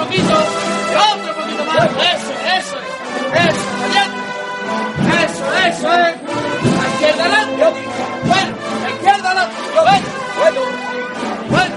poquito, 0.03 0.33
otro 0.33 1.35
poquito 1.35 1.65
más. 1.65 1.77
Eso, 1.85 2.33
eso 2.57 2.77
es. 2.77 2.87
Eso, 3.33 3.63
¿entiendes? 3.85 4.21
Eso, 5.23 5.43
eso 5.67 5.87
es. 5.93 6.13
La 6.79 6.87
izquierda 6.89 7.23
adelante. 7.23 7.53
Bueno, 8.25 8.51
la 8.83 8.89
izquierda 8.89 9.29
adelante. 9.31 9.55
Bueno, 9.73 10.07
bueno, 10.39 10.61
bueno. 11.49 11.75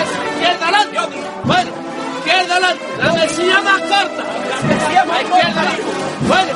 Eso, 0.00 0.16
izquierda 0.32 0.64
adelante. 0.68 0.98
Bueno, 1.44 1.70
izquierda 2.18 2.52
adelante. 2.54 2.84
La 2.98 3.12
mesilla 3.12 3.60
más 3.62 3.80
corta. 3.80 4.22
La 4.50 4.58
mesilla 4.68 5.04
más 5.04 5.22
corta. 5.22 5.36
izquierda 5.36 5.60
adelante. 5.60 5.82
Bueno, 6.28 6.52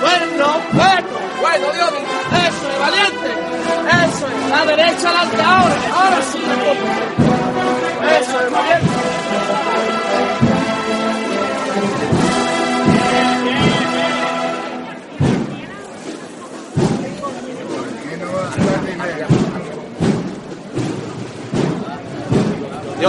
bueno, 0.00 0.60
bueno. 0.72 1.18
Bueno, 1.40 1.66
Dios 1.72 1.88
Eso 1.88 2.68
es, 2.68 2.78
valiente. 2.80 3.30
Eso 3.88 4.26
es. 4.26 4.50
La 4.50 4.64
derecha 4.66 5.08
adelante 5.08 5.42
ahora. 5.42 5.74
Ahora 5.94 6.22
sí, 6.22 6.38
Eso 8.20 8.40
es, 8.40 8.50
valiente. 8.50 9.17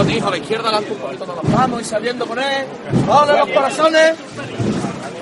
Dios 0.09 0.17
hijo, 0.17 0.27
a 0.27 0.31
la 0.31 0.37
izquierda 0.37 0.71
nos 0.71 1.51
vamos 1.51 1.81
y 1.81 1.85
saliendo 1.85 2.25
con 2.25 2.39
él. 2.39 2.65
¡Ole 3.07 3.37
los 3.37 3.49
corazones! 3.49 4.13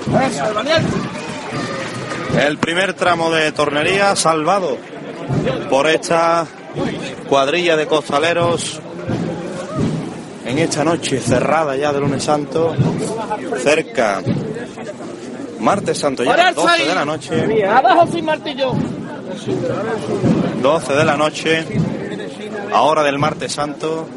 Eso 0.08 0.46
es, 0.46 0.54
valiente. 0.54 0.92
El 2.46 2.58
primer 2.58 2.94
tramo 2.94 3.30
de 3.32 3.52
tornería 3.52 4.16
salvado 4.16 4.78
por 5.70 5.88
esta 5.88 6.46
cuadrilla 7.28 7.76
de 7.76 7.88
costaleros 7.88 8.80
en 10.46 10.58
esta 10.60 10.84
noche 10.84 11.20
cerrada 11.20 11.76
ya 11.76 11.92
de 11.92 12.00
lunes 12.00 12.24
santo, 12.24 12.74
cerca 13.62 14.22
martes 15.60 15.98
santo 15.98 16.24
ya, 16.24 16.54
12 16.54 16.86
de 16.86 16.96
la 16.96 17.04
noche, 17.04 17.66
Abajo 17.66 18.08
sin 18.08 18.24
martillo. 18.24 18.74
12 20.62 20.94
de 20.94 21.06
la 21.06 21.18
noche, 21.18 21.66
ahora 22.72 23.04
del 23.04 23.20
martes 23.20 23.52
santo. 23.52 24.08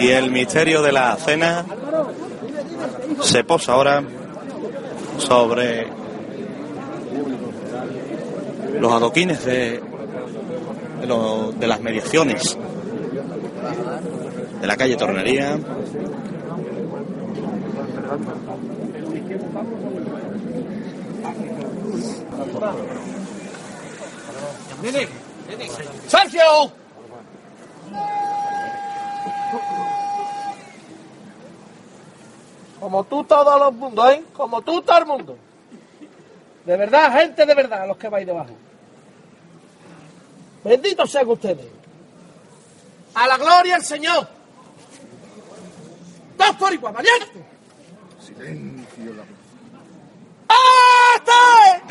Y 0.00 0.08
el 0.10 0.30
misterio 0.30 0.82
de 0.82 0.92
la 0.92 1.16
cena 1.16 1.64
se 3.20 3.42
posa 3.44 3.72
ahora 3.72 4.02
sobre 5.18 5.88
los 8.78 8.92
adoquines 8.92 9.44
de, 9.44 9.82
de, 11.58 11.66
las 11.66 11.80
mediaciones 11.80 12.56
de 14.60 14.66
la 14.66 14.76
calle 14.76 14.96
Tornería. 14.96 15.58
¡Sergio! 26.06 26.72
Como 32.80 33.04
tú 33.04 33.24
todos 33.24 33.58
los 33.58 33.72
mundos, 33.74 34.12
¿eh? 34.12 34.24
Como 34.32 34.62
tú 34.62 34.80
todo 34.82 34.98
el 34.98 35.06
mundo. 35.06 35.36
De 36.64 36.76
verdad, 36.76 37.12
gente 37.12 37.44
de 37.44 37.54
verdad, 37.54 37.88
los 37.88 37.96
que 37.96 38.08
vais 38.08 38.26
debajo. 38.26 38.54
Benditos 40.62 41.10
sean 41.10 41.28
ustedes. 41.28 41.66
A 43.14 43.26
la 43.26 43.36
gloria 43.36 43.74
del 43.74 43.84
Señor. 43.84 44.28
Dos 46.36 46.56
por 46.56 46.72
igual, 46.72 46.92
valiente. 46.92 47.44
Silencio. 48.20 49.12
¡Ate! 50.48 51.88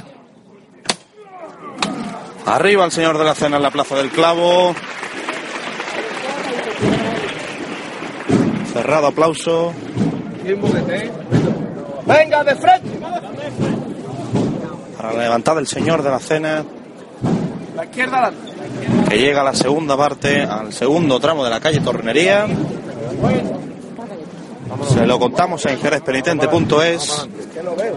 Arriba 2.47 2.85
el 2.85 2.91
señor 2.93 3.17
de 3.17 3.25
la 3.25 3.35
cena 3.35 3.57
en 3.57 3.63
la 3.63 3.71
Plaza 3.71 3.97
del 3.97 4.09
Clavo. 4.09 4.73
Cerrado 8.71 9.07
aplauso. 9.07 9.73
Venga, 12.05 12.43
de 12.45 12.55
frente. 12.55 12.99
para 14.95 15.11
la 15.11 15.23
levantada 15.23 15.57
del 15.57 15.67
señor 15.67 16.01
de 16.01 16.09
la 16.09 16.19
cena, 16.19 16.63
La 17.75 17.83
izquierda 17.83 18.31
que 19.09 19.19
llega 19.19 19.41
a 19.41 19.43
la 19.43 19.53
segunda 19.53 19.97
parte, 19.97 20.41
al 20.41 20.71
segundo 20.71 21.19
tramo 21.19 21.43
de 21.43 21.49
la 21.49 21.59
calle 21.59 21.81
Tornería. 21.81 22.47
Se 24.93 25.05
lo 25.05 25.19
contamos 25.19 25.65
en 25.65 25.77
jerezpenitente.es. 25.79 27.27
Que 27.53 27.61
lo 27.63 27.75
veo. 27.75 27.95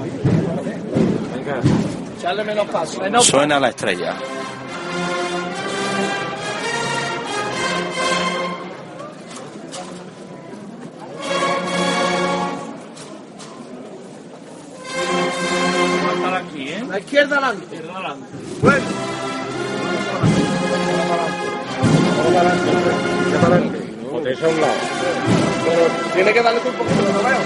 Menos 16.90 16.98
paso. 16.98 16.98
Menos 16.98 16.98
Suena 16.98 16.98
la. 16.98 16.98
La 16.98 16.98
izquierda 16.98 17.36
adelante. 17.36 17.78
Bueno. 18.60 18.84
Eso 24.30 24.46
a 24.46 24.48
un 24.48 24.60
lado. 24.60 24.74
Pero 25.64 25.82
tiene 26.14 26.32
que 26.32 26.42
darle 26.42 26.60
un 26.60 26.64
poquito, 26.64 27.06
que 27.06 27.12
no 27.12 27.22
veo. 27.22 27.38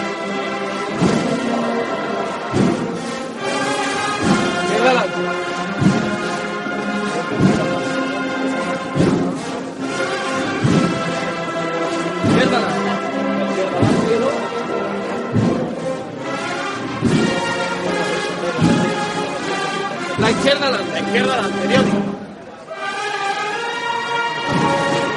Izquierda 4.65 4.91
adelante. 4.91 5.44
Izquierda 20.45 20.67
adelante, 20.67 20.93
la 20.93 21.01
izquierda 21.01 21.33
adelante, 21.33 21.69
Dios 21.69 21.85
dijo. 21.87 21.99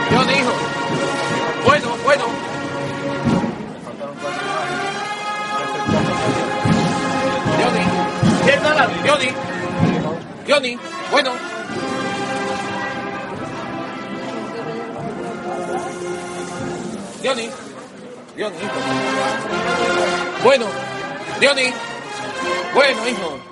Dios 0.10 0.28
dijo. 0.28 0.52
Bueno, 1.66 1.98
bueno. 2.06 2.24
Dioni, 7.58 7.84
izquierda 8.40 8.70
adelante, 8.70 9.04
Dioni. 9.04 9.30
Dioni, 10.46 10.80
bueno. 11.12 11.32
Dioni, 17.22 17.50
Dioni, 18.38 18.56
hijo. 18.56 18.80
Bueno, 20.44 20.66
Dioni. 21.42 21.74
Bueno, 22.74 23.08
hijo. 23.10 23.47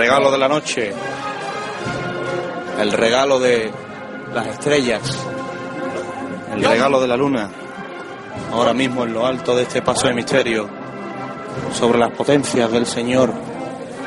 Regalo 0.00 0.30
de 0.30 0.38
la 0.38 0.48
noche. 0.48 0.92
El 2.78 2.90
regalo 2.92 3.38
de 3.38 3.70
las 4.32 4.46
estrellas. 4.46 5.02
El 6.54 6.64
regalo 6.64 7.02
de 7.02 7.06
la 7.06 7.16
luna. 7.18 7.50
Ahora 8.50 8.72
mismo 8.72 9.04
en 9.04 9.12
lo 9.12 9.26
alto 9.26 9.54
de 9.54 9.64
este 9.64 9.82
paso 9.82 10.08
de 10.08 10.14
misterio. 10.14 10.70
Sobre 11.74 11.98
las 11.98 12.12
potencias 12.12 12.72
del 12.72 12.86
Señor. 12.86 13.30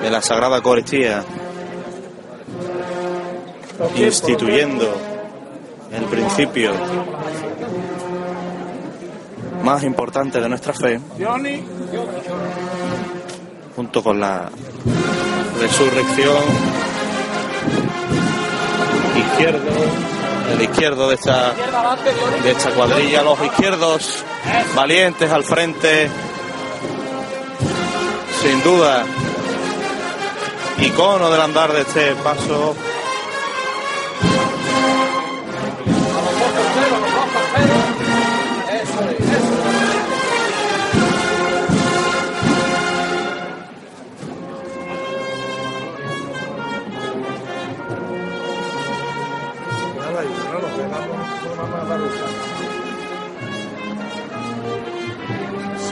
De 0.02 0.10
la 0.10 0.20
Sagrada 0.20 0.57
Eucaristía. 0.57 1.24
Instituyendo 3.95 4.91
el 5.91 6.06
principio 6.06 6.72
más 9.64 9.84
importante 9.84 10.41
de 10.41 10.49
nuestra 10.49 10.74
fe. 10.74 10.99
Junto 13.76 14.03
con 14.03 14.20
la 14.20 14.49
resurrección. 15.64 16.44
Izquierdo 19.15 19.69
el 20.52 20.61
izquierdo 20.61 21.10
de 21.10 21.15
esta 21.15 21.53
de 22.44 22.52
esta 22.52 22.72
cuadrilla 22.72 23.23
los 23.23 23.40
izquierdos 23.41 24.23
valientes 24.76 25.31
al 25.31 25.44
frente 25.44 26.10
sin 28.41 28.61
duda 28.61 29.06
icono 30.80 31.31
del 31.31 31.41
andar 31.41 31.72
de 31.72 31.81
este 31.81 32.14
paso 32.15 32.76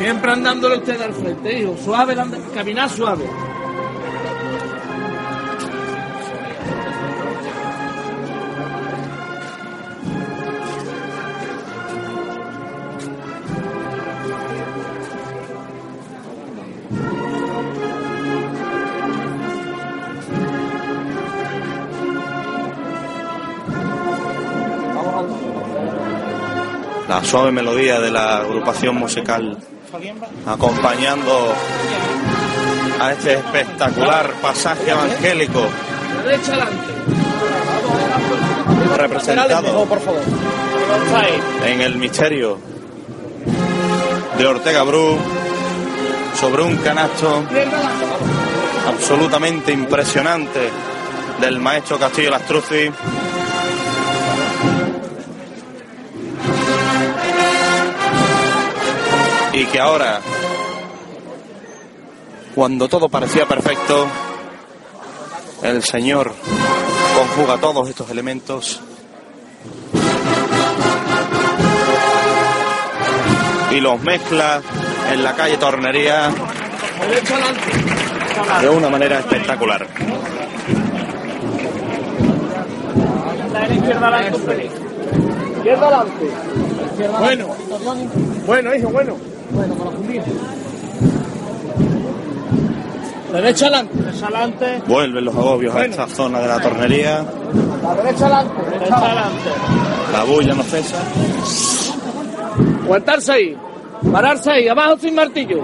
Siempre 0.02 0.32
andándole 0.32 0.78
usted 0.78 0.99
al 0.99 1.14
frente, 1.14 1.60
hijo. 1.60 1.78
Suave, 1.78 2.15
caminar 2.56 2.90
suave. 2.90 3.23
La 27.07 27.23
suave 27.23 27.52
melodía 27.52 27.99
de 27.99 28.10
la 28.10 28.38
agrupación 28.38 28.95
musical 28.95 29.60
acompañando 30.45 31.53
a 32.99 33.11
este 33.11 33.34
espectacular 33.34 34.31
pasaje 34.41 34.91
evangélico. 34.91 35.68
Representado 38.95 39.88
en 41.65 41.81
el 41.81 41.95
misterio 41.95 42.57
de 44.38 44.47
Ortega 44.47 44.84
Bru 44.84 45.18
sobre 46.39 46.63
un 46.63 46.77
canasto 46.77 47.43
absolutamente 48.88 49.72
impresionante 49.72 50.69
del 51.39 51.59
maestro 51.59 51.97
Castillo 51.99 52.30
Lastruzzi. 52.30 52.91
Y 59.61 59.65
que 59.65 59.79
ahora, 59.79 60.19
cuando 62.55 62.89
todo 62.89 63.09
parecía 63.09 63.45
perfecto, 63.45 64.07
el 65.61 65.83
Señor 65.83 66.33
conjuga 67.15 67.59
todos 67.59 67.88
estos 67.88 68.09
elementos 68.09 68.81
y 73.69 73.79
los 73.81 74.01
mezcla 74.01 74.63
en 75.11 75.23
la 75.23 75.35
calle 75.35 75.57
Tornería 75.57 76.31
de 78.61 78.69
una 78.69 78.89
manera 78.89 79.19
espectacular. 79.19 79.85
Bueno. 87.19 87.55
Bueno, 88.47 88.75
hijo, 88.75 88.89
bueno. 88.89 89.30
Bueno, 89.53 89.76
para 89.76 89.91
fundir. 89.91 90.22
Derecha 93.32 93.65
adelante. 93.68 93.98
Derecha 93.98 94.26
adelante. 94.28 94.82
Vuelven 94.88 95.26
los 95.26 95.36
agobios 95.36 95.76
a 95.76 95.86
esta 95.86 96.07
zona 96.07 96.40
de 96.40 96.48
la 96.48 96.60
tornería, 96.60 97.26
La 97.82 97.95
derecha 97.95 98.26
adelante. 98.26 98.61
Derecha 98.72 98.98
adelante. 98.98 99.49
la 100.11 100.23
bulla 100.26 100.53
no 100.53 100.64
cesa. 100.64 100.98
Aguantarse 102.84 103.32
ahí. 103.32 103.57
Pararse 104.11 104.52
ahí. 104.52 104.68
Abajo 104.68 104.98
sin 104.98 105.15
martillo. 105.15 105.61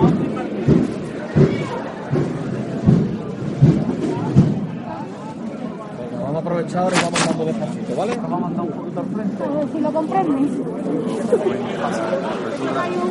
Y 6.60 6.74
vamos 6.74 7.26
dando 7.26 7.46
despacito, 7.46 7.96
¿vale? 7.96 8.16
Vamos 8.16 8.42
a 8.42 8.46
andar 8.48 8.66
un 8.66 8.72
poquito 8.72 9.00
al 9.00 9.06
frente. 9.06 9.44
Si 9.72 9.80
lo 9.80 9.92
comprendes. 9.92 10.52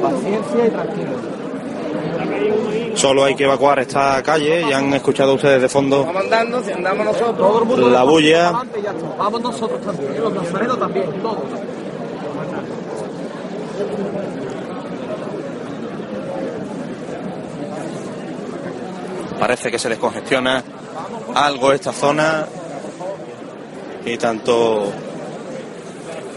Paciencia 0.02 0.66
y 0.66 0.70
tranquilo. 0.70 1.10
Solo 2.94 3.24
hay 3.24 3.36
que 3.36 3.44
evacuar 3.44 3.78
esta 3.78 4.20
calle, 4.22 4.64
ya 4.68 4.78
han 4.78 4.92
escuchado 4.94 5.34
ustedes 5.34 5.60
de 5.62 5.68
fondo 5.68 6.04
Vamos 6.04 6.24
andando, 6.24 6.62
si 6.62 6.72
andamos 6.72 7.06
nosotros. 7.06 7.36
Todo 7.36 7.58
el 7.62 7.64
mundo 7.66 7.88
la 7.88 8.02
bulla. 8.02 8.48
adelante 8.48 8.80
y 8.80 8.82
ya 8.82 8.90
está. 8.90 9.06
Vamos 9.16 9.40
nosotros 9.40 9.80
también. 9.80 10.20
Los 10.20 10.32
nazarenos 10.32 10.78
también, 10.78 11.22
todos. 11.22 11.38
Parece 19.38 19.70
que 19.70 19.78
se 19.78 19.88
descongestiona 19.88 20.64
algo 21.34 21.72
esta 21.72 21.92
zona 21.92 22.46
y 24.06 24.16
tanto 24.16 24.92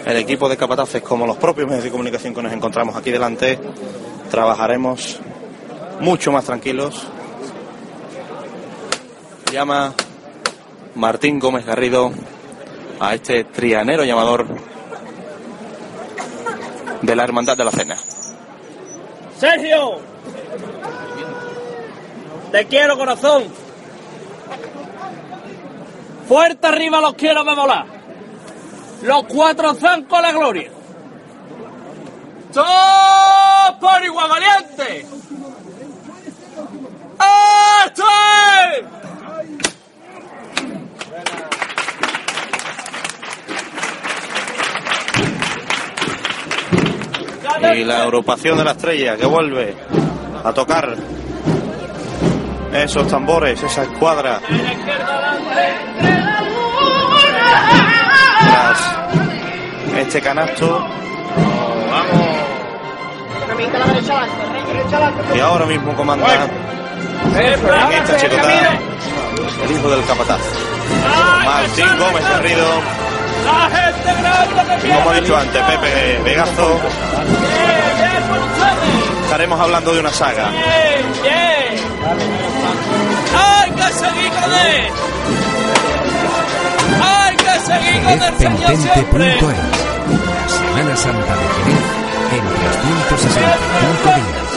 el 0.06 0.18
equipo 0.18 0.50
de 0.50 0.58
capataces 0.58 1.04
como 1.04 1.28
los 1.28 1.38
propios 1.38 1.68
medios 1.68 1.84
de 1.84 1.92
comunicación 1.92 2.34
que 2.34 2.42
nos 2.42 2.52
encontramos 2.52 2.96
aquí 2.96 3.12
delante 3.12 3.60
trabajaremos 4.32 5.20
mucho 6.00 6.32
más 6.32 6.46
tranquilos. 6.46 7.08
Llama 9.52 9.94
Martín 10.96 11.40
Gómez 11.40 11.66
Garrido 11.66 12.12
a 13.00 13.14
este 13.14 13.44
trianero 13.44 14.04
llamador 14.04 14.48
de 17.02 17.16
la 17.16 17.24
Hermandad 17.24 17.56
de 17.56 17.66
la 17.66 17.72
Cena. 17.72 17.98
Sergio. 19.38 20.00
Te 22.52 22.66
quiero, 22.66 22.98
corazón. 22.98 23.69
Fuerte 26.30 26.68
arriba 26.68 27.02
los 27.02 27.16
quiero 27.16 27.44
de 27.44 27.56
volar. 27.56 27.88
Los 29.02 29.24
cuatro 29.24 29.74
zancos 29.74 30.20
a 30.20 30.22
la 30.22 30.32
gloria. 30.32 30.70
¡Todos 32.54 33.80
por 33.82 34.06
igual 34.06 34.30
valiente! 34.30 35.08
Y 47.74 47.84
la 47.86 48.04
agrupación 48.04 48.56
de 48.56 48.64
la 48.64 48.72
estrella 48.74 49.18
que 49.18 49.26
vuelve 49.26 49.76
a 50.44 50.54
tocar 50.54 50.96
esos 52.72 53.08
tambores, 53.08 53.64
esa 53.64 53.82
escuadra 53.82 54.40
este 60.10 60.22
canasto. 60.22 60.84
Derecha 64.66 64.98
adelante. 64.98 65.38
y 65.38 65.40
ahora 65.40 65.66
mismo 65.68 65.96
comanda 65.96 66.48
en 67.36 67.94
esta 67.94 68.18
chicota 68.18 68.80
el 69.64 69.72
hijo 69.72 69.90
del 69.90 70.06
capataz 70.06 70.40
Martín 71.46 71.98
Gómez 72.00 72.24
que 72.42 72.48
y 74.88 74.92
como 74.92 75.14
he 75.14 75.22
dicho 75.22 75.38
antes 75.38 75.62
Pepe 75.62 76.22
Vegazo 76.24 76.80
estaremos 79.24 79.60
hablando 79.60 79.94
de 79.94 80.00
una 80.00 80.12
saga 80.12 80.50
Bien, 80.50 81.22
bien. 81.22 81.84
¡Hay 83.38 83.72
que 83.72 83.94
seguir 83.94 84.32
con 84.32 84.54
él! 84.54 84.92
¡Hay 87.04 87.36
que 87.36 87.60
seguir 87.60 88.04
con 88.04 88.24
el 88.24 88.38
Señor 88.38 88.78
siempre! 88.94 89.89
Semana 90.50 90.96
Santa 90.96 91.36
de 91.36 91.48
Jerez 91.56 91.84
en 92.32 92.44
365 92.58 94.10
días. 94.16 94.50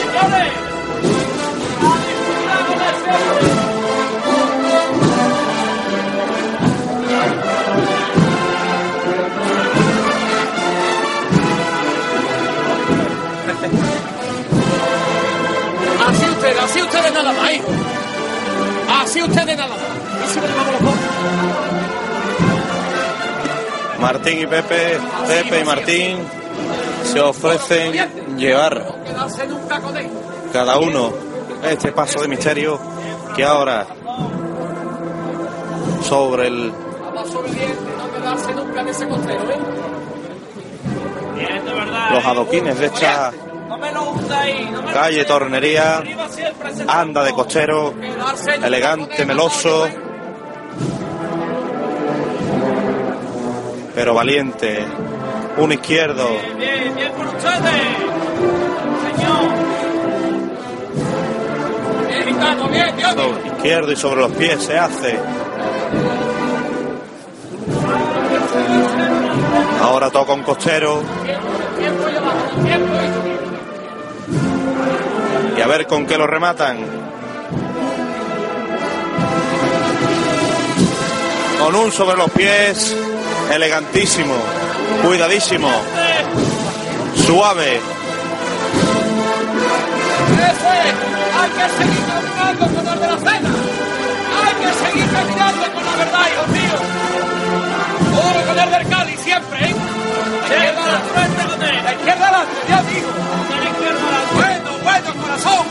Así 16.07 16.25
ustedes, 16.29 16.59
así 16.63 16.81
ustedes 16.81 17.13
nada 17.13 17.33
más, 17.33 17.51
hijo. 17.53 17.67
Así 19.01 19.21
ustedes 19.23 19.57
nada 19.57 19.69
más. 19.69 21.62
Martín 24.03 24.39
y 24.41 24.47
Pepe 24.47 24.97
Pepe 25.25 25.61
y 25.61 25.63
Martín 25.63 26.17
se 27.05 27.21
ofrecen 27.21 27.93
llevar 28.37 28.85
cada 30.51 30.77
uno 30.77 31.13
este 31.63 31.93
paso 31.93 32.19
de 32.19 32.27
misterio 32.27 32.77
que 33.33 33.45
ahora 33.45 33.87
sobre 36.01 36.47
el 36.47 36.73
los 42.11 42.25
adoquines 42.25 42.77
de 42.77 42.85
esta 42.87 43.31
calle 44.91 45.23
Tornería 45.23 46.03
anda 46.89 47.23
de 47.23 47.31
costero 47.31 47.93
elegante 48.61 49.25
meloso 49.25 49.87
pero 53.95 54.13
valiente. 54.13 54.85
Un 55.57 55.71
izquierdo. 55.71 56.27
Bien, 56.57 56.95
bien 56.95 57.11
por 57.11 57.27
ustedes. 57.27 57.53
Señor. 59.15 59.49
Bien, 62.71 62.95
bien. 62.95 63.15
Sobre 63.15 63.47
izquierdo 63.47 63.91
y 63.91 63.95
sobre 63.95 64.21
los 64.21 64.31
pies 64.31 64.63
se 64.63 64.77
hace. 64.77 65.19
Ahora 69.81 70.09
toca 70.09 70.33
un 70.33 70.43
costero. 70.43 71.01
Y 75.55 75.61
a 75.61 75.67
ver 75.67 75.85
con 75.85 76.07
qué 76.07 76.17
lo 76.17 76.25
rematan. 76.25 76.77
Con 81.59 81.75
un 81.75 81.91
sobre 81.91 82.17
los 82.17 82.29
pies. 82.31 83.12
Elegantísimo. 83.53 84.33
Cuidadísimo. 85.03 85.69
Suave. 87.23 87.79
Hay 91.39 91.49
que 91.51 91.65
seguir 91.77 92.03
caminando 92.07 92.65
con 92.65 92.87
el 92.87 92.99
de 92.99 93.07
la 93.07 93.17
cena. 93.17 93.49
Hay 94.43 94.55
que 94.55 94.69
seguir 94.73 95.07
caminando 95.11 95.63
con 95.71 95.85
la 95.85 95.95
verdad, 95.97 96.27
hijos 96.33 96.47
míos. 96.47 96.81
Duro 98.09 98.39
con 98.47 98.59
el 98.59 98.71
del 98.71 98.87
Cali 98.89 99.17
siempre, 99.17 99.69
¿eh? 99.69 99.75
La 100.49 100.55
izquierda 100.55 100.81
adelante, 100.81 101.43
con 101.43 101.63
él. 101.63 101.83
La 101.83 101.93
izquierda 101.93 102.27
adelante, 102.27 102.55
ya 102.67 102.81
digo. 102.81 103.09
La 103.49 103.69
izquierda 103.69 104.01
adelante. 104.01 104.33
Bueno, 104.33 104.69
bueno, 104.81 105.09
corazón. 105.21 105.65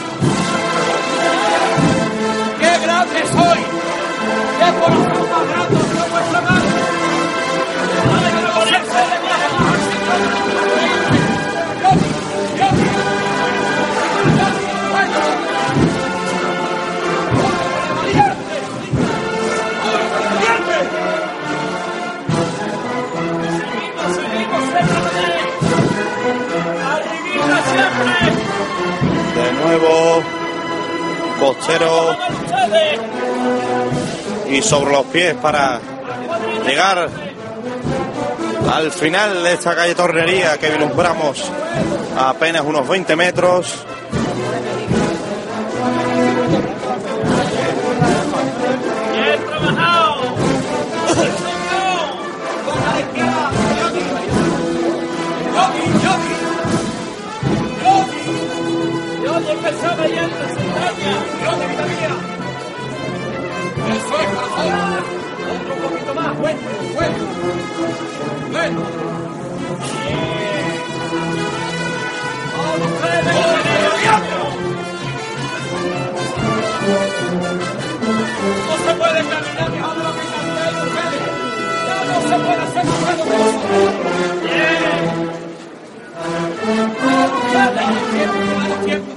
¡Qué 2.61 2.79
grande 2.87 3.19
soy! 3.27 3.61
¡Qué 4.59 4.69
corazón 4.79 5.31
más 5.31 5.49
grande 5.49 5.92
Costero. 31.43 32.17
Y 34.49 34.63
sobre 34.63 34.93
los 34.93 35.05
pies 35.07 35.35
para 35.35 35.81
llegar 36.65 37.09
al 38.73 38.91
final 38.91 39.43
de 39.43 39.53
esta 39.53 39.75
calle 39.75 39.95
Tornería 39.95 40.57
que 40.57 40.71
vislumbramos 40.71 41.45
a 42.17 42.31
apenas 42.31 42.63
unos 42.63 42.89
20 42.89 43.17
metros. 43.17 43.85
La 68.63 68.69
vida 68.69 68.79
No 78.69 78.75
se 78.79 78.93
puede 78.95 79.21
caminar 79.25 79.69
mejor 79.73 79.95
de 79.97 80.03
lo 80.05 80.13
que 80.13 80.23
caminan 80.31 80.75
ustedes. 80.87 81.23
Ya 81.89 81.97
no 82.07 82.17
se 82.23 82.37
puede 82.39 82.65
de 82.73 82.87
tiempo 88.13 88.39
ustedes. 88.87 89.12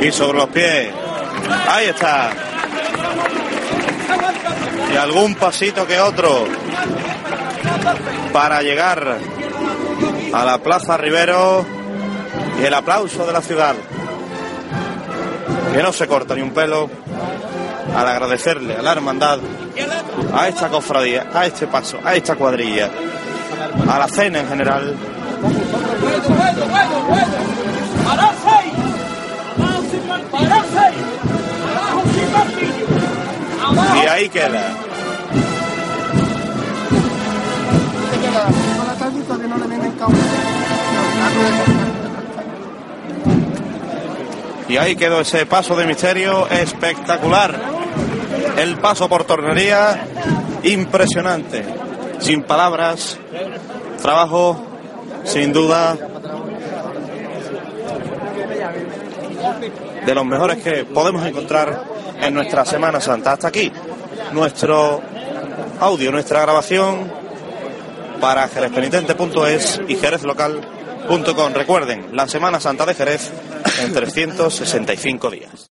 Y 0.00 0.12
sobre 0.12 0.38
los 0.38 0.48
pies. 0.48 0.90
Ahí 1.68 1.86
está. 1.86 2.30
Y 4.92 4.96
algún 4.96 5.34
pasito 5.34 5.86
que 5.86 6.00
otro 6.00 6.46
para 8.32 8.62
llegar 8.62 9.18
a 10.32 10.44
la 10.44 10.58
Plaza 10.58 10.96
Rivero 10.96 11.64
y 12.60 12.64
el 12.64 12.74
aplauso 12.74 13.26
de 13.26 13.32
la 13.32 13.40
ciudad. 13.40 13.74
Que 15.72 15.82
no 15.82 15.92
se 15.92 16.06
corta 16.06 16.34
ni 16.34 16.42
un 16.42 16.50
pelo 16.50 16.88
al 17.96 18.08
agradecerle 18.08 18.76
a 18.76 18.82
la 18.82 18.92
hermandad, 18.92 19.38
a 20.34 20.48
esta 20.48 20.68
cofradía, 20.68 21.26
a 21.34 21.46
este 21.46 21.66
paso, 21.66 21.98
a 22.04 22.14
esta 22.14 22.36
cuadrilla, 22.36 22.90
a 23.88 23.98
la 23.98 24.08
cena 24.08 24.40
en 24.40 24.48
general. 24.48 24.96
Y 33.78 34.06
ahí 34.06 34.28
queda. 34.28 34.74
Y 44.68 44.76
ahí 44.76 44.96
quedó 44.96 45.20
ese 45.20 45.46
paso 45.46 45.76
de 45.76 45.86
misterio 45.86 46.46
espectacular. 46.48 47.58
El 48.56 48.76
paso 48.78 49.08
por 49.08 49.24
tornería 49.24 50.06
impresionante. 50.62 51.64
Sin 52.18 52.42
palabras. 52.42 53.18
Trabajo 54.02 54.64
sin 55.24 55.52
duda 55.52 55.96
de 60.06 60.14
los 60.14 60.24
mejores 60.24 60.62
que 60.62 60.84
podemos 60.84 61.24
encontrar 61.26 61.84
en 62.20 62.34
nuestra 62.34 62.64
Semana 62.64 63.00
Santa. 63.00 63.32
Hasta 63.32 63.48
aquí 63.48 63.72
nuestro 64.32 65.00
audio, 65.80 66.10
nuestra 66.10 66.40
grabación 66.42 67.10
para 68.20 68.48
jerezpenitente.es 68.48 69.80
y 69.88 69.96
jerezlocal.com. 69.96 71.52
Recuerden, 71.54 72.16
la 72.16 72.28
Semana 72.28 72.60
Santa 72.60 72.84
de 72.86 72.94
Jerez 72.94 73.30
en 73.82 73.92
365 73.92 75.30
días. 75.30 75.66